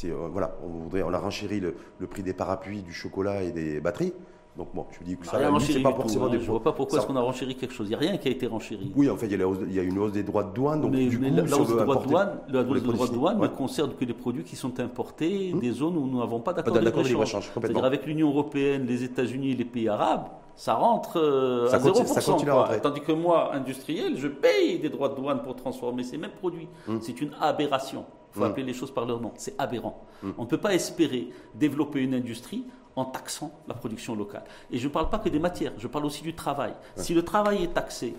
Euh, 0.04 0.28
voilà, 0.30 0.56
on, 0.64 0.68
voudrait, 0.68 1.02
on 1.02 1.12
a 1.12 1.18
renchéri 1.18 1.60
le, 1.60 1.74
prix 2.06 2.22
des 2.22 2.32
parapluies, 2.32 2.82
du 2.82 2.92
chocolat 2.92 3.42
et 3.42 3.50
des 3.50 3.80
batteries. 3.80 4.12
Donc 4.56 4.68
bon, 4.74 4.84
je 4.90 5.00
me 5.00 5.04
dis 5.06 5.16
que 5.16 5.24
ça, 5.24 5.38
c'est 5.60 5.80
pas 5.80 5.94
forcément 5.94 6.28
des. 6.28 6.38
Je 6.38 6.50
vois 6.50 6.62
pas 6.62 6.72
pourquoi 6.72 6.98
est-ce 6.98 7.06
qu'on 7.06 7.16
a 7.16 7.22
renchéri 7.22 7.56
quelque 7.56 7.72
chose. 7.72 7.86
Il 7.86 7.90
n'y 7.90 7.94
a 7.94 7.98
rien 7.98 8.18
qui 8.18 8.28
a 8.28 8.30
été 8.30 8.46
renchéri. 8.46 8.92
Oui, 8.94 9.08
en 9.08 9.16
fait, 9.16 9.26
il 9.26 9.32
y 9.32 9.80
a, 9.80 9.82
une 9.82 9.98
hausse 9.98 10.12
des 10.12 10.22
droits 10.22 10.44
de 10.44 10.52
douane. 10.52 10.82
Donc 10.82 10.90
mais, 10.90 11.06
du 11.06 11.18
coup, 11.18 11.24
la, 11.24 11.42
hausse 11.42 11.68
des 11.68 11.74
droits 11.74 11.96
de 11.96 12.06
douane, 12.06 12.40
la 12.48 12.60
hausse 12.60 12.82
des 12.82 12.92
droits 12.92 13.06
de 13.06 13.12
douane 13.14 13.40
ne 13.40 13.46
concerne 13.46 13.94
que 13.94 14.04
les 14.04 14.12
produits 14.12 14.44
qui 14.44 14.56
sont 14.56 14.78
importés 14.78 15.52
hum. 15.54 15.60
des 15.60 15.70
zones 15.70 15.96
où 15.96 16.06
nous 16.06 16.18
n'avons 16.18 16.40
pas 16.40 16.52
d'accord 16.52 16.74
de 16.74 16.80
libre-échange. 16.80 17.50
C'est-à-dire 17.54 17.84
avec 17.84 18.04
l'Union 18.04 18.28
européenne, 18.28 18.84
les 18.86 19.04
États-Unis 19.04 19.52
et 19.52 19.56
les 19.56 19.64
pays 19.64 19.88
arabes, 19.88 20.26
ça 20.54 20.74
rentre 20.74 21.18
euh, 21.18 21.70
à 21.72 21.78
0%. 21.78 22.80
Tandis 22.82 23.00
que 23.00 23.12
moi, 23.12 23.54
industriel, 23.54 24.18
je 24.18 24.28
paye 24.28 24.78
des 24.78 24.90
droits 24.90 25.08
de 25.08 25.14
douane 25.14 25.42
pour 25.42 25.56
transformer 25.56 26.02
ces 26.02 26.18
mêmes 26.18 26.30
produits. 26.38 26.68
Hum. 26.88 26.98
C'est 27.00 27.22
une 27.22 27.30
aberration. 27.40 28.04
Il 28.34 28.38
faut 28.38 28.44
mm. 28.44 28.50
appeler 28.50 28.64
les 28.64 28.72
choses 28.72 28.92
par 28.92 29.04
leur 29.04 29.20
nom. 29.20 29.32
C'est 29.36 29.54
aberrant. 29.58 30.04
Mm. 30.22 30.30
On 30.38 30.42
ne 30.42 30.48
peut 30.48 30.58
pas 30.58 30.74
espérer 30.74 31.30
développer 31.54 32.00
une 32.00 32.14
industrie 32.14 32.64
en 32.96 33.04
taxant 33.04 33.52
la 33.68 33.74
production 33.74 34.14
locale. 34.14 34.44
Et 34.70 34.78
je 34.78 34.88
ne 34.88 34.92
parle 34.92 35.08
pas 35.08 35.18
que 35.18 35.28
des 35.28 35.38
matières, 35.38 35.72
je 35.78 35.88
parle 35.88 36.04
aussi 36.04 36.22
du 36.22 36.34
travail. 36.34 36.74
Si 36.96 37.14
le 37.14 37.24
travail 37.24 37.64
est 37.64 37.72
taxé, 37.72 38.14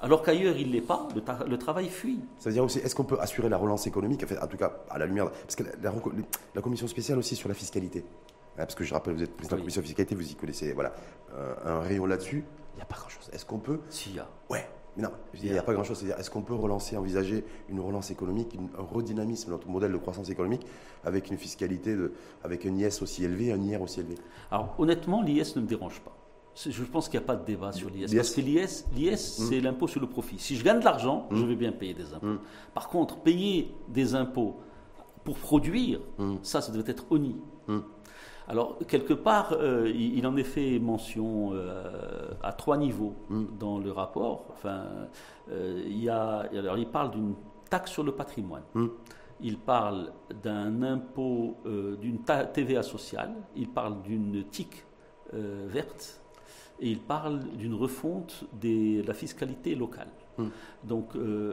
alors 0.00 0.22
qu'ailleurs 0.22 0.56
il 0.56 0.68
ne 0.68 0.72
l'est 0.74 0.80
pas, 0.80 1.08
le, 1.14 1.58
travail 1.58 1.88
fuit. 1.88 2.20
Ça 2.38 2.50
veut 2.50 2.54
dire 2.54 2.64
aussi, 2.64 2.78
est-ce 2.78 2.94
qu'on 2.94 3.04
peut 3.04 3.18
assurer 3.20 3.48
la 3.48 3.56
relance 3.56 3.86
économique, 3.86 4.24
en, 4.40 4.46
tout 4.46 4.56
cas 4.56 4.72
à 4.90 4.98
la 4.98 5.06
lumière, 5.06 5.30
parce 5.30 5.56
que 5.56 5.64
la, 5.82 6.62
commission 6.62 6.86
spéciale 6.86 7.18
aussi 7.18 7.36
sur 7.36 7.48
la 7.48 7.54
fiscalité, 7.54 8.04
hein, 8.58 8.58
parce 8.58 8.74
que 8.74 8.84
je 8.84 8.94
rappelle, 8.94 9.14
vous 9.14 9.22
êtes 9.22 9.34
président 9.34 9.56
de 9.56 9.60
la 9.60 9.62
commission 9.62 9.82
fiscalité, 9.82 10.14
vous 10.14 10.30
y 10.30 10.34
connaissez 10.34 10.72
voilà, 10.72 10.92
euh, 11.34 11.54
un 11.64 11.80
rayon 11.80 12.06
là-dessus, 12.06 12.44
il 12.74 12.76
n'y 12.76 12.82
a 12.82 12.86
pas 12.86 12.96
grand-chose. 12.96 13.28
Est-ce 13.32 13.44
qu'on 13.44 13.58
peut... 13.58 13.80
S'il 13.88 14.14
y 14.14 14.18
a. 14.20 14.28
Ouais, 14.50 14.68
non, 14.98 15.10
il 15.34 15.52
n'y 15.52 15.58
a 15.58 15.62
pas 15.62 15.74
grand-chose. 15.74 15.98
C'est-à-dire, 15.98 16.18
est-ce 16.18 16.30
qu'on 16.30 16.42
peut 16.42 16.54
relancer, 16.54 16.96
envisager 16.96 17.44
une 17.68 17.80
relance 17.80 18.10
économique, 18.10 18.56
un 18.76 18.82
redynamisme 18.82 19.46
de 19.46 19.52
notre 19.52 19.68
modèle 19.68 19.92
de 19.92 19.96
croissance 19.96 20.28
économique 20.28 20.66
avec 21.04 21.30
une 21.30 21.38
fiscalité, 21.38 21.94
de, 21.94 22.12
avec 22.42 22.66
un 22.66 22.76
IS 22.76 23.00
aussi 23.00 23.24
élevé, 23.24 23.52
un 23.52 23.62
IR 23.62 23.80
aussi 23.80 24.00
élevé 24.00 24.16
Alors, 24.50 24.74
honnêtement, 24.78 25.22
l'IS 25.22 25.54
ne 25.56 25.60
me 25.60 25.66
dérange 25.66 26.00
pas. 26.00 26.16
Je 26.66 26.82
pense 26.82 27.08
qu'il 27.08 27.20
n'y 27.20 27.24
a 27.24 27.26
pas 27.26 27.36
de 27.36 27.44
débat 27.44 27.72
sur 27.72 27.88
l'IS. 27.88 28.12
Parce 28.12 28.32
que 28.32 28.40
l'IS, 28.40 28.84
l'IS 28.96 29.12
hmm. 29.12 29.16
c'est 29.48 29.60
l'impôt 29.60 29.86
sur 29.86 30.00
le 30.00 30.08
profit. 30.08 30.40
Si 30.40 30.56
je 30.56 30.64
gagne 30.64 30.80
de 30.80 30.84
l'argent, 30.84 31.28
je 31.30 31.36
hmm. 31.36 31.48
vais 31.48 31.54
bien 31.54 31.72
payer 31.72 31.94
des 31.94 32.12
impôts. 32.14 32.26
Hmm. 32.26 32.38
Par 32.74 32.88
contre, 32.88 33.18
payer 33.18 33.72
des 33.88 34.16
impôts 34.16 34.56
pour 35.22 35.38
produire, 35.38 36.00
ça, 36.42 36.60
ça 36.60 36.72
doit 36.72 36.82
être 36.86 37.04
honni. 37.10 37.36
Alors, 38.48 38.78
quelque 38.88 39.12
part, 39.12 39.52
euh, 39.52 39.92
il, 39.94 40.26
en 40.26 40.34
est 40.38 40.42
fait 40.42 40.78
mention 40.78 41.50
euh, 41.52 42.30
à 42.42 42.52
trois 42.52 42.78
niveaux 42.78 43.14
mm. 43.28 43.44
dans 43.58 43.78
le 43.78 43.92
rapport. 43.92 44.46
Enfin, 44.50 44.84
euh, 45.50 45.82
il, 45.86 46.02
y 46.02 46.08
a, 46.08 46.46
alors, 46.54 46.78
il 46.78 46.88
parle 46.88 47.10
d'une 47.10 47.34
taxe 47.68 47.92
sur 47.92 48.02
le 48.02 48.12
patrimoine. 48.12 48.62
Mm. 48.72 48.86
Il 49.42 49.58
parle 49.58 50.12
d'un 50.42 50.82
impôt, 50.82 51.58
d'une 51.64 52.24
TVA 52.52 52.82
sociale. 52.82 53.34
Il 53.54 53.68
parle 53.68 54.02
d'une 54.02 54.42
TIC 54.50 54.84
verte. 55.32 56.20
et 56.80 56.90
il 56.90 56.98
parle 56.98 57.44
d'une 57.56 57.74
refonte 57.74 58.46
de 58.60 59.06
la 59.06 59.14
fiscalité 59.14 59.76
locale. 59.76 60.08
Hmm. 60.38 60.48
Donc, 60.82 61.12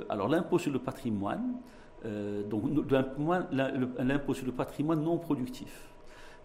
alors 0.10 0.30
l'impôt 0.30 0.58
sur 0.58 0.72
le 0.72 0.80
patrimoine, 0.80 1.58
donc 2.50 2.64
l'impôt 4.00 4.34
sur 4.34 4.48
le 4.48 4.52
patrimoine 4.52 5.04
non 5.04 5.20
productif, 5.20 5.95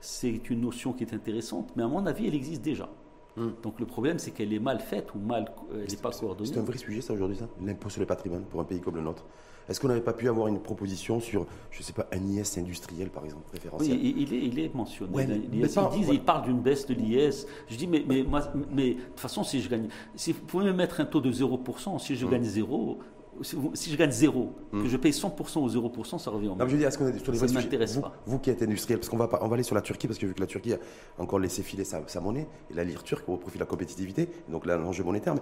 c'est 0.00 0.50
une 0.50 0.62
notion 0.62 0.92
qui 0.92 1.04
est 1.04 1.14
intéressante, 1.14 1.70
mais 1.76 1.82
à 1.82 1.88
mon 1.88 2.04
avis, 2.06 2.26
elle 2.26 2.34
existe 2.34 2.62
déjà. 2.62 2.88
Hmm. 3.36 3.50
Donc 3.62 3.78
le 3.78 3.86
problème, 3.86 4.18
c'est 4.18 4.32
qu'elle 4.32 4.52
est 4.52 4.58
mal 4.58 4.80
faite 4.80 5.14
ou 5.14 5.18
mal, 5.18 5.52
elle 5.72 5.90
n'est 5.90 5.96
pas 5.96 6.10
coordonnée. 6.10 6.50
C'est 6.52 6.58
un 6.58 6.64
vrai 6.64 6.78
sujet, 6.78 7.00
ça, 7.00 7.12
aujourd'hui, 7.12 7.36
ça? 7.36 7.48
L'impôt 7.64 7.88
sur 7.88 8.00
le 8.00 8.06
patrimoine 8.06 8.44
pour 8.44 8.60
un 8.60 8.64
pays 8.64 8.80
comme 8.80 8.96
le 8.96 9.02
nôtre 9.02 9.24
est-ce 9.70 9.78
qu'on 9.78 9.86
n'aurait 9.86 10.00
pas 10.00 10.12
pu 10.12 10.28
avoir 10.28 10.48
une 10.48 10.58
proposition 10.58 11.20
sur, 11.20 11.46
je 11.70 11.78
ne 11.78 11.84
sais 11.84 11.92
pas, 11.92 12.08
un 12.10 12.26
IS 12.26 12.58
industriel, 12.58 13.08
par 13.08 13.24
exemple, 13.24 13.44
préférentiel? 13.48 13.96
Oui, 13.96 14.14
il 14.18 14.34
est, 14.34 14.44
il 14.46 14.58
est 14.58 14.74
mentionné. 14.74 15.40
ils, 15.52 15.60
disent, 15.60 16.18
parlent 16.26 16.42
d'une 16.44 16.60
baisse 16.60 16.86
de 16.86 16.94
l'IS. 16.94 17.46
Je 17.68 17.76
dis, 17.76 17.86
mais, 17.86 18.04
mais, 18.06 18.24
moi, 18.24 18.42
mais 18.72 18.94
de 18.94 19.00
toute 19.00 19.20
façon, 19.20 19.44
si 19.44 19.60
je 19.60 19.70
gagne, 19.70 19.88
si 20.16 20.32
vous 20.32 20.40
pouvez 20.40 20.64
me 20.64 20.72
mettre 20.72 20.98
un 21.00 21.04
taux 21.04 21.20
de 21.20 21.30
0%, 21.30 22.00
si 22.00 22.16
je 22.16 22.24
hum. 22.24 22.32
gagne 22.32 22.42
0, 22.42 22.98
si, 23.42 23.90
je 23.90 23.96
gagne 23.96 24.11
0, 24.11 24.53
que 24.70 24.76
hum. 24.76 24.87
je 24.87 24.96
paye 24.96 25.12
100% 25.12 25.59
ou 25.59 25.68
0%, 25.68 26.18
ça 26.18 26.31
revient 26.31 26.48
en 26.48 26.57
non, 26.57 26.68
je 26.68 26.76
dis, 26.76 26.85
est-ce 26.85 26.98
qu'on 26.98 27.07
est 27.07 27.18
sur 27.18 27.33
les 27.33 27.38
Ça 27.38 27.46
ne 27.46 27.53
m'intéresse 27.53 27.96
pas. 27.96 28.12
Vous 28.26 28.38
qui 28.38 28.50
êtes 28.50 28.62
industriel, 28.62 28.98
parce 28.98 29.09
qu'on 29.09 29.16
va, 29.16 29.29
on 29.42 29.48
va 29.48 29.55
aller 29.55 29.62
sur 29.62 29.74
la 29.74 29.83
Turquie, 29.83 30.07
parce 30.07 30.18
que 30.18 30.26
vu 30.26 30.35
que 30.35 30.40
la 30.40 30.46
Turquie 30.46 30.74
a 30.74 30.79
encore 31.18 31.38
laissé 31.38 31.62
filer 31.62 31.85
sa, 31.85 32.20
monnaie, 32.20 32.46
et 32.70 32.74
la 32.74 32.85
lire 32.85 33.03
turque 33.03 33.29
au 33.29 33.37
profit 33.37 33.59
de 33.59 33.62
la 33.62 33.66
compétitivité, 33.66 34.29
donc 34.48 34.66
là, 34.66 34.76
l'enjeu 34.76 35.05
monétaire, 35.05 35.35
mais 35.35 35.40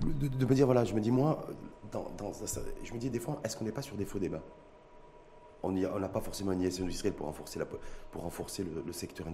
de, 0.00 0.46
me 0.46 0.54
dire, 0.54 0.66
voilà, 0.66 0.84
je 0.84 0.94
me 0.94 1.00
dis, 1.00 1.10
moi, 1.10 1.46
je 2.82 2.92
me 2.92 2.98
dis 2.98 3.10
des 3.10 3.20
fois, 3.20 3.40
est-ce 3.44 3.56
qu'on 3.56 3.64
n'est 3.64 3.72
pas 3.72 3.82
sur 3.82 3.96
des 3.96 4.04
faux 4.04 4.18
débats? 4.18 4.42
On 5.62 5.72
n'a 5.72 6.08
pas 6.08 6.20
forcément 6.20 6.52
une 6.52 6.60
IS 6.60 6.80
industrielle 6.82 7.14
pour 7.14 7.26
renforcer, 7.26 7.58
la, 7.58 7.64
pour 7.64 8.22
renforcer 8.22 8.64
le, 8.64 8.92
secteur 8.92 9.26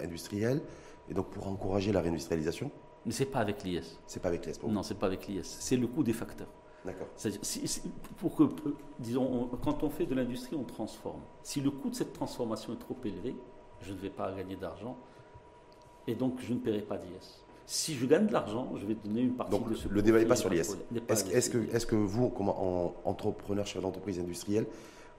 industriel 0.00 0.62
et 1.08 1.14
donc 1.14 1.30
pour 1.30 1.48
encourager 1.48 1.90
la 1.90 2.00
réindustrialisation 2.00 2.70
Mais 3.04 3.10
c'est 3.10 3.26
pas 3.26 3.40
avec 3.40 3.64
l'IS. 3.64 3.98
C'est 4.06 4.22
pas 4.22 4.28
avec 4.28 4.46
l'IS. 4.46 4.62
Non, 4.62 4.84
c'est 4.84 4.94
pas 4.94 5.06
avec 5.06 5.26
l'IS. 5.26 5.42
C'est 5.42 5.76
le 5.76 5.88
coût 5.88 6.04
des 6.04 6.12
facteurs. 6.12 6.46
D'accord. 6.84 7.06
pour 8.18 8.34
que, 8.34 8.44
disons, 8.98 9.50
quand 9.62 9.82
on 9.84 9.90
fait 9.90 10.06
de 10.06 10.14
l'industrie, 10.14 10.56
on 10.56 10.64
transforme. 10.64 11.20
Si 11.42 11.60
le 11.60 11.70
coût 11.70 11.90
de 11.90 11.94
cette 11.94 12.12
transformation 12.12 12.72
est 12.72 12.78
trop 12.78 12.96
élevé, 13.04 13.36
je 13.80 13.92
ne 13.92 13.98
vais 13.98 14.10
pas 14.10 14.32
gagner 14.32 14.56
d'argent 14.56 14.96
et 16.06 16.14
donc 16.14 16.40
je 16.40 16.52
ne 16.52 16.58
paierai 16.58 16.82
pas 16.82 16.96
d'IS. 16.96 17.44
Si 17.66 17.94
je 17.94 18.06
gagne 18.06 18.26
de 18.26 18.32
l'argent, 18.32 18.72
je 18.76 18.84
vais 18.86 18.94
donner 18.94 19.22
une 19.22 19.34
partie 19.34 19.56
de 19.56 19.74
ce 19.74 19.88
Le 19.88 20.02
débat 20.02 20.18
n'est 20.18 20.26
pas 20.26 20.36
sur 20.36 20.50
l'IS. 20.50 20.76
Est-ce 21.08 21.50
que, 21.50 21.58
est 21.58 21.86
que, 21.86 21.94
vous, 21.94 22.28
comme 22.30 22.48
entrepreneur, 23.04 23.64
chef 23.66 23.82
d'entreprise 23.82 24.18
industrielle, 24.18 24.66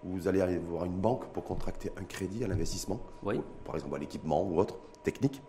vous 0.03 0.27
allez 0.27 0.41
aller 0.41 0.57
voir 0.57 0.83
une 0.83 0.99
banque 0.99 1.25
pour 1.27 1.45
contracter 1.45 1.91
un 1.95 2.03
crédit 2.03 2.43
à 2.43 2.47
l'investissement, 2.47 2.99
oui. 3.23 3.39
par 3.63 3.75
exemple 3.75 3.95
à 3.95 3.99
l'équipement 3.99 4.43
ou 4.43 4.59
autre, 4.59 4.77
technique? 5.03 5.41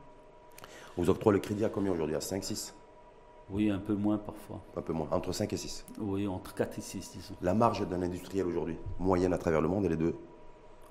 Vous 0.96 1.10
octroie 1.10 1.32
le 1.32 1.40
crédit 1.40 1.64
à 1.64 1.68
combien 1.68 1.90
aujourd'hui? 1.90 2.14
À 2.14 2.20
5, 2.20 2.44
6 2.44 2.72
oui, 3.50 3.70
un 3.70 3.78
peu 3.78 3.94
moins 3.94 4.18
parfois. 4.18 4.60
Un 4.76 4.82
peu 4.82 4.92
moins, 4.92 5.08
entre 5.10 5.32
5 5.32 5.52
et 5.52 5.56
6 5.56 5.84
Oui, 6.00 6.26
entre 6.26 6.54
4 6.54 6.78
et 6.78 6.80
6, 6.80 7.12
disons. 7.12 7.34
La 7.42 7.54
marge 7.54 7.86
d'un 7.86 8.02
industriel 8.02 8.46
aujourd'hui, 8.46 8.76
moyenne 8.98 9.32
à 9.32 9.38
travers 9.38 9.60
le 9.60 9.68
monde, 9.68 9.84
elle 9.84 9.92
est 9.92 9.96
de 9.96 10.14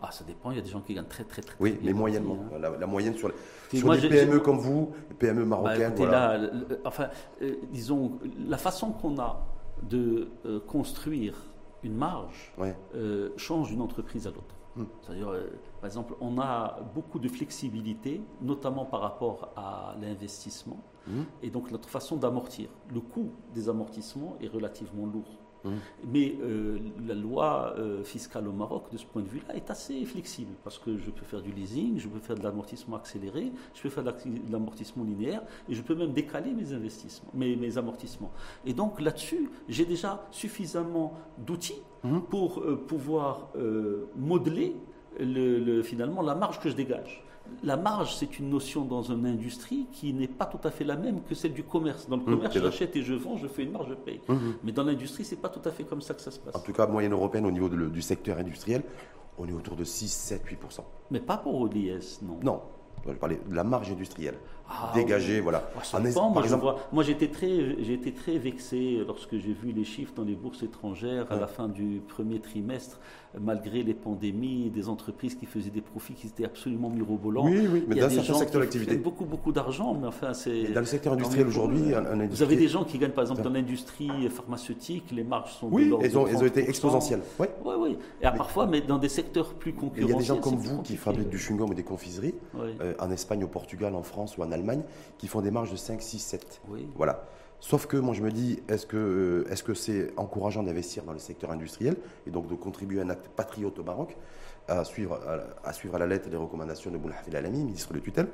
ah, 0.05 0.11
ça 0.11 0.25
dépend, 0.25 0.51
il 0.51 0.57
y 0.57 0.59
a 0.59 0.61
des 0.61 0.69
gens 0.69 0.81
qui 0.81 0.93
gagnent 0.93 1.05
très 1.05 1.23
très 1.23 1.41
très, 1.41 1.55
Oui, 1.61 1.79
mais 1.81 1.93
moyennement. 1.93 2.37
Hein. 2.53 2.59
La, 2.59 2.85
moyenne 2.85 3.15
sur, 3.15 3.29
les, 3.29 3.79
sur 3.79 3.89
PME 3.89 4.41
comme 4.41 4.57
vous, 4.57 4.91
les 5.09 5.15
PME 5.15 5.45
bah, 5.45 5.61
marocaines. 5.61 5.95
là, 6.05 6.41
enfin, 6.83 7.07
euh, 7.41 7.55
disons, 7.71 8.19
la 8.45 8.57
façon 8.57 8.91
qu'on 8.91 9.17
a 9.17 9.47
de 9.81 10.27
euh, 10.45 10.59
construire 10.59 11.35
une 11.83 11.95
marge 11.95 12.51
euh, 12.95 13.29
change 13.37 13.69
d'une 13.69 13.79
entreprise 13.79 14.27
à 14.27 14.31
l'autre. 14.31 14.55
C'est-à-dire, 15.01 15.31
par 15.79 15.85
exemple, 15.85 16.15
on 16.19 16.39
a 16.39 16.79
beaucoup 16.95 17.19
de 17.19 17.27
flexibilité, 17.27 18.21
notamment 18.41 18.85
par 18.85 19.01
rapport 19.01 19.51
à 19.55 19.95
l'investissement, 20.01 20.79
hmm. 21.07 21.21
et 21.43 21.49
donc 21.49 21.71
notre 21.71 21.89
façon 21.89 22.17
d'amortir. 22.17 22.69
Le 22.91 23.01
coût 23.01 23.31
des 23.53 23.69
amortissements 23.69 24.35
est 24.41 24.47
relativement 24.47 25.05
lourd. 25.05 25.42
Mmh. 25.63 25.69
Mais 26.11 26.35
euh, 26.41 26.77
la 27.07 27.13
loi 27.13 27.75
euh, 27.77 28.03
fiscale 28.03 28.47
au 28.47 28.51
Maroc, 28.51 28.91
de 28.91 28.97
ce 28.97 29.05
point 29.05 29.21
de 29.21 29.27
vue-là, 29.27 29.55
est 29.55 29.69
assez 29.69 30.03
flexible 30.05 30.51
parce 30.63 30.77
que 30.77 30.97
je 30.97 31.09
peux 31.09 31.25
faire 31.25 31.41
du 31.41 31.51
leasing, 31.51 31.99
je 31.99 32.07
peux 32.07 32.19
faire 32.19 32.35
de 32.35 32.43
l'amortissement 32.43 32.97
accéléré, 32.97 33.51
je 33.73 33.81
peux 33.81 33.89
faire 33.89 34.03
de 34.03 34.11
l'amortissement 34.51 35.03
linéaire 35.03 35.41
et 35.69 35.73
je 35.73 35.81
peux 35.81 35.95
même 35.95 36.13
décaler 36.13 36.51
mes 36.51 36.73
investissements, 36.73 37.29
mes, 37.33 37.55
mes 37.55 37.77
amortissements. 37.77 38.31
Et 38.65 38.73
donc 38.73 38.99
là-dessus, 38.99 39.49
j'ai 39.69 39.85
déjà 39.85 40.25
suffisamment 40.31 41.13
d'outils 41.37 41.81
mmh. 42.03 42.19
pour 42.29 42.59
euh, 42.59 42.75
pouvoir 42.75 43.49
modeler 44.15 44.75
le, 45.19 45.81
finalement 45.83 46.21
la 46.21 46.35
marge 46.35 46.59
que 46.59 46.69
je 46.69 46.75
dégage 46.75 47.23
la 47.63 47.77
marge, 47.77 48.15
c'est 48.15 48.39
une 48.39 48.49
notion 48.49 48.85
dans 48.85 49.03
une 49.03 49.25
industrie 49.25 49.87
qui 49.91 50.13
n'est 50.13 50.27
pas 50.27 50.45
tout 50.45 50.65
à 50.67 50.71
fait 50.71 50.83
la 50.83 50.95
même 50.95 51.21
que 51.23 51.35
celle 51.35 51.53
du 51.53 51.63
commerce. 51.63 52.07
Dans 52.07 52.17
le 52.17 52.23
mmh, 52.23 52.25
commerce, 52.25 52.57
j'achète 52.57 52.95
et 52.95 53.01
je 53.01 53.13
vends, 53.13 53.37
je 53.37 53.47
fais 53.47 53.63
une 53.63 53.71
marge, 53.71 53.89
je 53.89 53.93
paye. 53.93 54.21
Mmh, 54.27 54.33
mmh. 54.33 54.53
Mais 54.63 54.71
dans 54.71 54.83
l'industrie, 54.83 55.25
c'est 55.25 55.37
pas 55.37 55.49
tout 55.49 55.67
à 55.67 55.71
fait 55.71 55.83
comme 55.83 56.01
ça 56.01 56.13
que 56.13 56.21
ça 56.21 56.31
se 56.31 56.39
passe. 56.39 56.55
En 56.55 56.59
tout 56.59 56.73
cas, 56.73 56.87
moyenne 56.87 57.13
européenne, 57.13 57.45
au 57.45 57.51
niveau 57.51 57.69
du 57.69 58.01
secteur 58.01 58.37
industriel, 58.37 58.83
on 59.37 59.47
est 59.47 59.53
autour 59.53 59.75
de 59.75 59.83
6, 59.83 60.07
7, 60.07 60.43
8% 60.45 60.81
Mais 61.11 61.19
pas 61.19 61.37
pour 61.37 61.67
l'IS, 61.67 62.21
non. 62.21 62.39
Non, 62.43 62.61
je 63.07 63.13
parlais 63.13 63.39
de 63.47 63.55
la 63.55 63.63
marge 63.63 63.91
industrielle. 63.91 64.37
Ah, 64.69 64.91
dégagée, 64.95 65.39
voilà. 65.39 65.69
Ah, 65.93 65.99
moi, 65.99 66.41
exemple... 66.41 66.65
moi 66.91 67.03
j'étais 67.03 67.27
très, 67.27 68.37
vexé 68.37 69.03
lorsque 69.05 69.37
j'ai 69.37 69.53
vu 69.53 69.71
les 69.71 69.83
chiffres 69.83 70.13
dans 70.15 70.23
les 70.23 70.35
bourses 70.35 70.63
étrangères 70.63 71.31
à 71.31 71.35
la 71.35 71.47
fin 71.47 71.67
du 71.67 72.01
premier 72.07 72.39
trimestre 72.39 72.99
malgré 73.39 73.83
les 73.83 73.93
pandémies, 73.93 74.69
des 74.69 74.89
entreprises 74.89 75.35
qui 75.35 75.45
faisaient 75.45 75.69
des 75.69 75.81
profits 75.81 76.13
qui 76.13 76.27
étaient 76.27 76.45
absolument 76.45 76.89
mirobolants. 76.89 77.45
Oui, 77.45 77.67
oui, 77.71 77.85
mais 77.87 77.95
dans 77.95 78.09
certains 78.09 78.35
secteurs 78.35 78.61
d'activité. 78.61 78.95
Beaucoup, 78.95 79.25
beaucoup 79.25 79.51
d'argent, 79.51 79.95
mais 79.99 80.07
enfin, 80.07 80.33
c'est. 80.33 80.71
Dans 80.71 80.79
le 80.79 80.85
secteur 80.85 81.13
industriel 81.13 81.47
aujourd'hui, 81.47 81.93
Vous 82.29 82.43
avez 82.43 82.55
des 82.55 82.67
gens 82.67 82.83
qui 82.83 82.97
gagnent, 82.97 83.11
par 83.11 83.23
exemple, 83.23 83.41
dans 83.41 83.49
l'industrie 83.49 84.29
pharmaceutique, 84.29 85.05
les 85.11 85.23
marges 85.23 85.53
sont. 85.53 85.67
Oui, 85.71 85.91
elles 86.01 86.17
ont, 86.17 86.27
elles 86.27 86.37
ont 86.37 86.45
été 86.45 86.67
exponentielles. 86.69 87.21
Oui, 87.39 87.47
oui. 87.65 87.73
oui. 87.79 87.97
Et 88.21 88.37
parfois, 88.37 88.67
mais 88.67 88.81
dans 88.81 88.97
des 88.97 89.09
secteurs 89.09 89.53
plus 89.53 89.73
concurrentiels. 89.73 90.07
Il 90.07 90.11
y 90.11 90.15
a 90.15 90.19
des 90.19 90.25
gens 90.25 90.37
comme 90.37 90.57
vous 90.57 90.81
qui 90.81 90.95
fabriquent 90.95 91.29
du 91.29 91.37
chewing-gum 91.37 91.71
et 91.71 91.75
des 91.75 91.83
confiseries, 91.83 92.35
euh, 92.55 92.93
en 92.99 93.11
Espagne, 93.11 93.43
au 93.43 93.47
Portugal, 93.47 93.95
en 93.95 94.03
France 94.03 94.37
ou 94.37 94.43
en 94.43 94.51
Allemagne, 94.53 94.83
qui 95.17 95.27
font 95.27 95.41
des 95.41 95.51
marges 95.51 95.71
de 95.71 95.75
5, 95.75 96.01
6, 96.01 96.19
7. 96.19 96.61
Oui. 96.69 96.87
Voilà. 96.95 97.25
Sauf 97.59 97.85
que 97.85 97.95
moi 97.95 98.13
je 98.13 98.21
me 98.21 98.29
dis, 98.29 98.59
est-ce 98.67 98.85
que 98.85 98.97
euh, 98.97 99.49
est-ce 99.49 99.63
que 99.63 99.73
c'est 99.73 100.11
encourageant 100.17 100.63
d'investir 100.63 101.03
dans 101.03 101.13
le 101.13 101.19
secteur 101.19 101.49
industriel 101.49 101.95
et 102.27 102.29
donc 102.29 102.47
de 102.47 102.55
contribuer 102.55 102.99
à 102.99 103.03
un 103.03 103.09
acte 103.09 103.29
patriote 103.29 103.79
au 103.79 103.83
Maroc, 103.83 104.17
à 104.67 104.83
suivre 104.83 105.17
à, 105.63 105.71
suivre 105.71 105.95
à 105.95 105.99
la 105.99 106.07
lettre 106.07 106.27
les 106.29 106.35
recommandations 106.35 106.91
de 106.91 106.97
Boulhafil 106.97 107.33
Alami, 107.37 107.63
ministre 107.63 107.93
de 107.93 107.99
tutelle, 107.99 108.27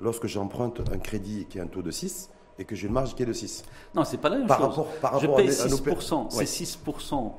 lorsque 0.00 0.26
j'emprunte 0.26 0.80
un 0.92 0.98
crédit 0.98 1.46
qui 1.46 1.60
a 1.60 1.62
un 1.62 1.68
taux 1.68 1.82
de 1.82 1.92
6 1.92 2.30
et 2.58 2.64
que 2.64 2.74
j'ai 2.74 2.88
une 2.88 2.92
marge 2.92 3.14
qui 3.14 3.22
est 3.22 3.26
de 3.26 3.32
6 3.32 3.64
Non, 3.94 4.02
c'est 4.04 4.18
pas 4.18 4.28
la 4.28 4.38
même 4.38 4.48
par 4.48 4.58
chose. 4.58 4.68
Rapport, 4.70 4.86
par 4.96 5.12
rapport 5.12 5.38
je 5.38 5.44
paye 5.44 5.50
6%, 5.50 6.30
c'est 6.30 6.64
6% 6.64 7.32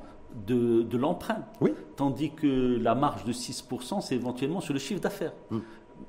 de, 0.46 0.82
de 0.82 0.98
l'emprunt. 0.98 1.44
Oui. 1.60 1.74
Tandis 1.96 2.32
que 2.32 2.78
la 2.78 2.94
marge 2.94 3.24
de 3.24 3.32
6%, 3.32 4.00
c'est 4.00 4.14
éventuellement 4.14 4.60
sur 4.60 4.72
le 4.72 4.78
chiffre 4.80 5.00
d'affaires. 5.00 5.32
Hmm. 5.50 5.60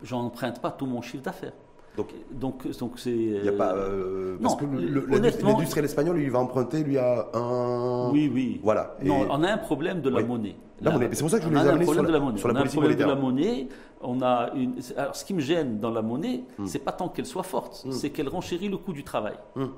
Je 0.03 0.15
n'emprunte 0.15 0.61
pas 0.61 0.71
tout 0.71 0.85
mon 0.85 1.01
chiffre 1.01 1.23
d'affaires. 1.23 1.53
Donc, 1.97 2.13
donc, 2.31 2.77
donc 2.77 2.99
c'est. 2.99 3.09
Il 3.09 3.41
n'y 3.41 3.49
a 3.49 3.53
pas. 3.53 3.73
Euh, 3.73 4.37
parce 4.41 4.55
que 4.55 4.65
l'industriel 4.65 5.85
espagnol, 5.85 6.15
lui, 6.15 6.29
va 6.29 6.39
emprunter, 6.39 6.83
lui, 6.83 6.97
a 6.99 7.27
un. 7.33 8.11
Oui, 8.11 8.31
oui. 8.31 8.61
Voilà. 8.63 8.95
Non, 9.03 9.27
on 9.31 9.43
a 9.43 9.51
un 9.51 9.57
problème 9.57 10.01
de 10.01 10.09
la 10.09 10.21
monnaie. 10.23 10.55
La, 10.79 10.91
monnaie. 10.91 11.09
C'est 11.11 11.21
pour 11.21 11.31
ça 11.31 11.39
que 11.39 11.45
je 11.45 11.49
voulais 11.49 11.59
amener 11.59 11.85
sur, 11.85 11.95
la, 11.95 12.03
de 12.03 12.13
la 12.13 12.19
monnaie. 12.19 12.37
sur 12.37 12.47
la 12.49 12.53
on 12.53 12.57
a 12.57 12.61
un 12.61 12.67
problème 12.67 12.95
de 12.95 13.03
la 13.03 13.15
monnaie. 13.15 13.67
On 14.01 14.21
a 14.21 14.51
une... 14.53 14.75
Alors, 14.95 15.15
ce 15.15 15.25
qui 15.25 15.33
me 15.33 15.39
gêne 15.39 15.79
dans 15.79 15.89
la 15.89 16.03
monnaie, 16.03 16.43
ce 16.57 16.61
hmm. 16.61 16.67
c'est 16.67 16.79
pas 16.79 16.91
tant 16.91 17.09
qu'elle 17.09 17.25
soit 17.25 17.41
forte, 17.41 17.83
hmm. 17.83 17.91
c'est 17.91 18.11
qu'elle 18.11 18.29
renchérit 18.29 18.69
le 18.69 18.77
coût 18.77 18.93
du 18.93 19.03
travail. 19.03 19.33
Hmm. 19.55 19.69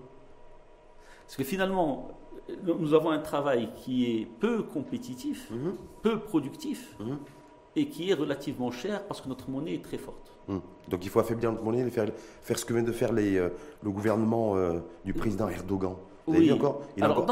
Parce 1.26 1.38
que 1.38 1.46
finalement, 1.46 2.10
nous 2.66 2.94
avons 2.94 3.12
un 3.12 3.20
travail 3.20 3.70
qui 3.78 4.12
est 4.12 4.26
peu 4.26 4.64
compétitif, 4.64 5.54
peu 6.02 6.20
productif, 6.20 6.98
et 7.80 7.88
qui 7.88 8.10
est 8.10 8.14
relativement 8.14 8.72
cher 8.72 9.04
parce 9.08 9.22
que 9.22 9.30
notre 9.30 9.50
monnaie 9.50 9.76
est 9.76 9.84
très 9.84 9.98
forte. 9.98 10.32
Hum. 10.48 10.62
Donc 10.90 11.06
il 11.06 11.10
faut 11.10 11.20
affaiblir 11.20 11.52
notre 11.52 11.64
monnaie, 11.64 11.90
faire, 11.90 12.08
faire 12.42 12.60
ce 12.60 12.66
que 12.66 12.74
vient 12.74 12.84
de 12.84 12.92
faire 12.92 13.14
les, 13.14 13.38
euh, 13.38 13.50
le 13.84 13.92
gouvernement 13.92 14.56
euh, 14.56 14.80
du 15.06 15.14
président 15.14 15.48
Erdogan. 15.48 15.96
Vous 16.28 16.38
oui. 16.38 16.52
encore, 16.52 16.84
alors, 17.02 17.26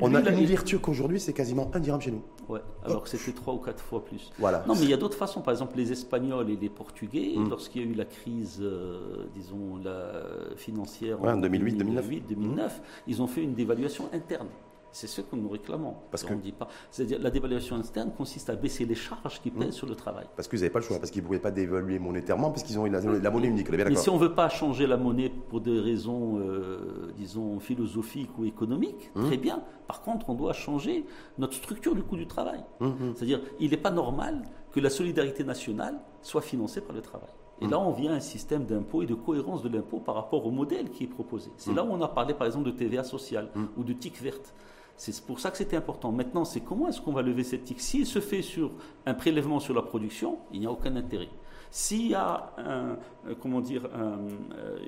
On 0.00 0.14
a 0.14 0.20
une 0.30 0.44
vertu 0.44 0.78
qu'aujourd'hui, 0.78 1.18
c'est 1.18 1.32
quasiment 1.32 1.68
un 1.74 1.80
dirham 1.80 2.00
chez 2.00 2.12
nous. 2.12 2.22
Ouais, 2.48 2.60
alors 2.84 3.02
que 3.02 3.08
c'était 3.08 3.32
trois 3.32 3.54
ou 3.54 3.58
quatre 3.58 3.82
fois 3.82 4.04
plus. 4.04 4.30
Voilà. 4.38 4.62
Non, 4.68 4.74
mais 4.76 4.82
il 4.82 4.90
y 4.90 4.94
a 4.94 4.96
d'autres 4.96 5.16
façons. 5.16 5.40
Par 5.40 5.50
exemple, 5.50 5.76
les 5.76 5.90
Espagnols 5.90 6.48
et 6.48 6.56
les 6.56 6.68
Portugais, 6.68 7.32
hum. 7.36 7.48
lorsqu'il 7.48 7.82
y 7.82 7.84
a 7.84 7.88
eu 7.88 7.94
la 7.94 8.04
crise, 8.04 8.58
euh, 8.60 9.26
disons, 9.34 9.80
la 9.82 10.22
financière 10.56 11.20
en 11.24 11.40
2008-2009, 11.40 12.22
2009, 12.28 12.82
ils 13.08 13.20
ont 13.20 13.26
fait 13.26 13.42
une 13.42 13.54
dévaluation 13.54 14.08
interne. 14.12 14.48
C'est 14.92 15.06
ce 15.06 15.20
que 15.20 15.36
nous 15.36 15.48
réclamons. 15.48 15.94
Parce 16.10 16.24
que 16.24 16.34
dit 16.34 16.52
pas. 16.52 16.68
C'est-à-dire 16.90 17.18
la 17.20 17.30
dévaluation 17.30 17.78
externe 17.78 18.10
consiste 18.16 18.50
à 18.50 18.56
baisser 18.56 18.84
les 18.84 18.94
charges 18.94 19.40
qui 19.40 19.50
pèsent 19.50 19.68
mmh. 19.68 19.72
sur 19.72 19.86
le 19.86 19.94
travail. 19.94 20.26
Parce 20.36 20.48
que 20.48 20.56
vous 20.56 20.62
n'avez 20.62 20.72
pas 20.72 20.80
le 20.80 20.84
choix, 20.84 20.98
parce 20.98 21.10
qu'ils 21.10 21.22
ne 21.22 21.26
pouvaient 21.26 21.38
pas 21.38 21.50
dévaluer 21.50 21.98
monétairement, 21.98 22.50
parce 22.50 22.62
qu'ils 22.62 22.78
ont 22.78 22.84
la, 22.84 23.00
la 23.00 23.30
monnaie 23.30 23.48
unique. 23.48 23.70
Mais 23.70 23.94
si 23.94 24.10
on 24.10 24.16
ne 24.16 24.20
veut 24.20 24.34
pas 24.34 24.48
changer 24.48 24.86
la 24.86 24.96
monnaie 24.96 25.30
pour 25.48 25.60
des 25.60 25.78
raisons, 25.78 26.38
euh, 26.38 27.12
disons, 27.16 27.60
philosophiques 27.60 28.36
ou 28.38 28.44
économiques, 28.44 29.10
mmh. 29.14 29.24
très 29.26 29.36
bien. 29.36 29.62
Par 29.86 30.02
contre, 30.02 30.30
on 30.30 30.34
doit 30.34 30.52
changer 30.52 31.04
notre 31.38 31.54
structure 31.54 31.94
du 31.94 32.02
coût 32.02 32.16
du 32.16 32.26
travail. 32.26 32.62
Mmh, 32.80 32.90
C'est-à-dire, 33.14 33.40
il 33.58 33.70
n'est 33.70 33.76
pas 33.76 33.90
normal 33.90 34.42
que 34.72 34.80
la 34.80 34.90
solidarité 34.90 35.44
nationale 35.44 35.98
soit 36.22 36.42
financée 36.42 36.80
par 36.80 36.94
le 36.94 37.02
travail. 37.02 37.30
Et 37.62 37.66
là, 37.66 37.78
on 37.78 37.92
vient 37.92 38.12
à 38.12 38.16
un 38.16 38.20
système 38.20 38.64
d'impôt 38.64 39.02
et 39.02 39.06
de 39.06 39.14
cohérence 39.14 39.62
de 39.62 39.68
l'impôt 39.68 39.98
par 39.98 40.14
rapport 40.14 40.46
au 40.46 40.50
modèle 40.50 40.90
qui 40.90 41.04
est 41.04 41.08
proposé. 41.08 41.50
C'est 41.56 41.74
là 41.74 41.84
où 41.84 41.88
on 41.90 42.00
a 42.00 42.08
parlé, 42.08 42.32
par 42.32 42.46
exemple, 42.46 42.64
de 42.66 42.70
TVA 42.70 43.04
sociale 43.04 43.50
ou 43.76 43.84
de 43.84 43.92
TIC 43.92 44.20
verte. 44.22 44.54
C'est 45.00 45.18
pour 45.24 45.40
ça 45.40 45.50
que 45.50 45.56
c'était 45.56 45.78
important. 45.78 46.12
Maintenant, 46.12 46.44
c'est 46.44 46.60
comment 46.60 46.86
est-ce 46.86 47.00
qu'on 47.00 47.14
va 47.14 47.22
lever 47.22 47.42
cette 47.42 47.64
TIC 47.64 47.80
S'il 47.80 48.04
se 48.04 48.20
fait 48.20 48.42
sur 48.42 48.70
un 49.06 49.14
prélèvement 49.14 49.58
sur 49.58 49.72
la 49.72 49.80
production, 49.80 50.40
il 50.52 50.60
n'y 50.60 50.66
a 50.66 50.70
aucun 50.70 50.94
intérêt. 50.94 51.30
S'il 51.70 52.08
y 52.08 52.14
a 52.14 52.52
euh, 52.58 52.94
comment 53.40 53.62
dire, 53.62 53.88
euh, 53.94 54.28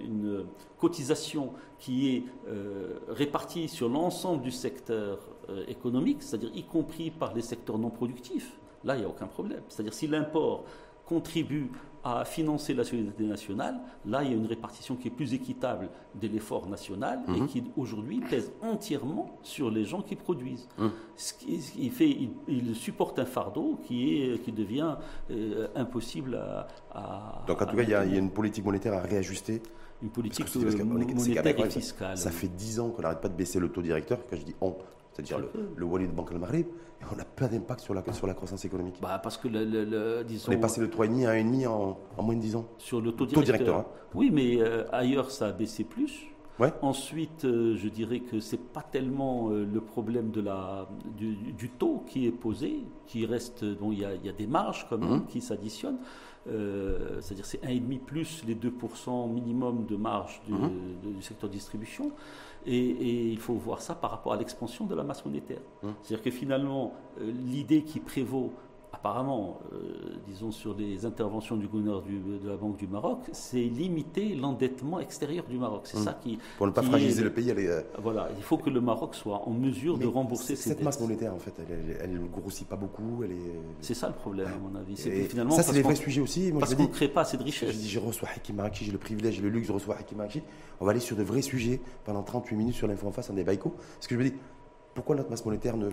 une 0.05 0.45
cotisation 0.77 1.55
qui 1.79 2.15
est 2.15 2.25
euh, 2.47 2.99
répartie 3.09 3.69
sur 3.69 3.89
l'ensemble 3.89 4.43
du 4.43 4.51
secteur 4.51 5.19
économique, 5.67 6.23
c'est-à-dire 6.23 6.51
y 6.55 6.65
compris 6.65 7.11
par 7.11 7.33
les 7.33 7.41
secteurs 7.41 7.79
non 7.79 7.89
productifs, 7.89 8.53
là, 8.85 8.97
il 8.97 8.99
n'y 8.99 9.07
a 9.07 9.09
aucun 9.09 9.29
problème. 9.29 9.63
C'est-à-dire 9.69 9.95
si 9.95 10.09
l'import 10.09 10.65
contribue 11.07 11.71
à 12.05 12.25
financer 12.25 12.75
la 12.75 12.85
solidarité 12.85 13.25
nationale, 13.25 13.81
là, 14.07 14.23
il 14.23 14.31
y 14.31 14.35
a 14.35 14.37
une 14.37 14.47
répartition 14.47 14.97
qui 14.97 15.09
est 15.09 15.13
plus 15.13 15.35
équitable 15.35 15.89
de 16.21 16.27
l'effort 16.27 16.69
national 16.69 17.21
et 17.29 17.41
mhm. 17.41 17.47
qui, 17.47 17.65
aujourd'hui, 17.77 18.21
pèse 18.21 18.53
entièrement 18.61 19.39
sur 19.43 19.71
les 19.71 19.85
gens 19.85 20.03
qui 20.03 20.17
produisent. 20.17 20.69
Mhm. 20.79 20.91
Ce 21.17 21.33
qui, 21.35 21.91
fait, 21.91 22.17
il, 22.49 22.75
supporte 22.75 23.19
un 23.19 23.25
fardeau 23.25 23.79
qui, 23.85 24.23
est, 24.23 24.43
qui 24.43 24.51
devient 24.53 24.97
euh, 25.31 25.69
impossible 25.77 26.41
à, 26.93 27.45
Donc, 27.47 27.63
en 27.63 27.67
tout 27.67 27.77
cas, 27.77 27.83
il 27.83 27.91
y, 27.91 27.95
a, 27.95 28.05
une 28.05 28.31
politique 28.31 28.65
monétaire 28.65 28.95
à 28.95 29.01
réajuster 29.01 29.63
une 30.03 30.11
politique 30.11 30.53
monétaire 30.85 31.47
et 31.47 31.71
fiscale. 31.71 32.19
Ça, 32.19 32.31
fait 32.33 32.49
dix 32.49 32.81
ans 32.81 32.91
qu'on 32.91 33.03
n'arrête 33.03 33.21
pas 33.21 33.29
de 33.29 33.37
baisser 33.37 33.61
le 33.61 33.69
taux 33.69 33.83
directeur. 33.83 34.19
Quand 34.29 34.37
je 34.37 34.43
dis 34.43 34.57
on, 34.61 34.75
c'est-à-dire 35.13 35.39
le, 35.39 35.51
le 35.77 35.85
Wali 35.85 36.07
de 36.07 36.13
Banque 36.13 36.33
al-Maghrib, 36.33 36.67
et 37.03 37.05
on 37.13 37.17
n'a 37.17 37.25
pas 37.25 37.49
d'impact 37.49 37.81
sur 37.81 37.95
la, 37.95 38.03
sur 38.13 38.27
la 38.27 38.35
croissance 38.35 38.65
économique. 38.65 38.97
Bah 39.01 39.19
parce 39.23 39.37
que, 39.37 39.49
le, 39.49 40.23
disons, 40.25 40.51
On 40.51 40.55
est 40.55 40.61
passé 40.61 40.81
de 40.81 40.87
3,5 40.87 41.27
à 41.27 41.35
1,5 41.35 41.67
en, 41.67 41.99
en 42.17 42.23
moins 42.23 42.37
de 42.37 42.41
10 42.41 42.57
ans. 42.57 42.67
Sur 42.79 43.01
le 43.01 43.13
taux 43.13 43.27
directeur. 43.27 43.77
Hein. 43.77 43.87
Oui, 44.15 44.31
mais 44.33 44.61
euh, 44.61 44.85
ailleurs, 44.93 45.31
ça 45.31 45.49
a 45.49 45.53
baissé 45.53 45.85
plus. 45.85 46.27
Ouais. 46.59 46.73
Ensuite, 46.83 47.45
euh, 47.45 47.77
je 47.77 47.89
dirais 47.89 48.21
que 48.21 48.39
ce 48.39 48.55
n'est 48.55 48.63
pas 48.63 48.83
tellement 48.83 49.51
euh, 49.51 49.65
le 49.65 49.81
problème 49.81 50.31
de 50.31 50.41
la, 50.43 50.87
du, 51.17 51.71
taux 51.71 52.05
qui 52.07 52.27
est 52.27 52.33
posé, 52.33 52.85
qui 53.07 53.27
reste. 53.27 53.65
Bon, 53.65 53.91
il 53.91 54.01
y 54.01 54.05
a, 54.05 54.15
y 54.15 54.29
a, 54.29 54.33
des 54.33 54.47
marges 54.47 54.87
quand 54.89 54.99
même 54.99 55.21
mmh. 55.21 55.27
qui 55.27 55.41
s'additionnent. 55.41 55.99
C'est-à-dire 56.45 57.47
c'est 57.47 57.63
1,5 57.65 57.99
plus 58.01 58.45
les 58.47 58.55
2% 58.55 59.33
minimum 59.33 59.87
de 59.87 59.97
marge 59.97 60.43
du, 60.47 60.53
mmh. 60.53 61.15
du 61.17 61.23
secteur 61.23 61.49
distribution. 61.49 62.13
Et, 62.67 63.31
il 63.33 63.39
faut 63.39 63.55
voir 63.55 63.81
ça 63.81 63.95
par 63.95 64.11
rapport 64.11 64.33
à 64.33 64.37
l'expansion 64.37 64.87
de 64.87 64.95
la 64.95 65.03
masse 65.03 65.25
monétaire. 65.25 65.61
Hum. 65.83 65.95
C'est-à-dire 66.03 66.25
que 66.25 66.31
finalement, 66.31 66.95
euh, 67.21 67.31
l'idée 67.31 67.83
qui 67.83 68.01
prévaut 68.01 68.53
apparemment, 69.03 69.59
euh, 69.73 70.15
disons, 70.29 70.53
sur 70.53 70.77
les 70.77 71.05
interventions 71.05 71.57
du 71.57 71.67
gouverneur 71.67 72.03
de 72.03 72.49
la 72.49 72.57
Banque 72.57 72.77
du 72.77 72.87
Maroc, 72.87 73.19
c'est 73.33 73.59
limiter 73.59 74.37
l'endettement 74.37 75.01
extérieur 75.01 75.45
du 75.47 75.59
Maroc. 75.59 75.83
C'est 75.85 75.97
hum. 75.97 76.05
ça 76.05 76.13
qui. 76.23 76.39
Pour 76.57 76.69
ne 76.69 76.73
pas 76.73 76.83
fragiliser 76.83 77.25
le 77.25 77.33
pays. 77.33 77.51
Euh, 77.51 77.83
voilà, 78.01 78.29
il 78.37 78.43
faut 78.45 78.59
que 78.59 78.71
le 78.71 78.81
Maroc 78.81 79.17
soit 79.17 79.43
en 79.49 79.51
mesure 79.51 79.99
de 79.99 80.07
rembourser 80.07 80.55
cette 80.55 80.77
Cette 80.77 80.83
masse 80.85 81.01
monétaire, 81.01 81.35
en 81.35 81.39
fait, 81.39 81.53
elle 82.01 82.13
ne 82.13 82.27
grossit 82.29 82.69
pas 82.69 82.77
beaucoup. 82.77 83.25
Elle 83.25 83.33
est... 83.33 83.61
C'est 83.81 83.95
ça 83.95 84.07
le 84.07 84.15
problème, 84.15 84.47
à 84.47 84.59
mon 84.59 84.79
avis. 84.79 84.97
finalement, 84.97 85.57
ça, 85.57 85.65
c'est 85.65 85.73
des 85.73 85.83
vrais 85.83 85.97
sujets 85.97 86.21
aussi. 86.21 86.53
Moi, 86.53 86.61
parce 86.61 86.75
qu'on 86.77 86.85
ne 86.85 86.89
crée 86.89 87.09
pas 87.09 87.23
assez 87.23 87.37
de 87.37 87.43
richesse. 87.43 87.73
Je 87.73 87.79
dis, 87.79 87.89
je 87.89 87.99
reçois 87.99 88.29
Hakim 88.35 88.63
j'ai 88.73 88.93
le 88.93 88.99
privilège 88.99 89.39
et 89.39 89.43
le 89.43 89.49
luxe 89.49 89.67
de 89.67 89.73
recevoir 89.73 89.99
Hakim. 89.99 90.19
On 90.81 90.85
va 90.85 90.93
aller 90.93 91.01
sur 91.01 91.17
de 91.17 91.23
vrais 91.23 91.43
sujets 91.43 91.81
pendant 92.05 92.23
38 92.23 92.57
minutes 92.57 92.75
sur 92.77 92.87
l'info 92.87 93.09
en 93.09 93.13
face 93.13 93.31
en 93.31 93.35
débat 93.35 93.53
éco. 93.53 93.75
Ce 94.01 94.07
que 94.07 94.15
je 94.15 94.21
me 94.21 94.25
dis, 94.29 94.35
pourquoi 94.95 95.17
notre 95.17 95.31
masse 95.31 95.45
monétaire 95.45 95.77
ne 95.77 95.89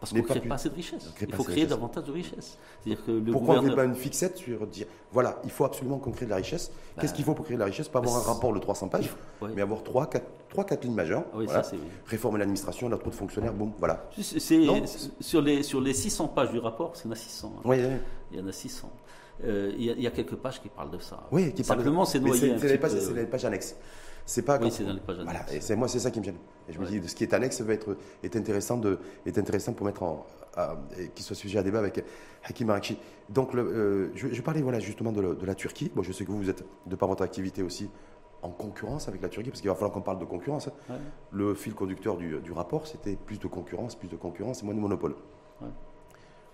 parce 0.00 0.12
qu'on 0.12 0.18
ne 0.18 0.22
crée 0.22 0.40
pas 0.40 0.56
assez 0.56 0.68
de 0.68 0.74
richesse. 0.74 1.10
Il 1.20 1.34
faut 1.34 1.44
créer 1.44 1.66
davantage 1.66 2.04
de 2.04 2.12
richesse. 2.12 2.58
Que 2.84 3.10
le 3.10 3.32
Pourquoi 3.32 3.58
on 3.58 3.62
ne 3.62 3.70
fait 3.70 3.76
pas 3.76 3.84
une 3.84 3.94
fixette 3.94 4.36
sur 4.36 4.66
dire 4.66 4.86
voilà, 5.12 5.40
il 5.44 5.50
faut 5.50 5.64
absolument 5.64 5.98
qu'on 5.98 6.10
crée 6.10 6.26
de 6.26 6.30
la 6.30 6.36
richesse 6.36 6.70
bah, 6.96 7.02
Qu'est-ce 7.02 7.14
qu'il 7.14 7.24
faut 7.24 7.34
pour 7.34 7.44
créer 7.44 7.56
de 7.56 7.60
la 7.60 7.66
richesse? 7.66 7.88
Pas 7.88 8.00
avoir 8.00 8.16
un 8.16 8.32
rapport 8.32 8.52
de 8.52 8.58
300 8.58 8.88
pages, 8.88 9.10
mais 9.54 9.62
avoir 9.62 9.82
3, 9.82 10.10
4, 10.10 10.26
3, 10.48 10.64
4 10.64 10.84
lignes 10.84 10.94
majeures. 10.94 11.24
Ah 11.32 11.38
voilà. 11.44 11.62
Réformer 12.06 12.38
l'administration, 12.38 12.88
la 12.88 12.98
trop 12.98 13.10
de 13.10 13.14
fonctionnaires, 13.14 13.54
bon, 13.54 13.72
voilà. 13.78 14.08
sur, 14.20 15.40
les, 15.40 15.62
sur 15.62 15.80
les 15.80 15.94
600 15.94 16.28
pages 16.28 16.50
du 16.50 16.58
rapport, 16.58 16.92
c'est 16.94 17.06
y 17.06 17.08
en 17.08 17.12
a 17.12 17.16
600. 17.16 17.52
Hein. 17.56 17.60
Oui, 17.64 17.78
Il 18.32 18.38
y 18.38 18.42
en 18.42 18.46
a 18.46 18.52
600. 18.52 18.90
Euh, 19.42 19.72
il, 19.76 20.00
y 20.00 20.06
a, 20.06 20.10
quelques 20.10 20.36
pages 20.36 20.62
qui 20.62 20.68
parlent 20.68 20.92
de 20.92 20.98
ça. 20.98 21.26
Oui, 21.32 21.52
qui 21.52 21.64
Simplement, 21.64 22.04
c'est 22.04 22.20
noyé. 22.20 22.56
C'est 22.58 22.68
les, 22.68 23.26
pages 23.26 23.44
annexes. 23.44 23.76
C'est 24.26 24.42
pas. 24.42 24.58
Oui, 24.58 24.70
c'est 24.70 24.84
dans 24.84 24.92
les 24.92 25.00
pages 25.00 25.18
annexes. 25.18 25.32
Voilà, 25.32 25.52
et 25.54 25.60
c'est 25.60 25.76
moi, 25.76 25.88
c'est 25.88 25.98
ça 25.98 26.10
qui 26.10 26.20
me 26.20 26.24
gêne. 26.24 26.38
Et 26.68 26.72
je 26.72 26.78
me 26.78 26.86
dis, 26.86 27.06
ce 27.06 27.14
qui 27.14 27.24
est 27.24 27.34
annexe 27.34 27.60
va 27.60 27.74
être 27.74 27.96
est 28.22 28.36
intéressant 28.36 28.78
de 28.78 28.98
est 29.26 29.36
intéressant 29.38 29.72
pour 29.72 29.86
mettre 29.86 30.02
en 30.02 30.26
qui 31.14 31.22
soit 31.22 31.36
sujet 31.36 31.58
à 31.58 31.62
débat 31.62 31.78
avec 31.78 32.04
Hakim 32.44 32.70
Arakchi. 32.70 32.96
Donc, 33.28 33.54
le, 33.54 33.62
euh, 33.62 34.10
je, 34.14 34.40
parlais 34.42 34.62
voilà 34.62 34.78
justement 34.78 35.12
de, 35.12 35.44
la 35.44 35.54
Turquie. 35.54 35.90
Bon, 35.94 36.02
je 36.02 36.12
sais 36.12 36.24
que 36.24 36.30
vous, 36.30 36.38
vous 36.38 36.50
êtes 36.50 36.64
de 36.86 36.96
par 36.96 37.08
votre 37.08 37.22
activité 37.22 37.62
aussi 37.62 37.90
en 38.42 38.50
concurrence 38.50 39.08
avec 39.08 39.22
la 39.22 39.28
Turquie, 39.28 39.50
parce 39.50 39.60
qu'il 39.60 39.70
va 39.70 39.74
falloir 39.74 39.92
qu'on 39.92 40.02
parle 40.02 40.18
de 40.18 40.24
concurrence. 40.24 40.68
Hein. 40.68 40.98
Le 41.32 41.54
fil 41.54 41.74
conducteur 41.74 42.16
du, 42.16 42.40
du 42.40 42.52
rapport, 42.52 42.86
c'était 42.86 43.16
plus 43.16 43.38
de 43.38 43.46
concurrence, 43.46 43.96
plus 43.96 44.08
de 44.08 44.16
concurrence 44.16 44.62
et 44.62 44.64
moins 44.64 44.74
de 44.74 44.80
monopole. 44.80 45.16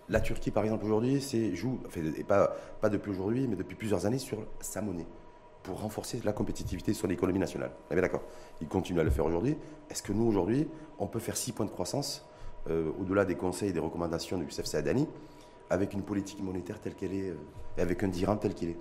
La 0.08 0.20
Turquie, 0.20 0.50
par 0.50 0.64
exemple, 0.64 0.84
aujourd'hui, 0.84 1.20
joue, 1.54 1.80
enfin, 1.86 2.00
et 2.16 2.24
pas, 2.24 2.56
pas 2.80 2.88
depuis 2.88 3.10
aujourd'hui, 3.10 3.46
mais 3.46 3.56
depuis 3.56 3.76
plusieurs 3.76 4.06
années, 4.06 4.18
sur 4.18 4.38
sa 4.60 4.82
monnaie 4.82 5.06
pour 5.62 5.80
renforcer 5.80 6.20
la 6.24 6.32
compétitivité 6.32 6.94
sur 6.94 7.06
l'économie 7.06 7.38
nationale. 7.38 7.70
On 7.90 7.96
est 7.96 8.00
d'accord 8.00 8.22
Il 8.60 8.68
continue 8.68 9.00
à 9.00 9.04
le 9.04 9.10
faire 9.10 9.26
aujourd'hui. 9.26 9.56
Est-ce 9.90 10.02
que 10.02 10.12
nous, 10.12 10.26
aujourd'hui, 10.26 10.68
on 10.98 11.06
peut 11.06 11.18
faire 11.18 11.36
6 11.36 11.52
points 11.52 11.66
de 11.66 11.70
croissance 11.70 12.26
euh, 12.68 12.90
au-delà 13.00 13.24
des 13.24 13.36
conseils 13.36 13.70
et 13.70 13.72
des 13.72 13.80
recommandations 13.80 14.38
du 14.38 14.44
Youssef 14.44 14.66
Saadani 14.66 15.08
avec 15.70 15.92
une 15.92 16.02
politique 16.02 16.42
monétaire 16.42 16.80
telle 16.80 16.94
qu'elle 16.94 17.14
est 17.14 17.30
euh, 17.30 17.36
et 17.78 17.80
avec 17.80 18.02
un 18.02 18.08
dirham 18.08 18.38
tel 18.38 18.54
qu'il 18.54 18.70
est? 18.70 18.78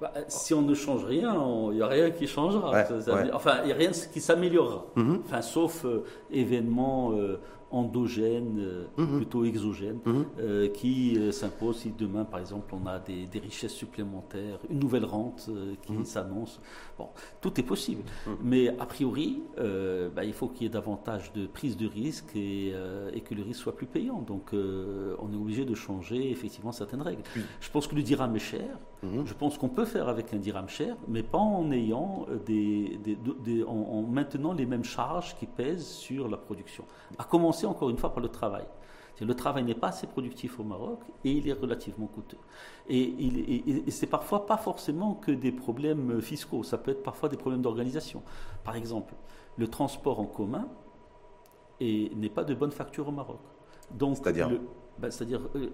Bah, 0.00 0.12
si 0.28 0.52
on 0.52 0.60
ne 0.60 0.74
change 0.74 1.04
rien, 1.04 1.34
il 1.70 1.76
n'y 1.76 1.82
a 1.82 1.86
rien 1.86 2.10
qui 2.10 2.26
changera. 2.26 2.84
Enfin, 3.32 3.60
il 3.62 3.66
n'y 3.66 3.72
a 3.72 3.76
rien 3.76 3.90
qui 3.90 4.20
s'améliorera. 4.20 4.84
Mm-hmm. 4.96 5.20
Enfin, 5.24 5.40
sauf 5.40 5.84
euh, 5.84 6.04
événements 6.30 7.12
endogène, 7.12 7.38
euh, 7.72 8.84
mhm. 8.96 9.16
plutôt 9.16 9.44
exogène, 9.44 9.98
mhm. 10.04 10.24
euh, 10.38 10.68
qui 10.68 11.18
euh, 11.18 11.32
s'impose 11.32 11.78
si 11.78 11.90
demain, 11.90 12.24
par 12.24 12.40
exemple, 12.40 12.74
on 12.74 12.86
a 12.86 12.98
des, 12.98 13.28
richesses 13.38 13.74
supplémentaires, 13.74 14.58
une 14.70 14.78
nouvelle 14.78 15.04
rente 15.04 15.50
qui 15.82 15.92
mhm. 15.92 16.04
s'annonce. 16.04 16.60
Bon, 16.98 17.08
tout 17.40 17.60
est 17.60 17.64
possible. 17.64 18.02
Mais 18.42 18.68
a 18.68 18.86
priori, 18.86 19.42
bah, 19.56 20.24
il 20.24 20.32
faut 20.32 20.48
qu'il 20.48 20.62
y 20.62 20.66
ait 20.66 20.72
davantage 20.72 21.32
de 21.32 21.46
prise 21.46 21.76
de 21.76 21.86
risque 21.86 22.34
et, 22.34 22.72
et, 23.12 23.20
que 23.20 23.34
le 23.34 23.42
risque 23.42 23.60
soit 23.60 23.76
plus 23.76 23.86
payant. 23.86 24.22
Donc, 24.22 24.52
on 24.52 25.32
est 25.32 25.36
obligé 25.36 25.64
de 25.64 25.74
changer 25.74 26.30
effectivement 26.30 26.72
certaines 26.72 27.02
règles. 27.02 27.22
Je 27.60 27.70
pense 27.70 27.86
que 27.86 27.94
le 27.94 28.02
dirham 28.02 28.34
est 28.34 28.40
cher. 28.40 28.78
Je 29.02 29.34
pense 29.34 29.58
qu'on 29.58 29.68
peut 29.68 29.84
faire 29.84 30.08
avec 30.08 30.32
un 30.32 30.38
dirham 30.38 30.68
cher, 30.68 30.96
mais 31.06 31.22
pas 31.22 31.38
en 31.38 31.70
ayant 31.70 32.26
des, 32.46 32.98
des, 33.44 33.62
en, 33.64 34.02
maintenant 34.02 34.52
les 34.52 34.66
mêmes 34.66 34.84
charges 34.84 35.36
qui 35.36 35.46
pèsent 35.46 35.86
sur 35.86 36.28
la 36.28 36.36
production. 36.36 36.84
À 37.18 37.24
commencer 37.24 37.55
encore 37.64 37.88
une 37.88 37.96
fois 37.96 38.12
par 38.12 38.22
le 38.22 38.28
travail. 38.28 38.66
Le 39.18 39.34
travail 39.34 39.64
n'est 39.64 39.74
pas 39.74 39.88
assez 39.88 40.06
productif 40.06 40.60
au 40.60 40.62
Maroc 40.62 41.00
et 41.24 41.30
il 41.32 41.48
est 41.48 41.54
relativement 41.54 42.06
coûteux. 42.06 42.36
Et, 42.88 43.84
et 43.86 43.90
c'est 43.90 44.06
parfois 44.06 44.44
pas 44.44 44.58
forcément 44.58 45.14
que 45.14 45.30
des 45.30 45.52
problèmes 45.52 46.20
fiscaux, 46.20 46.62
ça 46.62 46.76
peut 46.76 46.90
être 46.90 47.02
parfois 47.02 47.30
des 47.30 47.38
problèmes 47.38 47.62
d'organisation. 47.62 48.22
Par 48.62 48.76
exemple, 48.76 49.14
le 49.56 49.68
transport 49.68 50.20
en 50.20 50.26
commun 50.26 50.68
n'est 51.80 52.28
pas 52.28 52.44
de 52.44 52.54
bonne 52.54 52.72
facture 52.72 53.08
au 53.08 53.12
Maroc. 53.12 53.40
C'est-à-dire 53.98 54.50
ben, 54.98 55.10
C'est-à-dire 55.10 55.40
euh, 55.54 55.68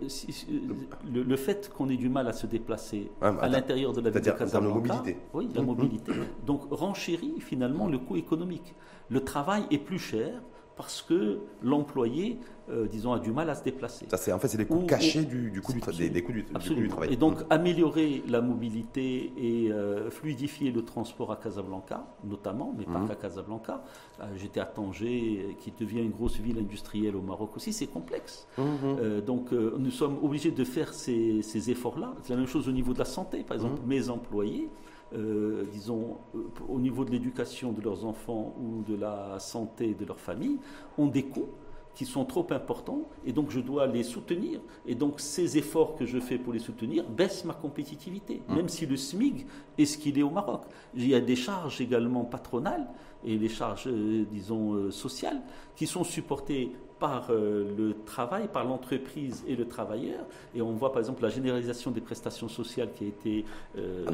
le, 1.10 1.22
le, 1.22 1.36
fait 1.36 1.70
qu'on 1.72 1.88
ait 1.88 1.96
du 1.96 2.08
mal 2.08 2.26
à 2.26 2.32
se 2.32 2.46
déplacer 2.46 3.10
à 3.20 3.48
l'intérieur 3.48 3.92
de 3.92 4.00
la 4.00 4.10
ville 4.10 4.20
de 4.20 4.30
Casablanca, 4.30 4.74
mobilité. 4.74 5.16
oui, 5.32 5.48
la 5.54 5.62
mobilité, 5.62 6.12
donc 6.44 6.62
renchérit 6.70 7.40
finalement 7.40 7.86
le 7.86 7.98
coût 7.98 8.16
économique. 8.16 8.74
Le 9.08 9.22
travail 9.22 9.64
est 9.70 9.78
plus 9.78 9.98
cher 10.00 10.42
parce 10.76 11.02
que 11.02 11.40
l'employé, 11.62 12.38
euh, 12.70 12.86
disons, 12.86 13.12
a 13.12 13.18
du 13.18 13.32
mal 13.32 13.50
à 13.50 13.54
se 13.54 13.62
déplacer. 13.62 14.06
Ça, 14.08 14.16
c'est, 14.16 14.32
en 14.32 14.38
fait, 14.38 14.48
c'est 14.48 14.56
des 14.56 14.66
coûts 14.66 14.86
cachés 14.86 15.24
du, 15.24 15.60
coût 15.60 15.72
du, 15.72 15.80
des, 16.10 16.22
coûts 16.22 16.32
du, 16.32 16.44
travail. 16.88 17.12
Et 17.12 17.16
donc, 17.16 17.40
mmh. 17.40 17.46
améliorer 17.50 18.22
la 18.28 18.40
mobilité 18.40 19.32
et 19.36 19.70
euh, 19.70 20.10
fluidifier 20.10 20.70
le 20.70 20.84
transport 20.84 21.30
à 21.32 21.36
Casablanca, 21.36 22.06
notamment, 22.24 22.74
mais 22.76 22.84
pas 22.84 23.00
mmh. 23.00 23.08
qu'à 23.08 23.14
Casablanca. 23.16 23.84
Euh, 24.20 24.24
j'étais 24.36 24.60
à 24.60 24.66
Tanger, 24.66 25.56
qui 25.60 25.72
devient 25.78 26.00
une 26.00 26.12
grosse 26.12 26.38
ville 26.38 26.58
industrielle 26.58 27.16
au 27.16 27.22
Maroc 27.22 27.56
aussi, 27.56 27.72
c'est 27.72 27.88
complexe. 27.88 28.46
Mmh. 28.56 29.20
donc, 29.26 29.52
nous 29.52 29.90
sommes 29.90 30.18
obligés 30.22 30.52
de 30.52 30.64
faire 30.64 30.94
ces, 30.94 31.42
ces 31.42 31.70
efforts-là. 31.70 32.14
C'est 32.22 32.32
la 32.32 32.38
même 32.38 32.46
chose 32.46 32.68
au 32.68 32.72
niveau 32.72 32.92
de 32.92 32.98
la 32.98 33.04
santé. 33.04 33.42
Par 33.42 33.56
exemple, 33.56 33.80
mes 33.86 34.08
employés, 34.08 34.68
euh, 35.14 35.64
disons, 35.72 36.18
euh, 36.34 36.38
au 36.68 36.78
niveau 36.78 37.04
de 37.04 37.10
l'éducation 37.10 37.72
de 37.72 37.80
leurs 37.80 38.04
enfants 38.04 38.54
ou 38.60 38.82
de 38.82 38.96
la 38.96 39.38
santé 39.38 39.94
de 39.94 40.04
leur 40.04 40.18
famille, 40.18 40.58
ont 40.98 41.06
des 41.06 41.24
coûts 41.24 41.48
qui 41.94 42.06
sont 42.06 42.24
trop 42.24 42.46
importants 42.50 43.02
et 43.26 43.32
donc 43.32 43.50
je 43.50 43.60
dois 43.60 43.86
les 43.86 44.02
soutenir. 44.02 44.60
Et 44.86 44.94
donc 44.94 45.20
ces 45.20 45.58
efforts 45.58 45.94
que 45.96 46.06
je 46.06 46.18
fais 46.18 46.38
pour 46.38 46.54
les 46.54 46.58
soutenir 46.58 47.04
baissent 47.08 47.44
ma 47.44 47.52
compétitivité, 47.52 48.40
mmh. 48.48 48.54
même 48.54 48.68
si 48.68 48.86
le 48.86 48.96
SMIG 48.96 49.46
est 49.76 49.84
ce 49.84 49.98
qu'il 49.98 50.18
est 50.18 50.22
au 50.22 50.30
Maroc. 50.30 50.62
Il 50.94 51.06
y 51.06 51.14
a 51.14 51.20
des 51.20 51.36
charges 51.36 51.80
également 51.80 52.24
patronales 52.24 52.88
et 53.24 53.36
les 53.36 53.50
charges, 53.50 53.88
euh, 53.88 54.24
disons, 54.30 54.90
sociales 54.90 55.42
qui 55.76 55.86
sont 55.86 56.04
supportées 56.04 56.72
par 57.02 57.30
euh, 57.30 57.64
le 57.76 57.94
travail, 58.04 58.46
par 58.46 58.64
l'entreprise 58.64 59.42
et 59.48 59.56
le 59.56 59.66
travailleur. 59.66 60.24
Et 60.54 60.62
on 60.62 60.70
voit 60.70 60.92
par 60.92 61.00
exemple 61.00 61.20
la 61.24 61.30
généralisation 61.30 61.90
des 61.90 62.00
prestations 62.00 62.48
sociales 62.48 62.90
qui 62.94 63.04
a 63.04 63.08
été 63.08 63.44
euh, 63.76 64.06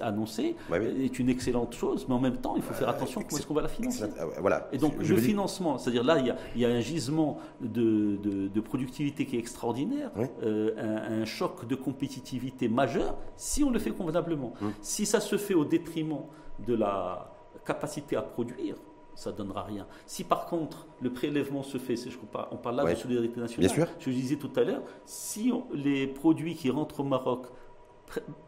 annoncée, 0.00 0.56
est 0.72 1.18
une 1.20 1.28
excellente 1.28 1.72
chose, 1.72 2.04
mais 2.08 2.14
en 2.14 2.18
même 2.18 2.38
temps, 2.38 2.54
il 2.56 2.62
faut 2.62 2.74
faire 2.74 2.88
euh, 2.88 2.96
attention 2.96 3.20
à 3.20 3.24
comment 3.24 3.38
est-ce 3.38 3.46
qu'on 3.46 3.54
va 3.54 3.62
la 3.62 3.68
financer. 3.68 4.06
Voilà. 4.40 4.68
Et 4.72 4.78
donc 4.78 4.94
le 4.98 5.16
financement, 5.16 5.78
c'est-à-dire 5.78 6.02
là, 6.02 6.18
il 6.18 6.60
y, 6.60 6.64
a, 6.64 6.68
un 6.68 6.80
gisement 6.80 7.38
de, 7.60 8.16
de, 8.16 8.60
productivité 8.60 9.24
qui 9.24 9.36
est 9.36 9.38
extraordinaire, 9.38 10.10
un, 10.42 11.24
choc 11.24 11.68
de 11.68 11.76
compétitivité 11.76 12.66
majeur 12.68 13.16
si 13.36 13.62
on 13.62 13.70
le 13.70 13.78
fait 13.78 13.92
convenablement. 13.92 14.52
Hum. 14.60 14.72
Si 14.80 15.06
ça 15.06 15.20
se 15.20 15.36
fait 15.38 15.54
au 15.54 15.64
détriment 15.64 16.24
de 16.66 16.74
la 16.74 17.32
capacité 17.64 18.16
à 18.16 18.22
produire, 18.22 18.74
ça 19.14 19.32
ne 19.32 19.36
donnera 19.36 19.62
rien. 19.62 19.86
Si 20.06 20.24
par 20.24 20.46
contre 20.46 20.86
le 21.00 21.12
prélèvement 21.12 21.62
se 21.62 21.78
fait, 21.78 21.96
je 21.96 22.16
on 22.50 22.56
parle 22.56 22.76
là 22.76 22.84
de 22.84 22.94
solidarité 22.94 23.40
nationale, 23.40 23.66
Bien 23.66 23.84
sûr. 23.86 23.94
je 23.98 24.10
disais 24.10 24.36
tout 24.36 24.50
à 24.56 24.64
l'heure, 24.64 24.82
si 25.04 25.52
les 25.72 26.06
produits 26.06 26.54
qui 26.54 26.70
rentrent 26.70 27.00
au 27.00 27.04
Maroc 27.04 27.46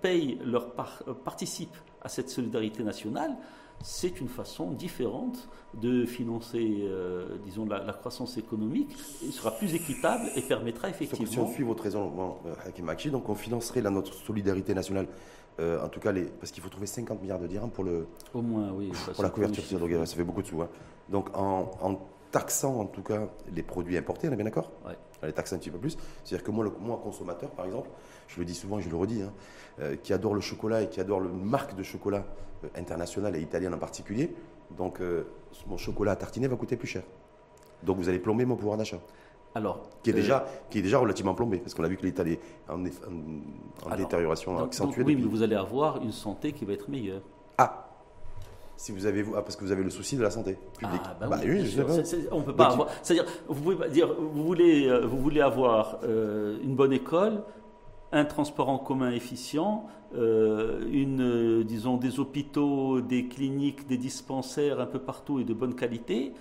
payent 0.02 0.38
leur 0.44 0.72
euh, 1.08 1.14
participent 1.14 1.76
à 2.02 2.08
cette 2.08 2.28
solidarité 2.28 2.82
nationale, 2.82 3.36
c'est 3.82 4.20
une 4.20 4.28
façon 4.28 4.70
différente 4.70 5.48
de 5.74 6.06
financer, 6.06 6.82
euh, 6.82 7.36
disons, 7.44 7.66
la, 7.66 7.92
croissance 7.92 8.36
économique. 8.38 8.94
Il 9.22 9.32
sera 9.32 9.50
plus 9.50 9.74
équitable 9.74 10.30
et 10.36 10.42
permettra 10.42 10.88
effectivement. 10.88 11.26
Si 11.26 11.38
on 11.38 11.52
suit 11.52 11.64
votre 11.64 11.82
raisonnement, 11.82 12.38
euh, 12.46 12.54
Hakim 12.64 12.88
Akchi, 12.88 13.10
donc 13.10 13.28
on 13.28 13.34
financerait 13.34 13.82
la, 13.82 13.90
notre 13.90 14.14
solidarité 14.14 14.74
nationale 14.74 15.08
euh, 15.61 15.84
en 15.84 15.88
tout 15.88 16.00
cas, 16.00 16.12
les, 16.12 16.24
parce 16.24 16.50
qu'il 16.50 16.62
faut 16.62 16.68
trouver 16.68 16.86
50 16.86 17.20
milliards 17.20 17.38
de 17.38 17.46
dirhams 17.46 17.70
pour, 17.70 17.84
le, 17.84 18.07
Au 18.32 18.42
moins, 18.42 18.72
oui, 18.72 18.92
pour 19.14 19.22
la 19.22 19.30
couverture. 19.30 19.78
Donc, 19.78 19.90
ça 20.07 20.16
fait 20.16 20.24
beaucoup 20.24 20.42
de 20.42 20.46
sous. 20.46 20.61
Hein. 20.62 20.68
Donc, 21.09 21.28
en, 21.36 22.00
taxant 22.30 22.80
en 22.80 22.86
tout 22.86 23.02
cas 23.02 23.28
les 23.55 23.62
produits 23.62 23.96
importés, 23.96 24.28
on 24.28 24.32
est 24.32 24.36
bien 24.36 24.44
d'accord? 24.44 24.72
Ouais. 24.84 24.96
Les 25.22 25.32
taxer 25.32 25.55
un 25.55 25.59
petit 25.59 25.70
peu 25.70 25.78
plus. 25.78 25.96
C'est-à-dire 26.24 26.44
que 26.44 26.50
moi, 26.50 26.64
le, 26.64 26.72
moi, 26.80 27.00
consommateur, 27.02 27.50
par 27.50 27.64
exemple, 27.64 27.88
je 28.26 28.40
le 28.40 28.44
dis 28.44 28.55
souvent 28.55 28.80
et 28.80 28.82
je 28.82 28.90
le 28.90 28.96
redis, 28.96 29.22
hein, 29.22 29.32
euh, 29.80 29.96
qui 29.96 30.12
adore 30.12 30.34
le 30.34 30.40
chocolat 30.40 30.82
et 30.82 30.88
qui 30.88 31.00
adore 31.00 31.20
le 31.20 31.30
marque 31.30 31.76
de 31.76 31.84
chocolat 31.84 32.24
euh, 32.64 32.68
international 32.74 33.36
et 33.36 33.40
italien 33.40 33.72
en 33.72 33.78
particulier, 33.78 34.34
donc 34.76 35.00
mon 35.68 35.76
chocolat 35.76 36.12
à 36.12 36.16
tartiner 36.16 36.48
va 36.48 36.57
coûter 36.57 36.76
plus 36.76 36.88
cher. 36.88 37.05
Donc 37.84 37.98
vous 37.98 38.09
allez 38.09 38.18
plomber 38.18 38.44
mon 38.44 38.57
pouvoir 38.57 38.76
d'achat 38.76 38.98
alors, 39.55 39.88
qui, 40.02 40.11
est 40.11 40.14
déjà, 40.14 40.46
qui 40.70 40.78
est 40.78 40.82
déjà 40.82 40.98
relativement 40.98 41.34
plombé, 41.34 41.59
parce 41.59 41.74
qu'on 41.74 41.84
a 41.84 41.88
vu 41.88 41.96
que 41.96 42.05
l'État 42.05 42.24
est 42.24 42.40
en, 42.68 42.84
en, 42.84 43.96
détérioration 43.96 44.59
accentuée. 44.59 45.05
oui, 45.05 45.16
mais 45.16 45.22
vous 45.22 45.42
allez 45.42 45.57
avoir 45.57 46.02
une 46.02 46.12
santé 46.12 46.52
qui 46.52 46.64
va 46.64 46.72
être 46.72 46.88
meilleure. 46.88 47.22
Ah 47.57 47.84
si 48.76 48.92
vous 48.92 49.07
avez 49.07 49.24
ah, 49.36 49.42
parce 49.42 49.57
que 49.57 49.64
vous 49.64 49.72
avez 49.72 49.84
le 49.84 49.90
souci 49.90 50.16
de 50.16 50.22
la 50.22 50.30
santé 50.30 50.59
publique. 50.78 51.00
Ah, 51.05 51.16
bah, 51.20 51.26
bah 51.28 51.40
oui, 51.44 51.76
on 52.32 52.42
peut 52.42 52.55
pas 52.55 52.72
avoir. 52.72 52.88
C'est-à-dire, 53.02 53.24
vous 53.48 53.62
pouvez 53.72 53.88
dire, 53.88 54.12
vous 54.12 54.44
voulez, 54.44 54.88
euh, 54.88 55.07
vous 55.07 55.18
voulez 55.18 55.40
avoir 55.40 55.98
euh, 56.02 56.59
une 56.62 56.74
bonne 56.74 56.92
école, 56.92 57.42
un 58.12 58.24
transport 58.24 58.68
en 58.68 58.78
commun 58.78 59.12
efficient, 59.12 59.86
euh, 60.16 60.84
une, 60.90 61.62
disons, 61.62 61.96
des 61.96 62.18
hôpitaux, 62.18 63.00
des 63.00 63.28
cliniques, 63.28 63.86
des 63.86 63.96
dispensaires 63.96 64.80
un 64.80 64.86
peu 64.86 64.98
partout 64.98 65.38
et 65.38 65.44
de 65.44 65.55
bonne 65.55 65.74
qualité, 65.74 66.32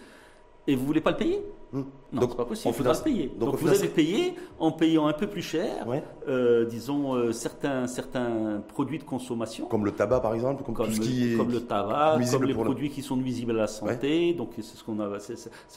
et 0.68 0.76
vous 0.76 0.86
voulez 0.86 1.02
pas 1.02 1.12
le 1.12 1.18
payer? 1.18 1.44
Hmm. 1.74 1.84
Non, 2.12 2.22
donc, 2.22 2.38
pas 2.38 2.46
possible. 2.46 2.72
Il 2.72 2.78
faudra 2.78 2.94
payer. 2.94 3.32
Donc, 3.40 3.56
vous 3.56 3.68
allez 3.68 3.88
payer 3.88 4.36
en 4.60 4.72
payant 4.72 5.08
un 5.08 5.14
peu 5.14 5.26
plus 5.26 5.42
cher, 5.42 5.88
euh, 6.28 6.66
disons, 6.66 7.16
euh, 7.16 7.32
certains, 7.32 7.88
certains 7.88 8.62
produits 8.68 9.00
de 9.00 9.04
consommation. 9.04 9.66
Comme 9.66 9.84
le 9.84 9.92
tabac, 9.92 10.20
par 10.20 10.36
exemple 10.36 10.64
Comme, 10.64 10.76
tout 10.76 10.92
ce 10.92 11.00
qui 11.00 11.34
est 11.34 11.36
comme 11.36 11.52
le 11.52 11.62
tabac, 11.62 12.20
comme 12.32 12.44
les 12.44 12.54
produits 12.54 12.92
qui 12.92 13.02
sont 13.02 13.18
nuisibles 13.18 13.52
à 13.52 13.62
la 13.62 13.68
santé. 13.68 14.36
Donc, 14.36 14.52
c'est 14.58 14.62
ce 14.62 14.84
qu'on 14.84 15.00
a. 15.00 15.10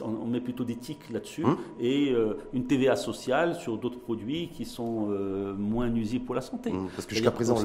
on 0.03 0.27
met 0.27 0.39
plutôt 0.39 0.63
des 0.63 0.75
tics 0.75 1.09
là-dessus. 1.09 1.43
Hmm. 1.43 1.57
Et 1.79 2.11
euh, 2.11 2.37
une 2.53 2.67
TVA 2.67 2.95
sociale 2.95 3.55
sur 3.55 3.77
d'autres 3.79 3.99
produits 3.99 4.49
qui 4.49 4.65
sont 4.65 5.07
moins 5.57 5.89
nuisibles 5.89 6.25
pour 6.25 6.35
la 6.35 6.41
santé. 6.41 6.71
Hmm. 6.71 6.89
Parce 6.95 7.07
que 7.07 7.15
jusqu'à 7.15 7.31
présent, 7.31 7.55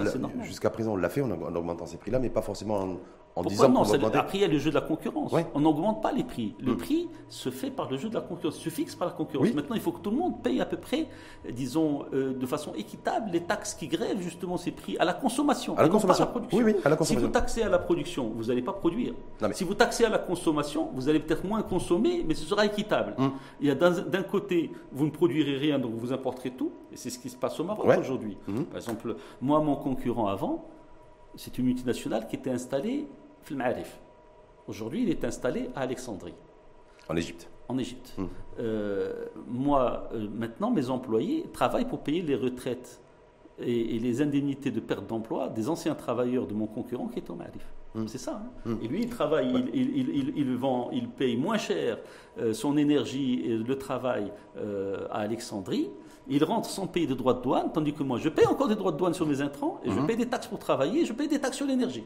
jusqu'à 0.42 0.70
présent, 0.70 0.94
on 0.94 0.96
l'a 0.96 1.10
fait 1.10 1.20
en 1.20 1.30
augmentant 1.30 1.84
ces 1.84 1.98
prix-là, 1.98 2.18
mais 2.18 2.30
pas 2.30 2.42
forcément 2.42 2.76
en 2.76 2.96
en 3.34 3.42
Pourquoi 3.42 3.68
non 3.68 3.82
Après, 3.82 4.38
il 4.38 4.40
y 4.42 4.44
a 4.44 4.48
le 4.48 4.58
jeu 4.58 4.70
de 4.70 4.74
la 4.74 4.82
concurrence. 4.82 5.32
On 5.54 5.60
n'augmente 5.60 6.02
pas 6.02 6.12
les 6.12 6.24
prix. 6.24 6.54
Le 6.60 6.74
mm. 6.74 6.76
prix 6.76 7.08
se 7.28 7.50
fait 7.50 7.70
par 7.70 7.90
le 7.90 7.96
jeu 7.96 8.08
de 8.08 8.14
la 8.14 8.20
concurrence, 8.20 8.56
se 8.56 8.68
fixe 8.68 8.94
par 8.94 9.08
la 9.08 9.14
concurrence. 9.14 9.52
Maintenant, 9.54 9.74
il 9.74 9.80
faut 9.80 9.92
que 9.92 10.00
tout 10.00 10.10
le 10.10 10.16
monde 10.16 10.42
paye 10.42 10.60
à 10.60 10.66
peu 10.66 10.76
près, 10.76 11.08
disons, 11.50 12.04
euh, 12.12 12.34
de 12.34 12.46
façon 12.46 12.74
équitable, 12.74 13.30
les 13.32 13.42
taxes 13.42 13.74
qui 13.74 13.88
grèvent 13.88 14.20
justement 14.20 14.56
ces 14.56 14.70
prix 14.70 14.96
à 14.98 15.04
la 15.04 15.14
consommation. 15.14 15.76
À 15.78 15.82
la 15.82 15.88
consommation. 15.88 16.26
production. 16.26 16.58
Oui, 16.58 16.64
oui, 16.64 16.74
à 16.84 16.88
la 16.88 16.96
consommation. 16.96 17.20
Si 17.20 17.26
vous 17.26 17.32
taxez 17.32 17.62
à 17.62 17.68
la 17.68 17.78
production, 17.78 18.30
vous 18.34 18.44
n'allez 18.44 18.62
pas 18.62 18.72
produire. 18.72 19.14
Si 19.52 19.64
vous 19.64 19.74
taxez 19.74 20.04
à 20.04 20.10
la 20.10 20.18
consommation, 20.18 20.90
vous 20.94 21.08
allez 21.08 21.20
peut-être 21.20 21.44
moins 21.44 21.62
consommer, 21.62 22.24
mais 22.26 22.34
ce 22.34 22.44
sera 22.44 22.66
équitable. 22.66 23.14
Mm. 23.16 23.28
Il 23.60 23.66
y 23.68 23.70
a 23.70 23.74
d'un 23.74 24.22
côté, 24.22 24.70
vous 24.92 25.06
ne 25.06 25.10
produirez 25.10 25.56
rien, 25.56 25.78
donc 25.78 25.92
vous 25.94 26.12
importerez 26.12 26.50
tout. 26.50 26.72
Et 26.92 26.96
c'est 26.96 27.10
ce 27.10 27.18
qui 27.18 27.30
se 27.30 27.36
passe 27.36 27.58
au 27.60 27.64
Maroc 27.64 27.86
aujourd'hui. 27.98 28.36
Mm. 28.46 28.62
Par 28.64 28.76
exemple, 28.76 29.16
moi, 29.40 29.60
mon 29.60 29.76
concurrent 29.76 30.26
avant, 30.26 30.66
c'est 31.34 31.56
une 31.58 31.64
multinationale 31.66 32.26
qui 32.28 32.36
était 32.36 32.50
installée 32.50 33.08
Aujourd'hui, 34.68 35.02
il 35.02 35.10
est 35.10 35.24
installé 35.24 35.68
à 35.74 35.80
Alexandrie. 35.80 36.34
En 37.08 37.16
Égypte. 37.16 37.48
En 37.68 37.78
Égypte. 37.78 38.14
Hmm. 38.16 38.26
Euh, 38.60 39.26
moi, 39.48 40.08
euh, 40.14 40.28
maintenant, 40.32 40.70
mes 40.70 40.90
employés 40.90 41.46
travaillent 41.52 41.88
pour 41.88 42.00
payer 42.00 42.22
les 42.22 42.36
retraites 42.36 43.00
et, 43.58 43.98
les 43.98 44.22
indemnités 44.22 44.70
de 44.70 44.80
perte 44.80 45.06
d'emploi 45.06 45.48
des 45.48 45.68
anciens 45.68 45.94
travailleurs 45.94 46.46
de 46.46 46.54
mon 46.54 46.66
concurrent 46.66 47.08
qui 47.08 47.18
est 47.18 47.30
au 47.30 47.34
Marif. 47.34 47.66
Hmm. 47.94 48.06
C'est 48.06 48.18
ça. 48.18 48.42
Hein. 48.66 48.70
Hmm. 48.70 48.76
Et 48.82 48.88
lui, 48.88 49.00
il 49.02 49.10
travaille, 49.10 49.52
il, 49.74 50.56
vend, 50.56 50.90
il 50.92 51.08
paye 51.08 51.36
moins 51.36 51.58
cher 51.58 51.98
euh, 52.38 52.52
son 52.54 52.76
énergie 52.76 53.42
et 53.44 53.56
le 53.56 53.78
travail 53.78 54.32
à 55.10 55.18
Alexandrie. 55.18 55.90
Il 56.28 56.44
rentre 56.44 56.70
sans 56.70 56.86
payer 56.86 57.08
de 57.08 57.14
droits 57.14 57.34
de 57.34 57.42
douane, 57.42 57.72
tandis 57.72 57.92
que 57.92 58.04
moi, 58.04 58.16
je 58.16 58.28
paye 58.28 58.46
encore 58.46 58.68
des 58.68 58.76
droits 58.76 58.92
de 58.92 58.96
douane 58.96 59.12
sur 59.12 59.26
mes 59.26 59.40
intrants 59.40 59.80
et 59.84 59.90
je 59.90 60.00
paye 60.00 60.16
des 60.16 60.28
taxes 60.28 60.46
pour 60.46 60.60
travailler 60.60 61.02
et 61.02 61.04
je 61.04 61.12
paye 61.12 61.26
des 61.26 61.40
taxes 61.40 61.56
sur 61.56 61.66
l'énergie. 61.66 62.04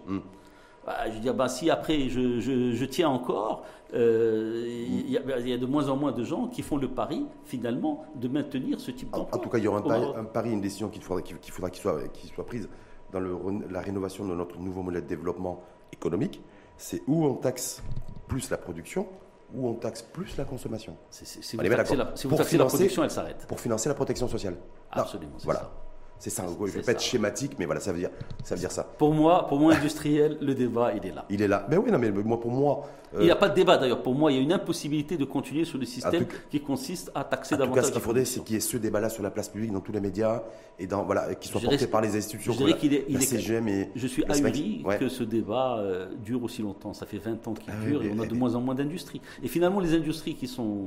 Bah, 0.86 0.94
je 1.08 1.14
veux 1.14 1.20
dire, 1.20 1.34
bah, 1.34 1.48
si 1.48 1.68
après 1.68 2.08
je, 2.08 2.38
je, 2.38 2.84
tiens 2.84 3.08
encore, 3.08 3.64
euh, 3.92 4.64
il 4.66 5.10
y, 5.10 5.52
a 5.52 5.58
de 5.58 5.66
moins 5.66 5.88
en 5.88 5.96
moins 5.96 6.12
de 6.12 6.22
gens 6.22 6.46
qui 6.46 6.62
font 6.62 6.76
le 6.76 6.88
pari, 6.88 7.26
finalement, 7.44 8.04
de 8.14 8.28
maintenir 8.28 8.78
ce 8.78 8.92
type 8.92 9.10
d'emploi. 9.10 9.36
En, 9.36 9.42
tout 9.42 9.48
cas, 9.48 9.58
il 9.58 9.64
y 9.64 9.68
aura 9.68 9.80
un 9.80 10.24
pari, 10.24 10.52
une 10.52 10.60
décision 10.60 10.88
qu'il 10.88 11.02
faudra 11.02 11.22
qu'il 11.22 11.52
faudra 11.52 11.70
qu'il 11.70 11.82
soit, 11.82 11.98
soit 12.32 12.46
prise 12.46 12.68
dans 13.12 13.18
le, 13.18 13.36
la 13.68 13.80
rénovation 13.80 14.26
de 14.28 14.34
notre 14.34 14.58
nouveau 14.60 14.82
modèle 14.82 15.02
de 15.02 15.08
développement 15.08 15.60
économique. 15.92 16.40
C'est 16.76 17.02
où 17.08 17.24
on 17.24 17.34
taxe 17.34 17.82
plus 18.28 18.48
la 18.50 18.56
production, 18.56 19.08
ou 19.54 19.68
on 19.68 19.74
taxe 19.74 20.02
plus 20.02 20.36
la 20.36 20.44
consommation. 20.44 20.96
Si, 21.10 21.56
vous, 21.56 21.62
taxez 21.68 21.96
la, 21.96 22.12
si 22.14 22.28
vous 22.28 22.36
taxez 22.36 22.58
la 22.58 22.66
production, 22.66 23.02
elle 23.02 23.10
s'arrête. 23.10 23.44
Pour 23.48 23.58
financer 23.58 23.88
la 23.88 23.94
protection 23.94 24.28
sociale. 24.28 24.56
Absolument. 24.92 25.32
Voilà. 25.42 25.60
Ça. 25.60 25.85
C'est 26.18 26.30
ça. 26.30 26.44
Je 26.46 26.62
ne 26.62 26.68
vais 26.68 26.82
pas 26.82 26.92
être 26.92 27.02
schématique, 27.02 27.52
mais 27.58 27.66
voilà, 27.66 27.80
ça 27.80 27.92
veut 27.92 27.98
dire 27.98 28.10
ça. 28.42 28.54
Veut 28.54 28.60
dire 28.60 28.72
ça. 28.72 28.84
Pour 28.84 29.12
moi, 29.12 29.46
pour 29.48 29.58
moi 29.58 29.74
industriel, 29.74 30.38
le 30.40 30.54
débat, 30.54 30.92
il 30.94 31.06
est 31.06 31.14
là. 31.14 31.26
Il 31.28 31.42
est 31.42 31.48
là. 31.48 31.66
Mais 31.70 31.76
oui, 31.76 31.90
non, 31.90 31.98
mais 31.98 32.10
moi, 32.10 32.40
pour 32.40 32.50
moi. 32.50 32.84
Euh, 33.14 33.18
il 33.20 33.24
n'y 33.24 33.30
a 33.30 33.36
pas 33.36 33.48
de 33.48 33.54
débat 33.54 33.76
d'ailleurs. 33.76 34.02
Pour 34.02 34.14
moi, 34.14 34.32
il 34.32 34.36
y 34.36 34.38
a 34.38 34.42
une 34.42 34.52
impossibilité 34.52 35.16
de 35.16 35.24
continuer 35.24 35.64
sur 35.64 35.78
le 35.78 35.84
système 35.84 36.26
qui 36.50 36.60
consiste 36.60 37.10
à 37.14 37.22
taxer 37.24 37.56
davantage. 37.56 37.68
En 37.68 37.74
tout 37.74 37.80
cas, 37.80 37.86
ce 37.86 37.92
qu'il 37.92 38.00
faudrait, 38.00 38.24
c'est 38.24 38.42
qu'il 38.42 38.54
y 38.54 38.56
ait 38.56 38.60
ce 38.60 38.76
débat-là 38.76 39.08
sur 39.08 39.22
la 39.22 39.30
place 39.30 39.48
publique, 39.48 39.72
dans 39.72 39.80
tous 39.80 39.92
les 39.92 40.00
médias, 40.00 40.42
et 40.78 40.86
dans 40.86 41.04
voilà, 41.04 41.34
qui 41.34 41.48
soit 41.48 41.60
porté 41.60 41.86
par 41.86 42.00
les 42.00 42.16
institutions. 42.16 42.52
Je 42.52 42.58
dirais 42.58 42.76
qu'il 42.76 42.94
est. 42.94 43.04
Il 43.08 43.22
CGM 43.22 43.68
et 43.68 43.90
je 43.94 44.06
suis 44.06 44.24
ahuri 44.24 44.84
que 44.98 45.08
ce 45.08 45.22
débat 45.22 45.78
euh, 45.78 46.08
dure 46.24 46.42
aussi 46.42 46.62
longtemps. 46.62 46.94
Ça 46.94 47.06
fait 47.06 47.18
20 47.18 47.46
ans 47.48 47.54
qu'il 47.54 47.72
ah 47.72 47.84
dure 47.84 48.02
et 48.02 48.10
on 48.14 48.20
a 48.20 48.26
de 48.26 48.34
moins 48.34 48.54
en 48.54 48.60
moins 48.60 48.74
d'industries. 48.74 49.20
Et 49.42 49.48
finalement, 49.48 49.80
les 49.80 49.94
industries 49.94 50.34
qui 50.34 50.46
sont 50.46 50.86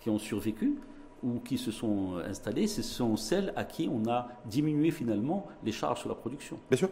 qui 0.00 0.10
ont 0.10 0.18
survécu, 0.18 0.74
ou 1.22 1.38
qui 1.40 1.58
se 1.58 1.70
sont 1.70 2.16
installées, 2.28 2.66
ce 2.66 2.82
sont 2.82 3.16
celles 3.16 3.52
à 3.56 3.64
qui 3.64 3.88
on 3.92 4.08
a 4.10 4.28
diminué 4.44 4.90
finalement 4.90 5.46
les 5.64 5.72
charges 5.72 6.00
sur 6.00 6.08
la 6.08 6.14
production. 6.14 6.58
Bien 6.70 6.78
sûr. 6.78 6.88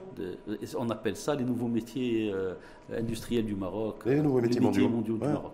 on 0.78 0.90
appelle 0.90 1.16
ça 1.16 1.34
les 1.34 1.44
nouveaux 1.44 1.68
métiers 1.68 2.30
euh, 2.32 2.54
industriels 2.96 3.44
du 3.44 3.54
Maroc. 3.54 4.02
Les 4.06 4.20
nouveaux 4.20 4.40
métiers, 4.40 4.60
mondiaux. 4.60 4.88
du 5.02 5.12
Maroc. 5.12 5.52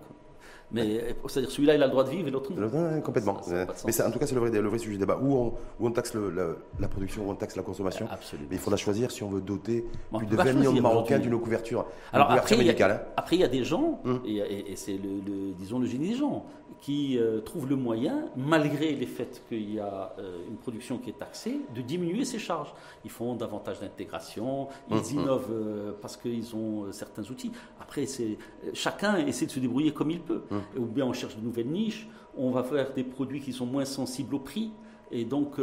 Mais 0.72 1.14
c'est-à-dire 1.28 1.50
celui-là, 1.50 1.74
il 1.76 1.82
a 1.82 1.86
le 1.86 1.92
droit 1.92 2.02
de 2.02 2.10
vivre 2.10 2.26
et 2.26 2.30
l'autre 2.30 2.52
non. 2.52 3.00
complètement. 3.00 3.40
mais 3.48 4.02
en 4.02 4.10
tout 4.10 4.18
cas, 4.18 4.26
c'est 4.26 4.34
le 4.34 4.40
vrai, 4.40 4.50
le 4.50 4.68
vrai 4.68 4.78
sujet 4.78 4.94
de 4.94 5.00
débat. 5.00 5.18
Où 5.22 5.34
on, 5.34 5.46
où 5.78 5.86
on 5.86 5.90
taxe 5.92 6.12
la 6.14 6.88
production, 6.88 7.26
où 7.26 7.30
on 7.30 7.34
taxe 7.34 7.56
la 7.56 7.62
consommation. 7.62 8.08
Absolument. 8.10 8.48
Mais 8.50 8.56
il 8.56 8.58
faudra 8.58 8.76
choisir 8.76 9.10
si 9.10 9.22
on 9.22 9.30
veut 9.30 9.40
doter 9.40 9.84
plus 10.16 10.26
de 10.26 10.36
20 10.36 10.52
millions 10.54 10.72
de 10.72 10.80
Marocains 10.80 11.18
d'une 11.18 11.38
couverture, 11.38 11.86
Alors, 12.12 12.30
après, 12.32 12.56
médicale. 12.56 12.90
Hein. 12.90 13.12
après, 13.16 13.36
il 13.36 13.40
y 13.40 13.44
a 13.44 13.48
des 13.48 13.64
gens, 13.64 14.00
hum. 14.04 14.20
et, 14.26 14.72
et 14.72 14.76
c'est 14.76 14.96
le, 14.96 15.52
disons 15.56 15.78
le 15.78 15.86
génie 15.86 16.10
des 16.10 16.16
gens, 16.16 16.44
qui 16.80 17.18
euh, 17.18 17.40
trouvent 17.40 17.68
le 17.68 17.76
moyen, 17.76 18.26
malgré 18.36 18.94
les 18.94 19.06
faits 19.06 19.42
qu'il 19.48 19.74
y 19.74 19.80
a 19.80 20.14
euh, 20.18 20.46
une 20.48 20.56
production 20.56 20.98
qui 20.98 21.10
est 21.10 21.18
taxée, 21.18 21.60
de 21.74 21.80
diminuer 21.80 22.24
ses 22.24 22.38
charges. 22.38 22.72
Ils 23.04 23.10
font 23.10 23.34
davantage 23.34 23.80
d'intégration, 23.80 24.68
ils 24.90 24.94
hum, 24.94 25.00
hum. 25.00 25.20
innovent 25.20 25.50
euh, 25.52 25.92
parce 26.00 26.16
qu'ils 26.16 26.54
ont 26.54 26.90
certains 26.92 27.22
outils. 27.30 27.52
Après, 27.80 28.06
c'est 28.06 28.38
chacun 28.72 29.16
essaie 29.16 29.46
de 29.46 29.50
se 29.50 29.60
débrouiller 29.60 29.92
comme 29.92 30.10
il 30.10 30.20
peut. 30.20 30.42
Hum. 30.50 30.62
Ou 30.78 30.84
bien 30.86 31.06
on 31.06 31.12
cherche 31.12 31.36
de 31.36 31.42
nouvelles 31.42 31.70
niches, 31.70 32.08
on 32.36 32.50
va 32.50 32.62
faire 32.62 32.92
des 32.92 33.04
produits 33.04 33.40
qui 33.40 33.52
sont 33.52 33.66
moins 33.66 33.84
sensibles 33.84 34.34
au 34.34 34.40
prix. 34.40 34.72
Et 35.10 35.24
donc, 35.24 35.58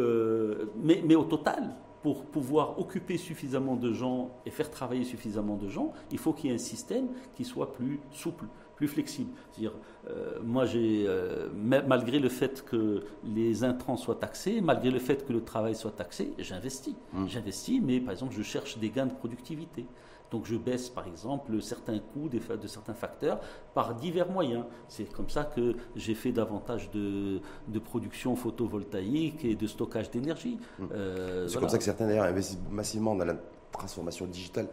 mais, 0.81 1.03
mais 1.05 1.15
au 1.15 1.25
total, 1.25 1.75
pour 2.01 2.25
pouvoir 2.25 2.79
occuper 2.79 3.17
suffisamment 3.17 3.75
de 3.75 3.91
gens 3.91 4.31
et 4.45 4.51
faire 4.51 4.71
travailler 4.71 5.03
suffisamment 5.03 5.55
de 5.55 5.67
gens, 5.67 5.91
il 6.11 6.17
faut 6.17 6.33
qu'il 6.33 6.49
y 6.49 6.53
ait 6.53 6.55
un 6.55 6.59
système 6.59 7.07
qui 7.35 7.43
soit 7.43 7.73
plus 7.73 7.99
souple 8.11 8.45
plus 8.75 8.87
flexible. 8.87 9.31
C'est-à-dire, 9.51 9.73
euh, 10.09 10.39
moi, 10.43 10.65
j'ai, 10.65 11.05
euh, 11.07 11.49
malgré 11.53 12.19
le 12.19 12.29
fait 12.29 12.63
que 12.65 13.03
les 13.23 13.63
intrants 13.63 13.97
soient 13.97 14.15
taxés, 14.15 14.61
malgré 14.61 14.91
le 14.91 14.99
fait 14.99 15.25
que 15.25 15.33
le 15.33 15.43
travail 15.43 15.75
soit 15.75 15.91
taxé, 15.91 16.33
j'investis. 16.39 16.95
Mmh. 17.13 17.27
J'investis, 17.27 17.81
mais 17.81 17.99
par 17.99 18.11
exemple, 18.11 18.33
je 18.33 18.43
cherche 18.43 18.77
des 18.77 18.89
gains 18.89 19.05
de 19.05 19.13
productivité. 19.13 19.85
Donc 20.31 20.47
je 20.47 20.55
baisse 20.55 20.89
par 20.89 21.07
exemple 21.07 21.61
certains 21.61 21.99
coûts 21.99 22.27
de 22.27 22.67
certains 22.67 22.95
facteurs 22.95 23.39
par 23.75 23.93
divers 23.93 24.31
moyens. 24.31 24.65
C'est 24.87 25.03
comme 25.03 25.29
ça 25.29 25.43
que 25.43 25.75
j'ai 25.95 26.15
fait 26.15 26.31
davantage 26.31 26.89
de, 26.89 27.39
production 27.85 28.35
photovoltaïque 28.35 29.45
et 29.45 29.53
de 29.53 29.67
stockage 29.67 30.09
d'énergie. 30.09 30.57
Mmh. 30.79 30.85
Euh, 30.91 31.47
c'est 31.47 31.59
comme 31.59 31.69
ça 31.69 31.77
que 31.77 31.83
certains 31.83 32.07
d'ailleurs 32.07 32.25
investissent 32.25 32.57
massivement 32.71 33.15
dans 33.15 33.25
la 33.25 33.35
transformation 33.71 34.25
digitale 34.25 34.67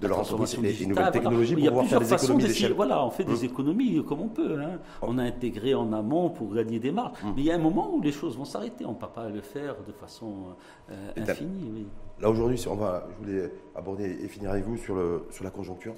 de 0.00 0.08
leur 0.08 0.20
entreprise 0.20 0.54
et 0.54 0.72
les 0.72 0.86
nouvelles 0.86 1.10
technologies 1.10 1.54
pour 1.54 1.68
pouvoir 1.68 1.86
faire 1.86 2.00
des 2.00 2.12
économies 2.12 2.44
d'échelle. 2.44 2.72
Voilà, 2.72 3.04
on 3.04 3.10
fait 3.10 3.24
des 3.24 3.42
mmh. 3.42 3.44
économies 3.44 4.04
comme 4.04 4.20
on 4.22 4.28
peut. 4.28 4.60
Hein. 4.60 4.78
Oh. 5.02 5.06
On 5.08 5.18
a 5.18 5.22
intégré 5.22 5.74
en 5.74 5.92
amont 5.92 6.30
pour 6.30 6.52
gagner 6.54 6.78
des 6.78 6.90
marges. 6.90 7.22
Mmh. 7.22 7.32
Mais 7.36 7.42
il 7.42 7.44
y 7.44 7.50
a 7.50 7.54
un 7.54 7.58
moment 7.58 7.94
où 7.94 8.00
les 8.00 8.12
choses 8.12 8.36
vont 8.36 8.44
s'arrêter. 8.44 8.84
On 8.84 8.90
ne 8.90 8.96
peut 8.96 9.06
pas 9.06 9.28
le 9.28 9.40
faire 9.40 9.76
de 9.86 9.92
façon 9.92 10.32
euh, 10.90 11.12
infinie. 11.16 11.70
Oui. 11.72 11.86
Là 12.20 12.30
aujourd'hui, 12.30 12.62
on 12.68 12.74
va, 12.74 13.06
je 13.10 13.26
voulais 13.26 13.52
aborder 13.74 14.04
et 14.04 14.28
finir 14.28 14.50
avec 14.50 14.64
vous 14.64 14.76
sur, 14.76 14.94
le, 14.94 15.26
sur 15.30 15.44
la 15.44 15.50
conjoncture. 15.50 15.94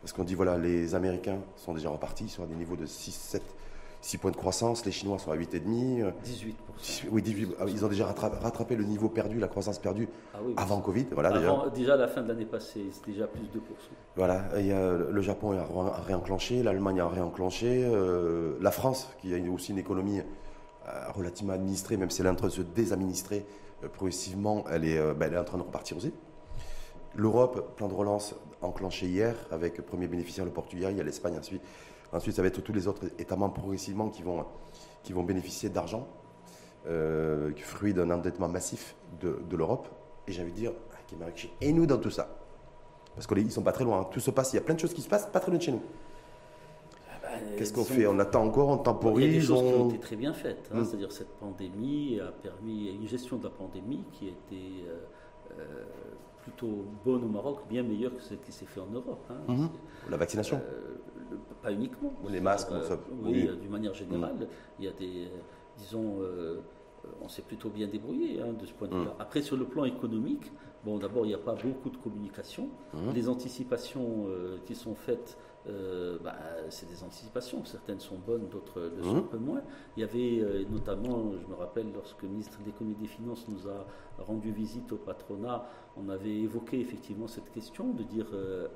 Parce 0.00 0.12
qu'on 0.12 0.24
dit, 0.24 0.34
voilà, 0.34 0.56
les 0.56 0.94
Américains 0.94 1.38
sont 1.56 1.74
déjà 1.74 1.90
repartis, 1.90 2.24
ils 2.24 2.30
sont 2.30 2.44
à 2.44 2.46
des 2.46 2.54
niveaux 2.54 2.76
de 2.76 2.86
6, 2.86 3.12
7, 3.12 3.42
6 4.00 4.18
points 4.18 4.30
de 4.30 4.36
croissance, 4.36 4.84
les 4.84 4.92
Chinois 4.92 5.18
sont 5.18 5.30
à 5.30 5.36
8,5. 5.36 6.12
18 6.24 6.56
Oui, 7.10 7.22
18, 7.22 7.56
ah, 7.60 7.64
ils 7.68 7.84
ont 7.84 7.88
déjà 7.88 8.06
rattrapé, 8.06 8.76
le 8.76 8.84
niveau 8.84 9.08
perdu, 9.08 9.38
la 9.38 9.48
croissance 9.48 9.78
perdue 9.78 10.08
ah 10.34 10.38
avant 10.56 10.80
Covid. 10.80 11.06
Voilà, 11.12 11.32
déjà. 11.32 11.64
déjà 11.74 11.96
la 11.96 12.08
fin 12.08 12.22
de 12.22 12.28
l'année 12.28 12.44
passée, 12.44 12.86
c'était 12.92 13.12
déjà 13.12 13.26
plus 13.26 13.40
de 13.40 13.46
2%. 13.46 13.60
Voilà, 14.16 14.44
il 14.58 14.68
le 14.70 15.20
Japon 15.20 15.52
a 15.52 16.00
réenclenché, 16.06 16.62
l'Allemagne 16.62 17.00
a 17.00 17.08
réenclenché, 17.08 17.84
euh, 17.84 18.56
la 18.60 18.70
France, 18.70 19.08
qui 19.20 19.34
a 19.34 19.52
aussi 19.52 19.72
une 19.72 19.78
économie 19.78 20.20
euh, 20.20 20.90
relativement 21.14 21.54
administrée, 21.54 21.96
même 21.96 22.10
si 22.10 22.20
elle 22.20 22.28
est 22.28 22.30
en 22.30 22.36
train 22.36 22.48
de 22.48 22.52
se 22.52 22.62
désadministrer, 22.62 23.44
euh, 23.82 23.88
progressivement, 23.88 24.64
elle 24.70 24.84
est, 24.84 25.14
ben, 25.14 25.26
elle 25.26 25.34
est 25.34 25.38
en 25.38 25.44
train 25.44 25.58
de 25.58 25.62
repartir 25.64 25.96
aussi. 25.96 26.12
L'Europe, 27.16 27.74
plan 27.76 27.88
de 27.88 27.94
relance 27.94 28.34
enclenché 28.62 29.06
hier, 29.06 29.34
avec 29.50 29.80
premier 29.84 30.06
bénéficiaire 30.06 30.44
le 30.44 30.52
Portugal, 30.52 30.92
il 30.92 30.98
y 30.98 31.00
a 31.00 31.04
l'Espagne 31.04 31.36
ensuite. 31.38 31.62
Ensuite, 32.12 32.34
ça 32.34 32.42
va 32.42 32.48
être 32.48 32.62
tous 32.62 32.72
les 32.72 32.88
autres 32.88 33.06
États 33.18 33.36
membres 33.36 33.54
progressivement 33.54 34.08
qui 34.08 34.22
vont, 34.22 34.44
qui 35.02 35.12
vont 35.12 35.22
bénéficier 35.22 35.68
d'argent, 35.68 36.08
euh, 36.86 37.52
fruit 37.56 37.92
d'un 37.92 38.10
endettement 38.10 38.48
massif 38.48 38.94
de, 39.20 39.40
de 39.48 39.56
l'Europe. 39.56 39.88
Et 40.26 40.32
j'ai 40.32 40.42
envie 40.42 40.52
de 40.52 40.56
dire, 40.56 40.72
et 41.60 41.72
nous 41.72 41.86
dans 41.86 41.98
tout 41.98 42.10
ça 42.10 42.28
Parce 43.14 43.26
qu'ils 43.26 43.44
ne 43.44 43.50
sont 43.50 43.62
pas 43.62 43.72
très 43.72 43.84
loin. 43.84 44.00
Hein. 44.00 44.08
Tout 44.10 44.20
se 44.20 44.30
passe, 44.30 44.52
il 44.52 44.56
y 44.56 44.58
a 44.58 44.62
plein 44.62 44.74
de 44.74 44.80
choses 44.80 44.94
qui 44.94 45.02
se 45.02 45.08
passent 45.08 45.26
pas 45.26 45.40
très 45.40 45.50
loin 45.50 45.58
de 45.58 45.62
chez 45.62 45.72
nous. 45.72 45.82
Ah 47.10 47.14
bah, 47.22 47.28
Qu'est-ce 47.56 47.72
qu'on 47.72 47.84
fait? 47.84 48.06
On 48.06 48.18
attend 48.18 48.44
encore, 48.44 48.68
on 48.68 48.78
temporise. 48.78 49.26
Il 49.26 49.32
y 49.32 49.36
a 49.36 49.40
des 49.40 49.46
choses 49.46 49.60
qui 49.60 49.74
ont 49.74 49.88
été 49.88 49.98
très 49.98 50.16
bien 50.16 50.32
faites. 50.32 50.70
Hein. 50.72 50.80
Hmm. 50.80 50.84
C'est-à-dire 50.84 51.12
cette 51.12 51.34
pandémie 51.38 52.20
a 52.20 52.30
permis 52.30 52.88
une 52.94 53.06
gestion 53.06 53.36
de 53.36 53.44
la 53.44 53.50
pandémie 53.50 54.04
qui 54.12 54.26
a 54.26 54.30
été 54.30 54.84
euh, 54.88 54.98
euh, 55.58 55.84
plutôt 56.42 56.84
bonne 57.04 57.24
au 57.24 57.28
Maroc, 57.28 57.60
bien 57.68 57.82
meilleure 57.82 58.14
que 58.14 58.22
ce 58.22 58.34
qui 58.34 58.52
s'est 58.52 58.66
fait 58.66 58.80
en 58.80 58.90
Europe. 58.90 59.24
Hein. 59.30 59.52
Mhm. 59.52 59.68
La 60.10 60.16
vaccination 60.16 60.60
pas 61.62 61.72
uniquement. 61.72 62.12
Les 62.28 62.40
masques, 62.40 62.70
euh, 62.72 62.96
oui, 63.22 63.46
euh, 63.48 63.56
d'une 63.56 63.70
manière 63.70 63.94
générale, 63.94 64.34
mm. 64.34 64.46
il 64.78 64.84
y 64.84 64.88
a 64.88 64.92
des, 64.92 65.24
euh, 65.24 65.38
disons, 65.76 66.18
on 67.22 67.28
s'est 67.28 67.42
plutôt 67.42 67.70
bien 67.70 67.86
débrouillé 67.86 68.40
hein, 68.40 68.52
de 68.58 68.66
ce 68.66 68.72
point 68.72 68.88
de 68.88 68.94
vue-là. 68.94 69.10
Mm. 69.10 69.22
Après, 69.22 69.42
sur 69.42 69.56
le 69.56 69.64
plan 69.64 69.84
économique, 69.84 70.50
bon, 70.84 70.98
d'abord, 70.98 71.24
il 71.24 71.28
n'y 71.28 71.34
a 71.34 71.38
pas 71.38 71.54
beaucoup 71.54 71.90
de 71.90 71.96
communication. 71.96 72.68
Mm. 72.94 73.12
Les 73.14 73.28
anticipations 73.28 74.26
qui 74.66 74.74
sont 74.74 74.94
faites 74.94 75.36
bah, 76.22 76.34
c'est 76.70 76.88
des 76.88 77.02
anticipations. 77.02 77.64
Certaines 77.64 78.00
sont 78.00 78.16
bonnes, 78.16 78.48
d'autres 78.48 78.80
le 78.96 79.02
sont 79.02 79.16
un 79.16 79.20
peu 79.22 79.38
moins. 79.38 79.62
Il 79.96 80.00
y 80.00 80.04
avait 80.04 80.66
notamment, 80.70 81.32
je 81.32 81.46
me 81.46 81.54
rappelle, 81.54 81.92
lorsque 81.92 82.22
le 82.22 82.28
ministre 82.28 82.58
de 82.60 82.66
l'économie 82.66 82.96
et 82.98 83.02
des 83.02 83.08
finances 83.08 83.46
nous 83.48 83.68
a 83.68 83.86
rendu 84.22 84.50
visite 84.50 84.92
au 84.92 84.96
patronat, 84.96 85.66
on 85.96 86.08
avait 86.08 86.36
évoqué 86.36 86.80
effectivement 86.80 87.28
cette 87.28 87.50
question 87.52 87.92
de 87.92 88.02
dire 88.02 88.26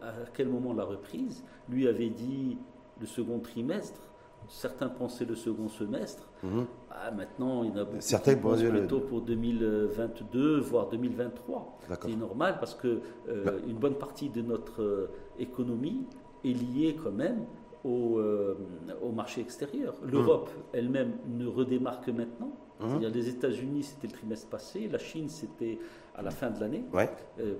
à 0.03 0.13
quel 0.35 0.49
moment 0.49 0.73
la 0.73 0.85
reprise. 0.85 1.45
Lui 1.69 1.89
avait 1.89 2.11
dit 2.11 2.59
le 3.01 3.07
second 3.07 3.41
trimestre. 3.41 4.01
Certains 4.49 4.89
pensaient 4.89 5.25
le 5.25 5.37
second 5.37 5.69
semestre. 5.69 6.29
Mhm. 6.43 6.67
Ah, 6.91 7.11
maintenant, 7.13 7.63
il 7.63 7.71
y 7.71 7.73
en 7.73 7.77
a 7.77 7.85
beaucoup 7.85 8.01
Certains 8.01 8.35
qui 8.35 8.41
pensent 8.41 8.63
plutôt 8.63 9.01
pour 9.01 9.21
2022, 9.23 10.61
voire 10.61 10.89
2023. 10.89 11.79
C'est 12.03 12.17
normal 12.17 12.57
parce 12.59 12.75
que 12.75 13.01
euh, 13.29 13.45
bah. 13.45 13.53
une 13.67 13.77
bonne 13.77 13.95
partie 13.95 14.31
de 14.31 14.43
notre 14.43 14.83
euh, 14.83 15.11
économie 15.39 16.07
est 16.45 16.53
liée 16.53 16.97
quand 17.03 17.13
même 17.13 17.45
au, 17.85 18.19
euh, 18.19 18.57
au 19.03 19.13
marché 19.13 19.41
extérieur. 19.41 19.95
Mhm. 20.03 20.11
L'Europe 20.11 20.51
elle-même 20.73 21.13
ne 21.29 21.47
redémarre 21.47 22.01
que 22.01 22.11
maintenant. 22.11 22.53
Mhm. 22.81 23.01
Les 23.13 23.29
États-Unis, 23.29 23.85
c'était 23.85 24.09
le 24.09 24.13
trimestre 24.13 24.49
passé. 24.49 24.89
La 24.89 24.99
Chine, 24.99 25.29
c'était 25.29 25.79
à 26.15 26.23
la 26.23 26.31
fin 26.31 26.51
de 26.51 26.61
l'année 26.61 26.85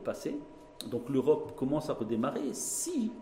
passée. 0.05 0.37
Donc 0.91 1.09
l'Europe 1.09 1.55
commence 1.57 1.91
à 1.91 1.95
redémarrer. 1.95 2.53
Si 2.53 3.13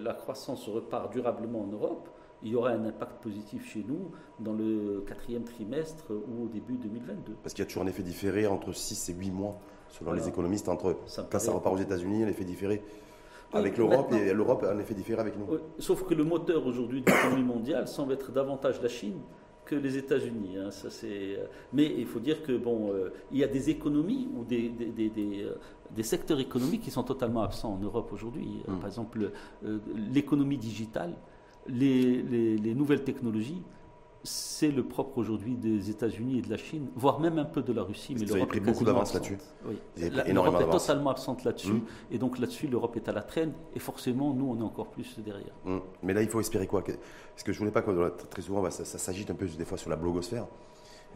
la 0.00 0.14
croissance 0.14 0.68
repart 0.68 1.12
durablement 1.12 1.62
en 1.62 1.66
Europe, 1.66 2.08
il 2.42 2.50
y 2.50 2.54
aura 2.54 2.70
un 2.70 2.84
impact 2.84 3.22
positif 3.22 3.70
chez 3.72 3.84
nous 3.86 4.10
dans 4.40 4.52
le 4.52 5.04
quatrième 5.06 5.44
trimestre 5.44 6.04
ou 6.10 6.44
au 6.44 6.48
début 6.48 6.76
2022. 6.76 7.34
Parce 7.42 7.54
qu'il 7.54 7.64
y 7.64 7.66
a 7.66 7.66
toujours 7.66 7.82
un 7.82 7.86
effet 7.86 8.02
différé 8.02 8.46
entre 8.46 8.72
6 8.72 9.08
et 9.10 9.14
8 9.14 9.30
mois, 9.30 9.58
selon 9.88 10.12
les 10.12 10.28
économistes, 10.28 10.68
entre 10.68 10.96
quand 11.30 11.38
ça 11.38 11.52
repart 11.52 11.74
aux 11.74 11.78
États-Unis, 11.78 12.24
un 12.24 12.28
effet 12.28 12.44
différé 12.44 12.82
avec 13.56 13.76
l'Europe 13.78 14.12
et 14.12 14.32
l'Europe 14.32 14.62
a 14.64 14.72
un 14.72 14.78
effet 14.78 14.94
différé 14.94 15.20
avec 15.20 15.34
nous. 15.38 15.46
sauf 15.78 16.04
que 16.04 16.14
le 16.14 16.24
moteur 16.24 16.66
aujourd'hui 16.66 17.02
de 17.02 17.10
l'économie 17.10 17.42
mondiale 17.44 17.88
semble 17.88 18.12
être 18.12 18.32
davantage 18.32 18.80
la 18.82 18.88
Chine 18.88 19.20
que 19.66 19.74
les 19.74 19.98
États-Unis. 19.98 20.56
Hein, 20.58 20.70
euh, 21.04 21.44
mais 21.72 21.92
il 21.98 22.06
faut 22.06 22.20
dire 22.20 22.42
que 22.42 22.56
bon, 22.56 22.92
euh, 22.92 23.12
il 23.32 23.38
y 23.38 23.44
a 23.44 23.48
des 23.48 23.68
économies 23.68 24.28
ou 24.34 24.44
des, 24.44 24.72
euh, 24.98 25.54
des, 25.94 26.02
secteurs 26.02 26.40
économiques 26.40 26.82
qui 26.82 26.90
sont 26.90 27.02
totalement 27.02 27.42
absents 27.42 27.74
en 27.74 27.78
Europe 27.78 28.10
aujourd'hui. 28.12 28.62
Hmm. 28.66 28.76
Par 28.76 28.86
exemple, 28.86 29.30
l'économie 30.14 30.56
digitale, 30.56 31.14
les, 31.66 32.22
les, 32.22 32.74
nouvelles 32.74 33.02
technologies 33.02 33.62
c'est 34.26 34.70
le 34.70 34.82
propre 34.82 35.18
aujourd'hui 35.18 35.54
des 35.54 35.90
États-Unis 35.90 36.38
et 36.38 36.42
de 36.42 36.50
la 36.50 36.56
Chine, 36.56 36.88
voire 36.94 37.20
même 37.20 37.38
un 37.38 37.44
peu 37.44 37.62
de 37.62 37.72
la 37.72 37.82
Russie. 37.82 38.14
Mais 38.18 38.26
l'Europe 38.26 38.48
pris 38.48 38.60
beaucoup 38.60 38.84
d'avance 38.84 39.14
là-dessus. 39.14 39.38
Oui. 39.66 39.78
L'Europe 39.96 40.60
est 40.60 40.70
totalement 40.70 41.10
absente 41.10 41.44
là-dessus, 41.44 41.72
hmm. 41.72 41.86
et 42.10 42.18
donc 42.18 42.38
là-dessus, 42.38 42.66
l'Europe 42.66 42.96
est 42.96 43.08
à 43.08 43.12
la 43.12 43.22
traîne, 43.22 43.52
et 43.74 43.78
forcément, 43.78 44.34
nous, 44.34 44.50
on 44.50 44.60
est 44.60 44.64
encore 44.64 44.88
plus 44.88 45.18
derrière. 45.20 45.54
Hmm. 45.64 45.78
Mais 46.02 46.12
là, 46.12 46.22
il 46.22 46.28
faut 46.28 46.40
espérer 46.40 46.66
quoi? 46.66 46.82
Parce 46.82 47.42
que 47.42 47.52
je 47.52 47.58
voulais 47.58 47.70
pas 47.70 47.82
que 47.82 48.10
très 48.28 48.42
souvent, 48.42 48.62
bah, 48.62 48.70
ça, 48.70 48.84
s'agite 48.84 49.30
un 49.30 49.34
peu 49.34 49.46
des 49.46 49.64
fois 49.64 49.78
sur 49.78 49.90
la 49.90 49.96
blogosphère. 49.96 50.46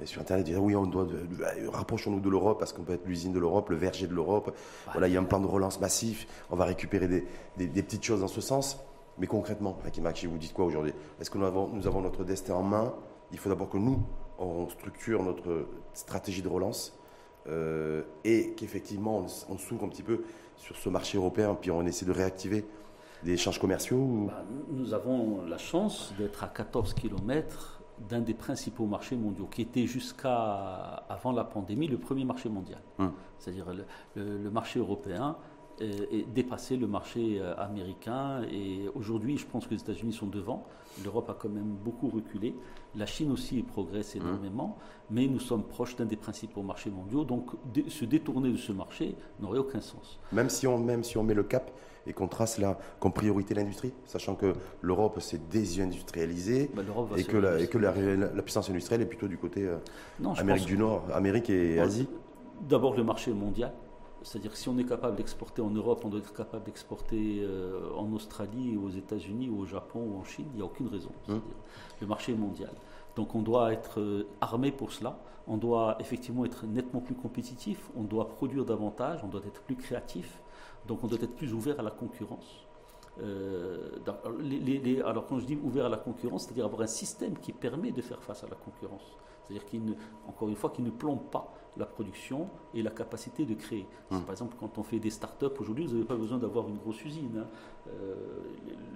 Et 0.02 0.06
sur 0.06 0.22
Internet, 0.22 0.46
dire 0.46 0.62
oui, 0.62 0.74
on 0.74 0.86
doit 0.86 1.06
bah, 1.38 1.48
rapprochons-nous 1.72 2.20
de 2.20 2.30
l'Europe 2.30 2.58
parce 2.58 2.72
qu'on 2.72 2.82
peut 2.82 2.94
être 2.94 3.04
l'usine 3.04 3.32
de 3.32 3.38
l'Europe, 3.38 3.68
le 3.68 3.76
verger 3.76 4.06
de 4.06 4.14
l'Europe. 4.14 4.56
Voilà, 4.92 5.08
il 5.08 5.14
y 5.14 5.16
a 5.16 5.20
un 5.20 5.24
plan 5.24 5.40
de 5.40 5.46
relance 5.46 5.78
massif. 5.78 6.26
On 6.50 6.56
va 6.56 6.64
récupérer 6.64 7.06
des, 7.06 7.26
des 7.66 7.82
petites 7.82 8.02
choses 8.02 8.20
dans 8.20 8.28
ce 8.28 8.40
sens. 8.40 8.78
Mais 9.20 9.26
concrètement, 9.26 9.76
Hakimachi, 9.84 10.26
vous 10.26 10.38
dites 10.38 10.54
quoi 10.54 10.64
aujourd'hui? 10.64 10.94
Est-ce 11.20 11.30
que 11.30 11.36
nous 11.36 11.44
avons, 11.44 11.68
nous 11.68 11.86
avons, 11.86 12.00
notre 12.00 12.24
destin 12.24 12.54
en 12.54 12.62
main? 12.62 12.94
Il 13.32 13.38
faut 13.38 13.50
d'abord 13.50 13.68
que 13.68 13.76
nous, 13.76 14.02
on 14.38 14.66
structure 14.70 15.22
notre 15.22 15.66
stratégie 15.92 16.40
de 16.40 16.48
relance 16.48 16.98
euh, 17.46 18.02
et 18.24 18.54
qu'effectivement, 18.54 19.26
on, 19.50 19.58
s'ouvre 19.58 19.84
un 19.84 19.88
petit 19.88 20.02
peu 20.02 20.22
sur 20.56 20.74
ce 20.76 20.88
marché 20.88 21.18
européen, 21.18 21.54
puis 21.54 21.70
on 21.70 21.82
essaie 21.82 22.06
de 22.06 22.12
réactiver 22.12 22.64
des 23.22 23.32
échanges 23.32 23.58
commerciaux 23.58 24.26
bah, 24.26 24.42
Nous 24.70 24.94
avons 24.94 25.44
la 25.44 25.58
chance 25.58 26.14
d'être 26.18 26.42
à 26.42 26.48
14 26.48 26.94
km 26.94 27.82
d'un 28.08 28.20
des 28.20 28.32
principaux 28.32 28.86
marchés 28.86 29.16
mondiaux, 29.16 29.46
qui 29.50 29.60
était 29.60 29.86
jusqu'à 29.86 30.30
avant 31.08 31.32
la 31.32 31.44
pandémie 31.44 31.86
le 31.86 31.98
premier 31.98 32.24
marché 32.24 32.48
mondial. 32.48 32.80
Hum. 32.98 33.12
C'est-à-dire 33.38 33.66
le, 34.14 34.50
marché 34.50 34.78
européen 34.78 35.36
et 35.80 36.26
dépasser 36.34 36.76
le 36.76 36.86
marché 36.86 37.38
euh, 37.40 37.54
américain. 37.56 38.42
Et 38.50 38.88
aujourd'hui, 38.94 39.38
je 39.38 39.46
pense 39.46 39.66
que 39.66 39.74
les 39.74 39.80
États-Unis 39.80 40.12
sont 40.12 40.26
devant. 40.26 40.66
L'Europe 41.04 41.30
a 41.30 41.34
quand 41.34 41.48
même 41.48 41.76
beaucoup 41.84 42.08
reculé. 42.08 42.54
La 42.96 43.06
Chine 43.06 43.30
aussi 43.30 43.62
progresse 43.62 44.14
mmh. 44.14 44.18
énormément. 44.18 44.76
Mais 45.10 45.26
nous 45.26 45.40
sommes 45.40 45.64
proches 45.64 45.96
d'un 45.96 46.04
des 46.04 46.16
principaux 46.16 46.62
marchés 46.62 46.90
mondiaux. 46.90 47.24
Donc, 47.24 47.50
se 47.88 48.04
détourner 48.04 48.50
de 48.50 48.56
ce 48.56 48.72
marché 48.72 49.16
n'aurait 49.40 49.58
aucun 49.58 49.80
sens. 49.80 50.20
Même 50.32 50.50
si 50.50 50.66
on, 50.66 50.78
même 50.78 51.02
si 51.02 51.18
on 51.18 51.22
met 51.22 51.34
le 51.34 51.42
cap 51.42 51.70
et 52.06 52.12
qu'on 52.12 52.28
trace 52.28 52.58
là 52.58 52.78
comme 52.98 53.12
priorité 53.12 53.54
l'industrie, 53.54 53.92
sachant 54.06 54.34
que 54.34 54.54
l'Europe 54.80 55.20
s'est 55.20 55.40
désindustrialisée 55.50 56.70
bah, 56.74 56.82
et, 57.16 57.24
que 57.24 57.36
la, 57.36 57.60
et 57.60 57.66
que 57.68 57.78
la, 57.78 57.92
puissance 58.42 58.70
industrielle 58.70 59.02
est 59.02 59.06
plutôt 59.06 59.28
du 59.28 59.36
côté 59.36 59.66
euh, 59.66 59.78
Amérique 60.36 60.66
du 60.66 60.78
Nord, 60.78 61.04
Amérique 61.12 61.50
et 61.50 61.78
Asie. 61.78 62.08
D'abord 62.68 62.96
le 62.96 63.04
marché 63.04 63.32
mondial, 63.32 63.72
c'est-à-dire 64.22 64.52
que 64.52 64.56
si 64.58 64.68
on 64.68 64.76
est 64.78 64.84
capable 64.84 65.16
d'exporter 65.16 65.62
en 65.62 65.70
Europe, 65.70 66.02
on 66.04 66.08
doit 66.08 66.20
être 66.20 66.34
capable 66.34 66.64
d'exporter 66.64 67.40
euh, 67.40 67.90
en 67.96 68.12
Australie, 68.12 68.76
aux 68.76 68.90
États-Unis, 68.90 69.48
au 69.48 69.64
Japon, 69.64 70.00
ou 70.00 70.18
en 70.18 70.24
Chine. 70.24 70.46
Il 70.52 70.56
n'y 70.56 70.62
a 70.62 70.66
aucune 70.66 70.88
raison. 70.88 71.10
Hum. 71.28 71.40
Le 72.00 72.06
marché 72.06 72.32
est 72.32 72.36
mondial. 72.36 72.72
Donc 73.16 73.34
on 73.34 73.42
doit 73.42 73.72
être 73.72 74.00
euh, 74.00 74.26
armé 74.40 74.72
pour 74.72 74.92
cela. 74.92 75.18
On 75.46 75.56
doit 75.56 75.96
effectivement 76.00 76.44
être 76.44 76.66
nettement 76.66 77.00
plus 77.00 77.14
compétitif. 77.14 77.90
On 77.96 78.02
doit 78.02 78.28
produire 78.28 78.64
davantage. 78.64 79.20
On 79.24 79.28
doit 79.28 79.40
être 79.46 79.62
plus 79.62 79.76
créatif. 79.76 80.40
Donc 80.86 81.02
on 81.02 81.06
doit 81.06 81.18
être 81.20 81.34
plus 81.34 81.54
ouvert 81.54 81.80
à 81.80 81.82
la 81.82 81.90
concurrence. 81.90 82.66
alors 85.04 85.26
quand 85.26 85.38
je 85.38 85.46
dis 85.46 85.58
ouvert 85.62 85.86
à 85.86 85.88
la 85.88 85.96
concurrence, 85.98 86.44
c'est-à-dire 86.44 86.66
avoir 86.66 86.82
un 86.82 86.86
système 86.86 87.38
qui 87.38 87.52
permet 87.52 87.90
de 87.90 88.02
faire 88.02 88.22
face 88.22 88.44
à 88.44 88.48
la 88.48 88.56
concurrence. 88.56 89.16
C'est-à-dire 89.42 89.66
qu'il 89.66 89.96
encore 90.28 90.48
une 90.48 90.56
fois, 90.56 90.70
qu'il 90.70 90.84
ne 90.84 90.90
plombe 90.90 91.24
pas 91.30 91.52
la 91.76 91.86
production 91.86 92.48
et 92.74 92.82
la 92.82 92.90
capacité 92.90 93.44
de 93.44 93.54
créer. 93.54 93.86
Hum. 94.10 94.22
Par 94.22 94.32
exemple, 94.32 94.56
quand 94.58 94.78
on 94.78 94.82
fait 94.82 94.98
des 94.98 95.10
start-up 95.10 95.60
aujourd'hui, 95.60 95.86
vous 95.86 95.94
n'avez 95.94 96.06
pas 96.06 96.16
besoin 96.16 96.38
d'avoir 96.38 96.68
une 96.68 96.76
grosse 96.76 97.04
usine. 97.04 97.38
Hein. 97.38 97.46
Euh, 97.88 98.14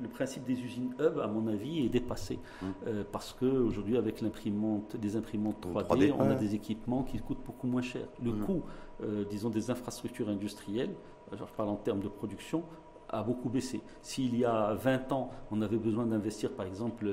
le 0.03 0.09
principe 0.09 0.45
des 0.45 0.61
usines 0.61 0.95
hub, 0.99 1.19
à 1.19 1.27
mon 1.27 1.47
avis, 1.47 1.85
est 1.85 1.89
dépassé. 1.89 2.39
Hum. 2.63 2.73
Euh, 2.87 3.05
parce 3.11 3.33
qu'aujourd'hui, 3.33 3.97
avec 3.97 4.21
l'imprimante, 4.21 4.97
des 4.97 5.17
imprimantes 5.17 5.67
3D, 5.67 6.13
on 6.19 6.31
a 6.31 6.35
des 6.35 6.55
équipements 6.55 7.03
qui 7.03 7.19
coûtent 7.19 7.45
beaucoup 7.45 7.67
moins 7.67 7.83
cher. 7.83 8.07
Le 8.23 8.31
hum. 8.31 8.41
coût, 8.41 8.63
euh, 9.03 9.25
disons, 9.29 9.51
des 9.51 9.71
infrastructures 9.71 10.29
industrielles, 10.29 10.95
je 11.33 11.43
parle 11.57 11.71
en 11.71 11.77
termes 11.77 12.01
de 12.01 12.09
production, 12.09 12.63
a 13.09 13.23
beaucoup 13.23 13.49
baissé. 13.49 13.81
S'il 14.03 14.37
y 14.37 14.45
a 14.45 14.75
20 14.75 15.13
ans, 15.13 15.31
on 15.51 15.63
avait 15.63 15.77
besoin 15.77 16.07
d'investir 16.07 16.53
par 16.53 16.67
exemple 16.67 17.11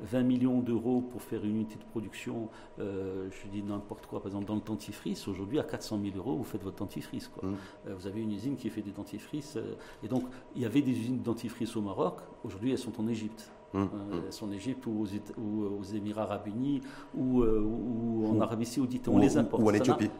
20 0.00 0.22
millions 0.22 0.60
d'euros 0.60 1.00
pour 1.00 1.22
faire 1.22 1.44
une 1.44 1.50
unité 1.50 1.76
de 1.76 1.84
production, 1.84 2.48
euh, 2.80 3.28
je 3.30 3.48
dis 3.48 3.62
n'importe 3.62 4.06
quoi, 4.06 4.20
par 4.20 4.28
exemple 4.28 4.46
dans 4.46 4.54
le 4.54 4.60
dentifrice, 4.60 5.28
aujourd'hui 5.28 5.58
à 5.58 5.64
400 5.64 6.00
000 6.02 6.16
euros, 6.16 6.36
vous 6.36 6.44
faites 6.44 6.62
votre 6.62 6.76
dentifrice. 6.76 7.28
Quoi. 7.28 7.48
Mmh. 7.48 7.56
Euh, 7.88 7.94
vous 7.96 8.06
avez 8.06 8.22
une 8.22 8.32
usine 8.32 8.56
qui 8.56 8.70
fait 8.70 8.82
des 8.82 8.92
dentifrices. 8.92 9.56
Euh, 9.56 9.74
et 10.02 10.08
donc, 10.08 10.24
il 10.54 10.62
y 10.62 10.66
avait 10.66 10.82
des 10.82 10.92
usines 10.92 11.18
de 11.18 11.24
dentifrice 11.24 11.76
au 11.76 11.80
Maroc, 11.80 12.18
aujourd'hui 12.44 12.72
elles 12.72 12.78
sont 12.78 13.00
en 13.00 13.06
Égypte. 13.06 13.50
Mmh. 13.72 13.80
Mmh. 13.80 13.88
elles 14.26 14.32
sont 14.32 14.46
en 14.46 14.52
Égypte 14.52 14.86
ou 14.86 15.04
aux, 15.04 15.82
Émirats 15.82 16.22
arabes 16.22 16.46
unis 16.46 16.80
ou, 17.12 17.42
en 17.42 18.40
Arabie 18.40 18.66
saoudite. 18.66 19.08
On 19.08 19.18
les 19.18 19.36
importe. 19.36 19.62
Ou 19.62 19.68
en 19.68 19.74
Éthiopie 19.74 20.10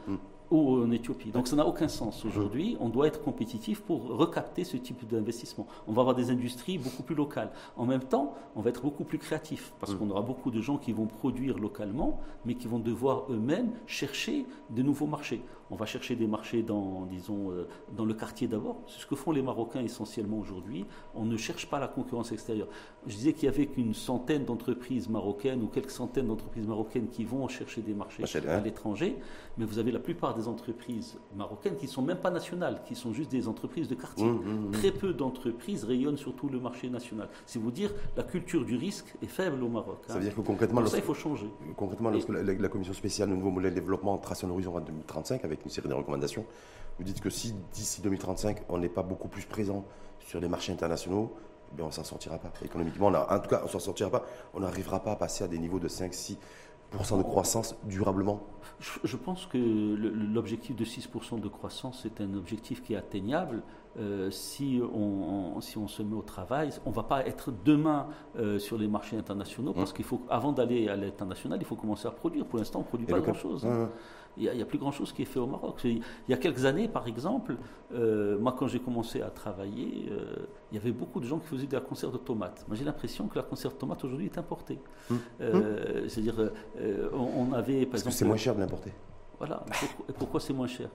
ou 0.51 0.83
en 0.83 0.91
Éthiopie. 0.91 1.31
Donc 1.31 1.49
ça 1.49 1.57
n'a 1.57 1.67
aucun 1.67 1.89
sens. 1.89 2.25
Aujourd'hui, 2.25 2.77
on 2.81 2.89
doit 2.89 3.07
être 3.07 3.23
compétitif 3.23 3.81
pour 3.83 4.09
recapter 4.09 4.65
ce 4.65 4.77
type 4.77 5.07
d'investissement. 5.09 5.67
On 5.87 5.93
va 5.93 6.01
avoir 6.01 6.15
des 6.15 6.31
industries 6.31 6.79
beaucoup 6.79 7.03
plus 7.03 7.15
locales. 7.15 7.51
En 7.77 7.87
même 7.87 8.05
temps, 8.05 8.35
on 8.55 8.61
va 8.61 8.71
être 8.71 8.83
beaucoup 8.83 9.05
plus 9.05 9.19
créatif 9.19 9.73
parce 9.81 9.93
mm. 9.95 9.99
qu'on 9.99 10.11
aura 10.11 10.23
beaucoup 10.23 10.51
de 10.51 10.61
gens 10.61 10.77
qui 10.77 10.93
vont 10.93 11.07
produire 11.07 11.59
localement, 11.59 12.21
mais 12.45 12.55
qui 12.55 12.69
vont 12.69 12.79
devoir 12.79 13.25
eux-mêmes 13.31 13.73
chercher 13.87 14.47
de 14.71 14.83
nouveaux 14.83 15.07
marchés. 15.07 15.43
On 15.71 15.77
va 15.77 15.87
chercher 15.87 16.17
des 16.17 16.27
marchés 16.27 16.63
dans, 16.63 17.07
disons, 17.11 17.51
euh, 17.51 17.67
dans 17.97 18.05
le 18.05 18.15
quartier 18.15 18.49
d'abord. 18.49 18.83
C'est 18.87 19.01
ce 19.01 19.07
que 19.07 19.15
font 19.15 19.33
les 19.33 19.43
Marocains 19.43 19.81
essentiellement 19.81 20.39
aujourd'hui. 20.39 20.85
On 21.15 21.25
ne 21.25 21.37
cherche 21.37 21.67
pas 21.67 21.79
la 21.79 21.89
concurrence 21.89 22.33
extérieure. 22.33 22.69
Je 23.07 23.15
disais 23.15 23.33
qu'il 23.33 23.45
y 23.45 23.49
avait 23.49 23.67
qu'une 23.67 23.95
centaine 23.95 24.45
d'entreprises 24.45 25.09
marocaines 25.09 25.63
ou 25.63 25.67
quelques 25.67 25.91
centaines 25.91 26.27
d'entreprises 26.27 26.67
marocaines 26.67 27.09
qui 27.09 27.25
vont 27.25 27.47
chercher 27.49 27.83
des 27.83 27.95
marchés 27.95 28.25
à 28.49 28.61
l'étranger, 28.61 29.17
mais 29.59 29.65
vous 29.65 29.79
avez 29.79 29.93
la 29.93 29.99
plupart 29.99 30.35
des 30.35 30.49
entreprises 30.49 31.19
marocaines 31.37 31.77
qui 31.77 31.87
ne 31.87 31.91
sont 31.91 32.03
même 32.03 32.19
pas 32.19 32.31
nationales, 32.31 32.83
qui 32.87 32.95
sont 32.95 33.13
juste 33.13 33.31
des 33.31 33.49
entreprises 33.49 33.89
de 33.89 33.95
quartier. 33.95 34.25
Mmh, 34.25 34.41
mmh, 34.43 34.69
mmh. 34.69 34.71
Très 34.73 34.91
peu 34.91 35.13
d'entreprises 35.13 35.85
rayonnent 35.85 36.17
sur 36.17 36.35
tout 36.35 36.49
le 36.49 36.61
marché 36.61 36.89
national. 36.89 37.29
C'est 37.47 37.59
vous 37.59 37.71
dire, 37.71 37.91
la 38.17 38.23
culture 38.23 38.65
du 38.65 38.77
risque 38.77 39.15
est 39.23 39.27
faible 39.27 39.63
au 39.63 39.69
Maroc. 39.69 39.99
Ça 40.07 40.15
veut 40.15 40.21
dire 40.21 40.35
que 40.35 40.41
concrètement, 40.41 40.85
ça, 40.87 40.97
il 40.97 41.03
faut 41.03 41.15
changer. 41.15 41.49
Concrètement, 41.77 42.11
lorsque 42.11 42.29
la, 42.29 42.69
commission 42.69 42.95
spéciale, 42.95 43.31
le 43.31 43.37
nouveau 43.37 43.51
modèle 43.51 43.75
de 43.75 43.81
développement 43.81 44.17
trace 44.19 44.45
un 44.45 44.51
horizon 44.51 44.77
à 44.77 44.81
2035 44.81 45.45
avec 45.45 45.54
une 45.63 45.71
série 45.71 45.89
de 45.89 45.95
recommandations, 45.95 46.45
vous 46.99 47.05
dites 47.05 47.21
que 47.21 47.31
si 47.31 47.55
d'ici 47.73 48.03
2035, 48.03 48.63
on 48.69 48.79
n'est 48.79 48.89
pas 48.89 49.03
beaucoup 49.03 49.29
plus 49.29 49.45
présent 49.45 49.85
sur 50.21 50.41
les 50.41 50.49
marchés 50.49 50.73
internationaux, 50.73 51.35
eh 51.77 51.83
on 51.83 51.87
ne 51.87 51.91
s'en 51.91 52.05
sortira 52.05 52.39
pas. 52.39 52.53
Économiquement, 52.65 53.09
en 53.09 53.39
tout 53.41 53.49
cas, 53.49 53.61
on 53.63 53.67
ne 53.67 53.71
s'en 53.71 53.81
sortira 53.81 54.11
pas. 54.11 54.25
On 54.55 54.61
n'arrivera 54.61 55.01
pas 55.01 55.13
à 55.13 55.17
passer 55.17 55.43
à 55.45 55.49
des 55.49 55.59
niveaux 55.59 55.81
de 55.81 55.89
5-6% 55.89 56.39
de 57.19 57.23
croissance 57.23 57.75
durablement 57.85 58.47
je, 59.05 59.17
pense 59.17 59.47
que 59.47 59.59
l'objectif 59.59 60.77
de 60.77 60.85
6% 60.85 61.41
de 61.41 61.49
croissance 61.49 62.05
est 62.05 62.21
un 62.21 62.35
objectif 62.35 62.83
qui 62.83 62.95
est 62.95 62.97
atteignable. 62.97 63.63
Euh, 63.97 64.31
si, 64.31 64.81
on, 64.93 65.61
si 65.61 65.79
on 65.79 65.87
se 65.87 66.03
met 66.03 66.17
au 66.17 66.23
travail, 66.23 66.71
on 66.85 66.91
ne 66.91 66.95
va 66.95 67.05
pas 67.05 67.25
être 67.25 67.53
demain 67.65 68.09
euh, 68.37 68.59
sur 68.59 68.77
les 68.77 68.89
marchés 68.89 69.17
internationaux 69.17 69.73
parce 69.73 69.93
qu'il 69.93 70.05
faut, 70.05 70.21
avant 70.29 70.53
d'aller 70.53 70.89
à 70.89 70.97
l'international, 70.97 71.59
il 71.61 71.65
faut 71.65 71.77
commencer 71.77 72.09
à 72.09 72.11
produire. 72.11 72.45
Pour 72.47 72.59
l'instant, 72.59 72.81
on 72.81 72.83
ne 72.83 72.89
produit 72.89 73.07
pas 73.07 73.21
grand-chose. 73.21 73.65
Hein 73.65 73.91
il 74.37 74.51
n'y 74.51 74.63
a, 74.63 74.65
plus 74.65 74.79
grand-chose 74.79 75.13
qui 75.13 75.23
est 75.23 75.27
fait 75.27 75.39
au 75.39 75.47
Maroc. 75.47 75.81
Il 75.85 76.03
y 76.29 76.33
a 76.33 76.37
quelques 76.37 76.65
années, 76.65 76.89
par 76.89 77.07
exemple, 77.07 77.57
euh, 77.93 78.39
moi, 78.39 78.55
quand 78.59 78.67
j'ai 78.67 78.81
commencé 78.81 79.23
à 79.23 79.31
travailler, 79.31 80.09
euh, 80.11 80.47
il 80.73 80.77
y 80.77 80.79
avait 80.79 80.93
beaucoup 80.93 81.21
de 81.21 81.27
gens 81.27 81.39
qui 81.39 81.47
faisaient 81.47 81.67
de 81.67 81.75
la 81.75 81.81
conserve 81.81 82.13
de 82.13 82.19
tomates. 82.19 82.65
Moi, 82.67 82.77
j'ai 82.77 82.85
l'impression 82.85 83.29
que 83.29 83.37
la 83.37 83.45
conserve 83.45 83.75
de 83.75 83.79
tomates 83.79 84.03
aujourd'hui 84.05 84.27
est 84.27 84.39
importée. 84.39 84.79
Hum. 85.11 85.19
Euh, 85.41 86.03
hum. 86.03 86.09
C'est-à-dire, 86.09 86.51
on, 87.13 87.53
avait, 87.53 87.83
par 87.83 87.93
Parce 87.93 88.03
que 88.03 88.11
c'est 88.11 88.25
moins 88.25 88.37
cher 88.37 88.55
de 88.55 88.61
l'importer. 88.61 88.93
Voilà. 89.39 89.65
Et 90.09 90.13
pourquoi 90.13 90.41
c'est 90.41 90.53
moins 90.53 90.67
cher? 90.69 90.89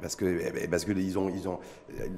Parce 0.00 0.16
que, 0.16 0.24
eh 0.24 0.50
ben, 0.50 0.70
parce 0.70 0.84
que 0.84 0.92
ils 0.92 1.18
ont, 1.18 1.28
ils 1.28 1.48
ont, 1.48 1.58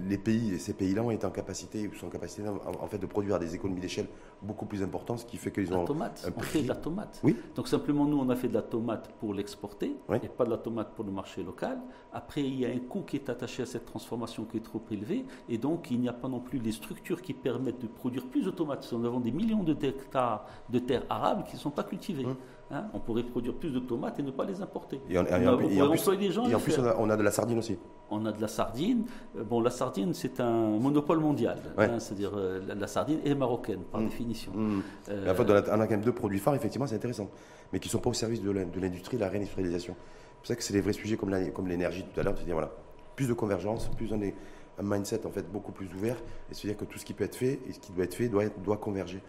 les 0.08 0.18
pays, 0.18 0.58
ces 0.58 0.72
pays-là 0.72 1.02
ont 1.02 1.10
été 1.10 1.26
en 1.26 1.30
capacité, 1.30 1.90
sont 1.98 2.06
en 2.06 2.10
capacité 2.10 2.48
en, 2.48 2.86
fait 2.86 2.98
de 2.98 3.06
produire 3.06 3.38
des 3.38 3.54
économies 3.54 3.80
d'échelle 3.80 4.06
beaucoup 4.42 4.66
plus 4.66 4.82
importantes, 4.82 5.20
ce 5.20 5.26
qui 5.26 5.36
fait 5.36 5.50
qu'ils 5.50 5.72
ont. 5.74 5.80
La 5.80 5.86
tomate, 5.86 6.32
on 6.36 6.40
fait 6.40 6.62
de 6.62 6.68
la 6.68 6.76
tomate. 6.76 7.20
Oui. 7.22 7.36
Donc 7.54 7.68
simplement 7.68 8.06
nous, 8.06 8.18
on 8.18 8.28
a 8.30 8.36
fait 8.36 8.48
de 8.48 8.54
la 8.54 8.62
tomate 8.62 9.10
pour 9.18 9.34
l'exporter 9.34 9.96
et 10.22 10.28
pas 10.28 10.44
de 10.44 10.50
la 10.50 10.58
tomate 10.58 10.94
pour 10.94 11.04
le 11.04 11.12
marché 11.12 11.42
local. 11.42 11.78
Après, 12.12 12.42
il 12.42 12.58
y 12.58 12.64
a 12.64 12.68
un 12.68 12.78
coût 12.78 13.02
qui 13.02 13.16
est 13.16 13.28
attaché 13.28 13.62
à 13.62 13.66
cette 13.66 13.84
transformation 13.84 14.44
qui 14.44 14.58
est 14.58 14.64
trop 14.64 14.82
élevé, 14.90 15.24
et 15.48 15.58
donc 15.58 15.90
il 15.90 16.00
n'y 16.00 16.08
a 16.08 16.12
pas 16.12 16.28
non 16.28 16.40
plus 16.40 16.58
les 16.58 16.72
structures 16.72 17.22
qui 17.22 17.34
permettent 17.34 17.80
de 17.80 17.86
produire 17.86 18.26
plus 18.26 18.44
de 18.44 18.50
tomates. 18.50 18.90
Nous 18.92 19.04
avons 19.06 19.20
des 19.20 19.32
millions 19.32 19.62
de 19.62 19.76
hectares 19.84 20.46
de 20.70 20.78
terres 20.78 21.04
arables 21.08 21.44
qui 21.44 21.54
ne 21.54 21.60
sont 21.60 21.70
pas 21.70 21.84
cultivées. 21.84 22.24
Hum. 22.24 22.36
Hein, 22.70 22.84
on 22.92 22.98
pourrait 22.98 23.22
produire 23.22 23.54
plus 23.54 23.70
de 23.70 23.78
tomates 23.78 24.18
et 24.18 24.22
ne 24.22 24.30
pas 24.30 24.44
les 24.44 24.60
importer. 24.60 25.00
Et, 25.08 25.18
en, 25.18 25.24
plus, 25.24 26.18
des 26.18 26.30
gens 26.30 26.46
et 26.46 26.54
en 26.54 26.60
plus 26.60 26.78
on, 26.78 27.08
a, 27.08 27.16
de 27.16 27.22
la 27.22 27.30
sardine 27.30 27.58
aussi. 27.58 27.78
On 28.10 28.26
a 28.26 28.32
de 28.32 28.42
la 28.42 28.48
sardine. 28.48 29.04
Euh, 29.38 29.42
bon, 29.42 29.62
la 29.62 29.70
sardine, 29.70 30.12
c'est 30.12 30.38
un 30.38 30.78
monopole 30.78 31.18
mondial. 31.18 31.58
Hein, 31.78 31.98
c'est-à-dire 31.98 32.32
euh, 32.36 32.60
la, 32.78 32.86
sardine 32.86 33.20
est 33.24 33.34
marocaine, 33.34 33.80
par 33.90 34.02
mm. 34.02 34.04
définition. 34.04 34.52
Mm. 34.54 34.82
Euh, 35.08 35.32
en 35.32 35.34
fait, 35.34 35.50
on 35.50 35.54
a, 35.54 35.62
quand 35.62 35.90
même 35.90 36.02
deux 36.02 36.12
produits 36.12 36.38
phares, 36.38 36.56
effectivement, 36.56 36.86
c'est 36.86 36.96
intéressant. 36.96 37.30
Mais 37.72 37.80
qui 37.80 37.88
ne 37.88 37.92
sont 37.92 38.00
pas 38.00 38.10
au 38.10 38.14
service 38.14 38.42
de 38.42 38.50
l'industrie, 38.50 39.16
de 39.16 39.22
la 39.22 39.30
réindustrialisation. 39.30 39.96
C'est 39.98 40.36
pour 40.36 40.46
ça 40.46 40.56
que 40.56 40.62
c'est 40.62 40.74
des 40.74 40.82
vrais 40.82 40.92
sujets 40.92 41.16
comme 41.16 41.68
l'énergie 41.68 42.04
tout 42.04 42.20
à 42.20 42.22
l'heure. 42.22 42.34
dire 42.34 42.52
voilà, 42.52 42.70
plus 43.16 43.28
de 43.28 43.34
convergence, 43.34 43.88
plus 43.96 44.12
on 44.12 44.20
est 44.20 44.34
un 44.78 44.82
mindset 44.82 45.26
en 45.26 45.30
fait 45.30 45.50
beaucoup 45.50 45.72
plus 45.72 45.88
ouvert. 45.94 46.16
Et 46.50 46.54
se 46.54 46.66
dire 46.66 46.76
que 46.76 46.84
tout 46.84 46.98
ce 46.98 47.06
qui 47.06 47.14
peut 47.14 47.24
être 47.24 47.34
fait 47.34 47.60
et 47.66 47.72
ce 47.72 47.80
qui 47.80 47.92
doit 47.92 48.04
être 48.04 48.14
fait 48.14 48.28
doit, 48.28 48.44
doit 48.62 48.76
converger. 48.76 49.22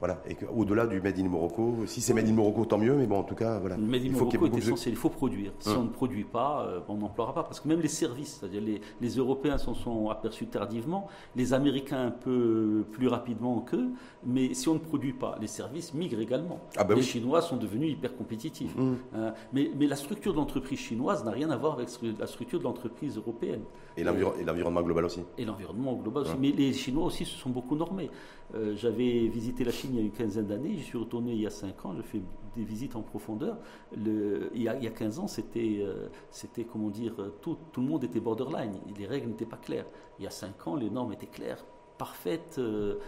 Voilà. 0.00 0.20
Et 0.28 0.36
au-delà 0.54 0.86
du 0.86 1.00
Made 1.00 1.18
in 1.18 1.28
Morocco, 1.28 1.76
si 1.86 2.00
c'est 2.00 2.12
Made 2.12 2.28
in 2.28 2.32
Morocco, 2.32 2.64
tant 2.64 2.78
mieux, 2.78 2.94
mais 2.94 3.06
bon, 3.06 3.18
en 3.18 3.22
tout 3.22 3.34
cas, 3.34 3.58
voilà. 3.58 3.76
Le 3.76 3.82
Made 3.82 4.02
in 4.02 4.06
il 4.06 4.12
faut 4.12 4.24
Morocco 4.26 4.46
est 4.46 4.58
essentiel, 4.58 4.94
il 4.94 4.98
faut 4.98 5.08
produire. 5.08 5.52
Si 5.60 5.70
hum. 5.70 5.78
on 5.78 5.82
ne 5.84 5.88
produit 5.88 6.24
pas, 6.24 6.66
euh, 6.66 6.80
on 6.88 6.96
n'emploiera 6.96 7.32
pas. 7.32 7.44
Parce 7.44 7.60
que 7.60 7.68
même 7.68 7.80
les 7.80 7.88
services, 7.88 8.38
c'est-à-dire 8.40 8.62
les, 9.00 9.08
Européens 9.14 9.58
s'en 9.58 9.74
sont 9.74 10.10
aperçus 10.10 10.46
tardivement, 10.46 11.06
les 11.36 11.54
Américains 11.54 12.06
un 12.06 12.10
peu 12.10 12.84
plus 12.92 13.06
rapidement 13.06 13.60
qu'eux, 13.60 13.90
mais 14.26 14.52
si 14.54 14.68
on 14.68 14.74
ne 14.74 14.78
produit 14.80 15.12
pas, 15.12 15.36
les 15.40 15.46
services 15.46 15.94
migrent 15.94 16.20
également. 16.20 16.60
Ah 16.76 16.84
ben 16.84 16.96
les 16.96 17.02
Chinois 17.02 17.40
sont 17.40 17.56
devenus 17.56 17.92
hyper 17.92 18.16
compétitifs. 18.16 18.74
Hum. 18.76 18.96
Hein. 19.14 19.32
mais, 19.52 19.70
mais, 19.76 19.86
la 19.86 19.96
structure 19.96 20.32
de 20.32 20.38
l'entreprise 20.38 20.78
chinoise 20.78 21.24
n'a 21.24 21.30
rien 21.30 21.50
à 21.50 21.56
voir 21.56 21.74
avec 21.74 21.88
la 22.18 22.26
structure 22.26 22.58
de 22.58 22.64
l'entreprise 22.64 23.16
européenne. 23.16 23.62
Et 23.96 24.02
l'environnement 24.04 24.82
global 24.82 25.04
aussi. 25.04 25.22
Et 25.38 25.44
l'environnement 25.44 25.94
global 25.94 26.24
aussi. 26.24 26.34
Mais 26.38 26.50
les 26.50 26.72
Chinois 26.72 27.04
aussi 27.04 27.24
se 27.24 27.36
sont 27.36 27.50
beaucoup 27.50 27.76
normés. 27.76 28.10
Euh, 28.54 28.74
j'avais 28.76 29.26
visité 29.28 29.64
la 29.64 29.72
Chine 29.72 29.90
il 29.94 29.96
y 29.96 30.02
a 30.02 30.04
une 30.04 30.12
quinzaine 30.12 30.46
d'années, 30.46 30.76
je 30.78 30.84
suis 30.84 30.98
retourné 30.98 31.32
il 31.32 31.40
y 31.40 31.46
a 31.46 31.50
5 31.50 31.86
ans, 31.86 31.94
je 31.96 32.02
fais 32.02 32.20
des 32.56 32.64
visites 32.64 32.94
en 32.94 33.02
profondeur. 33.02 33.58
Le, 33.96 34.50
il, 34.54 34.62
y 34.62 34.68
a, 34.68 34.76
il, 34.76 34.84
y 34.84 34.86
a, 34.86 34.90
15 34.90 35.18
ans, 35.18 35.26
c'était, 35.26 35.80
euh, 35.80 36.08
c'était 36.30 36.64
comment 36.64 36.90
dire, 36.90 37.14
tout, 37.40 37.56
tout, 37.72 37.80
le 37.80 37.88
monde 37.88 38.04
était 38.04 38.20
borderline, 38.20 38.74
les 38.96 39.06
règles 39.06 39.28
n'étaient 39.28 39.46
pas 39.46 39.56
claires. 39.56 39.86
Il 40.18 40.24
y 40.24 40.26
a 40.26 40.30
5 40.30 40.68
ans, 40.68 40.76
les 40.76 40.90
normes 40.90 41.12
étaient 41.12 41.26
claires, 41.26 41.64
parfaites, 41.98 42.56
euh, 42.58 42.98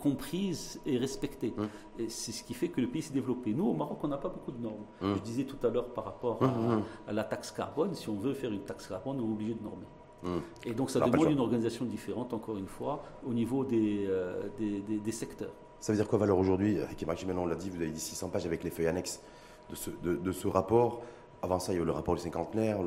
comprises 0.00 0.80
et 0.86 0.96
respectées. 0.98 1.52
C'est 2.08 2.32
ce 2.32 2.42
qui 2.42 2.54
fait 2.54 2.68
que 2.68 2.80
le 2.80 2.88
pays 2.88 3.02
s'est 3.02 3.14
développé. 3.14 3.52
Nous, 3.52 3.66
au 3.66 3.74
Maroc, 3.74 3.98
on 4.02 4.08
n'a 4.08 4.18
pas 4.18 4.28
beaucoup 4.28 4.52
de 4.52 4.62
normes. 4.62 4.86
Je 5.02 5.20
disais 5.20 5.44
tout 5.44 5.64
à 5.64 5.70
l'heure 5.70 5.92
par 5.92 6.04
rapport 6.04 6.42
à, 6.42 7.10
à, 7.10 7.12
la 7.12 7.24
taxe 7.24 7.52
carbone, 7.52 7.94
si 7.94 8.08
on 8.08 8.16
veut 8.16 8.34
faire 8.34 8.52
une 8.52 8.64
taxe 8.64 8.88
carbone, 8.88 9.20
on 9.20 9.28
est 9.28 9.32
obligé 9.32 9.54
de 9.54 9.62
normer. 9.62 9.86
Et 10.64 10.74
donc 10.74 10.90
ça 10.90 11.00
demande 11.00 11.30
une 11.30 11.40
organisation 11.40 11.84
différente, 11.84 12.32
encore 12.32 12.56
une 12.56 12.66
fois, 12.66 13.04
au 13.26 13.32
niveau 13.32 13.64
des, 13.64 14.06
euh, 14.08 14.48
des, 14.58 15.12
secteurs. 15.12 15.52
Ça 15.80 15.92
veut 15.92 15.98
dire 15.98 16.08
quoi 16.08 16.18
valeur 16.18 16.38
aujourd'hui 16.38 16.78
Qui 16.96 17.06
maintenant 17.06 17.42
on 17.42 17.46
l'a 17.46 17.54
dit, 17.54 17.70
vous 17.70 17.80
avez 17.80 17.90
dit 17.90 18.00
600 18.00 18.28
pages 18.28 18.46
avec 18.46 18.64
les 18.64 18.70
feuilles 18.70 18.88
annexes 18.88 19.20
de 19.70 19.74
ce, 19.74 19.90
de, 20.02 20.32
ce 20.32 20.48
rapport. 20.48 21.02
Avant 21.42 21.58
ça, 21.58 21.72
il 21.72 21.76
y 21.76 21.78
a 21.78 21.82
eu 21.82 21.84
le 21.84 21.92
rapport 21.92 22.14
du 22.14 22.20
cinquantenaire, 22.20 22.78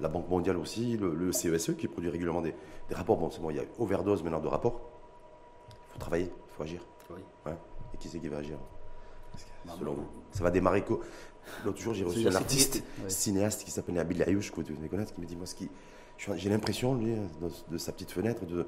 la 0.00 0.08
Banque 0.08 0.28
mondiale 0.28 0.56
aussi, 0.56 0.96
le, 0.96 1.32
CESE 1.32 1.70
e 1.70 1.72
qui 1.72 1.88
produit 1.88 2.10
régulièrement 2.10 2.42
des, 2.42 2.54
rapports. 2.90 3.16
Bon, 3.16 3.30
c'est 3.30 3.40
bon, 3.40 3.50
il 3.50 3.56
y 3.56 3.60
a 3.60 3.64
overdose 3.78 4.22
maintenant 4.22 4.40
de 4.40 4.48
rapports. 4.48 4.80
Il 5.70 5.92
faut 5.92 5.98
travailler, 5.98 6.24
il 6.26 6.54
faut 6.54 6.62
agir. 6.62 6.80
Et 7.94 7.98
qui 7.98 8.08
c'est 8.08 8.18
qui 8.18 8.28
va 8.28 8.38
agir 8.38 8.56
bah, 9.64 9.74
Selon 9.78 9.94
vous 9.94 10.06
Ça 10.32 10.42
va 10.42 10.50
démarrer. 10.50 10.84
L'autre 11.64 11.80
jour, 11.80 11.94
j'ai 11.94 12.04
reçu 12.04 12.26
un 12.26 12.34
artiste, 12.34 12.82
cinéaste 13.08 13.64
qui 13.64 13.70
s'appelle 13.70 13.98
Abil 13.98 14.22
Ayouch, 14.22 14.50
que 14.50 14.56
vous 14.56 14.62
devez 14.62 14.88
connaître, 14.88 15.12
qui 15.14 15.20
me 15.20 15.26
dit 15.26 15.36
Moi, 15.36 15.46
ce 15.46 15.54
qui, 15.54 15.70
j'ai 16.36 16.50
l'impression, 16.50 16.94
lui, 16.94 17.14
de, 17.70 17.78
sa 17.78 17.92
petite 17.92 18.10
fenêtre, 18.10 18.46
de 18.46 18.66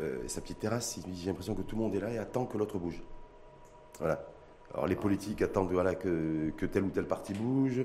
euh, 0.00 0.26
sa 0.26 0.40
petite 0.40 0.58
terrasse, 0.58 0.98
j'ai 1.14 1.26
l'impression 1.26 1.54
que 1.54 1.62
tout 1.62 1.76
le 1.76 1.82
monde 1.82 1.94
est 1.94 2.00
là 2.00 2.10
et 2.10 2.18
attend 2.18 2.46
que 2.46 2.58
l'autre 2.58 2.78
bouge. 2.78 3.02
Voilà. 3.98 4.26
Alors 4.72 4.88
les 4.88 4.96
politiques 4.96 5.40
attendent 5.42 5.70
voilà, 5.70 5.94
que, 5.94 6.50
que 6.56 6.66
tel 6.66 6.82
ou 6.82 6.90
tel 6.90 7.06
parti 7.06 7.32
bouge. 7.32 7.84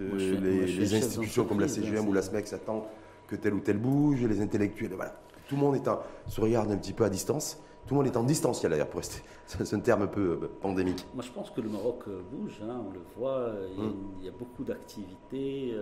Euh, 0.00 0.40
les, 0.40 0.94
institutions 0.94 1.44
comme 1.44 1.58
la 1.58 1.66
CGM 1.66 2.06
ou 2.06 2.12
la 2.12 2.22
SMEX 2.22 2.52
attendent 2.52 2.84
que 3.26 3.34
tel 3.34 3.54
ou 3.54 3.60
tel 3.60 3.78
bouge. 3.78 4.22
Les 4.22 4.40
intellectuels, 4.40 4.92
voilà. 4.94 5.14
Tout 5.48 5.56
le 5.56 5.62
monde 5.62 5.76
est 5.76 6.30
se 6.30 6.40
regarde 6.40 6.70
un 6.70 6.76
petit 6.76 6.92
peu 6.92 7.04
à 7.04 7.10
distance. 7.10 7.60
Tout 7.88 7.94
le 7.94 8.02
monde 8.02 8.12
est 8.12 8.18
en 8.18 8.22
distanciel 8.22 8.70
d'ailleurs, 8.70 8.90
pour 8.90 9.00
rester. 9.00 9.22
C'est 9.46 9.74
un 9.74 9.80
terme 9.80 10.02
un 10.02 10.06
peu 10.08 10.38
euh, 10.42 10.50
pandémique. 10.60 11.06
Moi, 11.14 11.24
je 11.26 11.32
pense 11.32 11.50
que 11.50 11.62
le 11.62 11.70
Maroc 11.70 12.02
euh, 12.06 12.20
bouge, 12.30 12.60
hein, 12.62 12.82
on 12.86 12.92
le 12.92 13.00
voit. 13.16 13.50
Il 13.72 14.24
y 14.24 14.28
a, 14.28 14.30
hmm. 14.30 14.34
beaucoup 14.38 14.62
d'activités, 14.62 15.74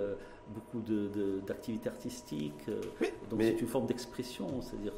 beaucoup 0.55 0.81
d'activités 1.45 1.89
artistiques. 1.89 2.71
donc, 3.29 3.43
c'est 3.43 3.61
une 3.61 3.67
forme 3.67 3.87
d'expression. 3.87 4.63
C'est-à-dire, 4.63 4.93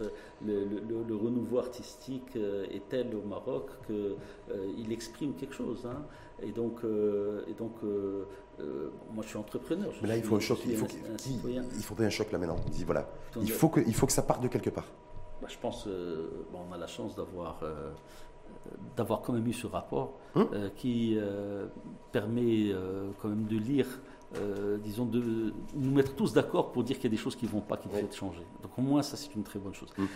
le, 0.45 1.17
renouveau 1.17 1.59
artistique 1.61 2.37
est 2.37 2.89
tel 2.91 3.15
au 3.15 3.27
Maroc 3.27 3.71
qu'il 3.87 4.93
exprime 4.93 5.33
quelque 5.33 5.55
chose. 5.55 5.87
Hein. 5.87 6.03
Et 6.43 6.53
donc, 6.53 6.81
et 6.85 7.55
donc 7.55 7.73
moi, 9.15 9.23
je 9.23 9.29
suis 9.29 9.39
entrepreneur. 9.39 9.91
Mais 10.03 10.09
là, 10.09 10.17
il 10.19 10.23
faut 10.23 10.37
un 10.37 10.41
choc. 10.41 10.59
Il 10.67 10.77
faut, 10.77 10.87
il, 11.27 11.83
faut 11.83 12.03
un 12.03 12.11
choc 12.11 12.31
là 12.33 12.39
maintenant. 12.39 12.57
Il 12.79 12.85
voilà, 12.85 13.09
il 13.41 13.51
faut 13.51 13.71
que, 13.71 13.81
il 13.81 13.95
faut 13.95 14.07
que 14.07 14.13
ça 14.13 14.23
parte 14.23 14.43
de 14.43 14.49
quelque 14.49 14.71
part. 14.71 14.87
Bah, 15.41 15.49
je 15.49 15.59
pense 15.59 15.87
euh, 15.87 16.47
bon, 16.53 16.61
on 16.69 16.73
a 16.73 16.79
la 16.79 16.87
chance 16.87 17.15
d'avoir 17.15 17.61
euh, 17.63 17.91
d'avoir 18.97 19.21
quand 19.23 19.33
même 19.33 19.47
eu 19.47 19.53
ce 19.53 19.67
rapport 19.67 20.15
hum. 20.35 20.49
euh, 20.53 20.69
qui 20.77 21.19
permet 22.13 22.73
quand 23.21 23.29
même 23.29 23.45
de 23.45 23.57
lire, 23.57 23.87
disons, 24.83 25.05
de 25.07 25.53
nous 25.75 25.91
mettre 25.91 26.15
tous 26.15 26.33
d'accord 26.33 26.73
pour 26.73 26.83
dire 26.83 26.97
qu'il 26.97 27.05
y 27.05 27.09
a 27.09 27.17
des 27.17 27.23
choses 27.23 27.37
qui 27.37 27.47
ne 27.47 27.51
vont 27.51 27.61
pas, 27.61 27.77
qui 27.77 27.89
doivent 27.89 28.05
être 28.05 28.17
changées. 28.17 28.47
Donc 28.63 28.73
au 28.77 28.83
moins, 28.83 29.03
ça, 29.03 29.17
c'est 29.17 29.35
une 29.35 29.43
très 29.43 29.59
bonne 29.59 29.75
chose. 29.75 29.91
Hum 29.99 30.09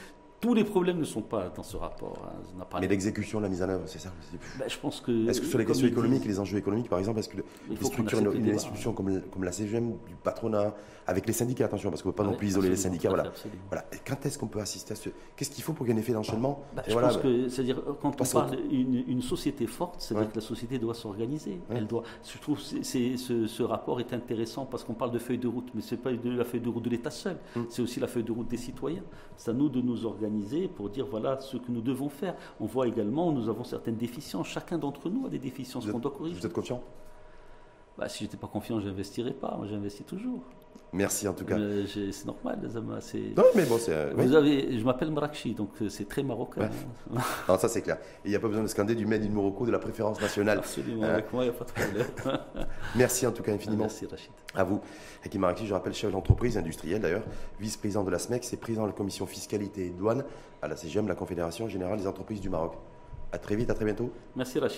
tous 0.42 0.54
les 0.54 0.64
problèmes 0.64 0.98
ne 0.98 1.04
sont 1.04 1.22
pas 1.22 1.52
dans 1.54 1.62
ce 1.62 1.76
rapport. 1.76 2.18
Hein. 2.26 2.64
Mais 2.80 2.88
l'exécution, 2.88 3.38
la 3.38 3.48
mise 3.48 3.62
en 3.62 3.68
œuvre, 3.68 3.84
c'est 3.86 4.00
ça 4.00 4.12
ben, 4.58 4.68
je 4.68 4.76
pense 4.76 5.00
que. 5.00 5.28
Est-ce 5.28 5.40
que 5.40 5.46
sur 5.46 5.56
les 5.56 5.64
questions 5.64 5.86
économiques, 5.86 6.24
les 6.24 6.40
enjeux 6.40 6.58
économiques, 6.58 6.88
par 6.88 6.98
exemple, 6.98 7.20
est-ce 7.20 7.28
que 7.28 7.36
les 7.70 7.76
structures, 7.76 8.18
une, 8.18 8.50
institution 8.50 8.92
comme, 8.92 9.22
comme 9.30 9.44
la 9.44 9.52
CGM, 9.52 9.92
du 10.08 10.16
patronat, 10.22 10.74
avec 11.06 11.26
les 11.28 11.32
syndicats, 11.32 11.66
attention, 11.66 11.90
parce 11.90 12.02
qu'on 12.02 12.08
ne 12.08 12.12
peut 12.12 12.24
pas 12.24 12.28
non 12.28 12.36
plus 12.36 12.48
isoler 12.48 12.68
les 12.68 12.76
syndicats, 12.76 13.08
voilà. 13.08 13.32
voilà. 13.68 13.84
Quand 14.04 14.26
est-ce 14.26 14.36
qu'on 14.36 14.48
peut 14.48 14.58
assister 14.58 14.92
à 14.92 14.96
ce. 14.96 15.10
Qu'est-ce 15.36 15.50
qu'il 15.50 15.62
faut 15.62 15.74
pour 15.74 15.86
qu'il 15.86 15.94
y 15.94 15.96
ait 15.96 16.00
un 16.00 16.02
effet 16.02 16.12
d'enchaînement 16.12 16.64
bah, 16.74 16.82
Je 16.88 16.94
pense 16.98 17.18
que, 17.18 17.48
c'est-à-dire, 17.48 17.80
quand 18.00 18.20
on 18.20 18.24
parle 18.24 18.56
d'une 18.68 19.22
société 19.22 19.68
forte, 19.68 20.00
c'est-à-dire 20.00 20.28
que 20.28 20.36
la 20.36 20.42
société 20.42 20.80
doit 20.80 20.94
s'organiser. 20.94 21.60
Elle 21.70 21.86
doit. 21.86 22.02
Je 22.24 22.38
trouve 22.38 22.58
que 22.58 22.82
ce, 22.82 23.46
ce 23.46 23.62
rapport 23.62 24.00
est 24.00 24.12
intéressant 24.12 24.66
parce 24.66 24.82
qu'on 24.82 24.94
parle 24.94 25.12
de 25.12 25.20
feuille 25.20 25.38
de 25.38 25.48
route, 25.48 25.68
mais 25.72 25.82
ce 25.82 25.94
n'est 25.94 26.00
pas 26.00 26.10
la 26.10 26.44
feuille 26.44 26.60
de 26.60 26.68
route 26.68 26.84
de 26.84 26.90
l'État 26.90 27.12
seul, 27.12 27.36
hum. 27.54 27.66
c'est 27.68 27.82
aussi 27.82 28.00
la 28.00 28.08
feuille 28.08 28.24
de 28.24 28.32
route 28.32 28.48
des 28.48 28.56
citoyens. 28.56 29.04
C'est 29.36 29.50
à 29.50 29.54
nous 29.54 29.68
de 29.68 29.80
nous 29.80 30.04
organiser 30.04 30.31
pour 30.68 30.90
dire 30.90 31.06
voilà 31.06 31.40
ce 31.40 31.56
que 31.56 31.70
nous 31.70 31.80
devons 31.80 32.08
faire. 32.08 32.34
On 32.60 32.66
voit 32.66 32.88
également, 32.88 33.32
nous 33.32 33.48
avons 33.48 33.64
certaines 33.64 33.96
déficiences. 33.96 34.48
Chacun 34.48 34.78
d'entre 34.78 35.08
nous 35.08 35.26
a 35.26 35.28
des 35.28 35.38
déficiences 35.38 35.86
qu'on 35.86 35.98
doit 35.98 36.10
corriger. 36.10 36.40
Vous 36.40 36.46
êtes 36.46 36.52
confiant? 36.52 36.82
Bah, 37.98 38.08
Si 38.08 38.20
je 38.20 38.24
n'étais 38.24 38.36
pas 38.36 38.46
confiant, 38.46 38.80
je 38.80 38.88
n'investirais 38.88 39.32
pas. 39.32 39.54
Moi, 39.56 39.66
j'investis 39.66 40.06
toujours. 40.06 40.42
Merci 40.94 41.26
en 41.26 41.32
tout 41.32 41.46
cas. 41.46 41.56
C'est 41.86 42.26
normal, 42.26 42.58
les 42.62 43.34
Non, 43.34 43.44
mais 43.54 43.64
bon, 43.64 43.78
c'est. 43.78 44.10
Vous 44.12 44.34
avez, 44.34 44.78
je 44.78 44.84
m'appelle 44.84 45.10
Mrakchi, 45.10 45.54
donc 45.54 45.70
euh, 45.80 45.88
c'est 45.88 46.06
très 46.06 46.22
marocain. 46.22 46.68
non, 47.48 47.56
ça 47.56 47.68
c'est 47.68 47.80
clair. 47.80 47.96
Il 48.26 48.30
n'y 48.30 48.36
a 48.36 48.40
pas 48.40 48.48
besoin 48.48 48.62
de 48.62 48.68
scander 48.68 48.94
du 48.94 49.06
Made 49.06 49.22
in 49.22 49.30
Morocco, 49.30 49.64
de 49.64 49.70
la 49.70 49.78
préférence 49.78 50.20
nationale. 50.20 50.58
Absolument, 50.58 51.04
hein 51.04 51.14
avec 51.14 51.32
moi, 51.32 51.44
il 51.44 51.50
n'y 51.50 51.56
a 51.56 51.58
pas 51.58 51.64
de 51.64 51.70
problème. 51.70 52.06
Merci 52.94 53.26
en 53.26 53.32
tout 53.32 53.42
cas 53.42 53.52
infiniment. 53.52 53.84
Merci 53.84 54.04
Rachid. 54.04 54.32
À 54.54 54.64
vous. 54.64 54.82
Hakim 55.24 55.40
Mrakchi, 55.40 55.66
je 55.66 55.72
rappelle 55.72 55.94
chef 55.94 56.12
d'entreprise 56.12 56.58
industrielle 56.58 57.00
d'ailleurs, 57.00 57.24
vice-président 57.58 58.04
de 58.04 58.10
la 58.10 58.18
SMEC, 58.18 58.46
et 58.52 58.56
président 58.58 58.82
de 58.82 58.88
la 58.88 58.94
commission 58.94 59.24
fiscalité 59.24 59.86
et 59.86 59.90
douane 59.90 60.24
à 60.60 60.68
la 60.68 60.76
CGM, 60.76 61.08
la 61.08 61.14
Confédération 61.14 61.68
Générale 61.68 61.98
des 61.98 62.06
Entreprises 62.06 62.42
du 62.42 62.50
Maroc. 62.50 62.74
À 63.32 63.38
très 63.38 63.56
vite, 63.56 63.70
à 63.70 63.74
très 63.74 63.86
bientôt. 63.86 64.12
Merci 64.36 64.58
Rachid. 64.58 64.70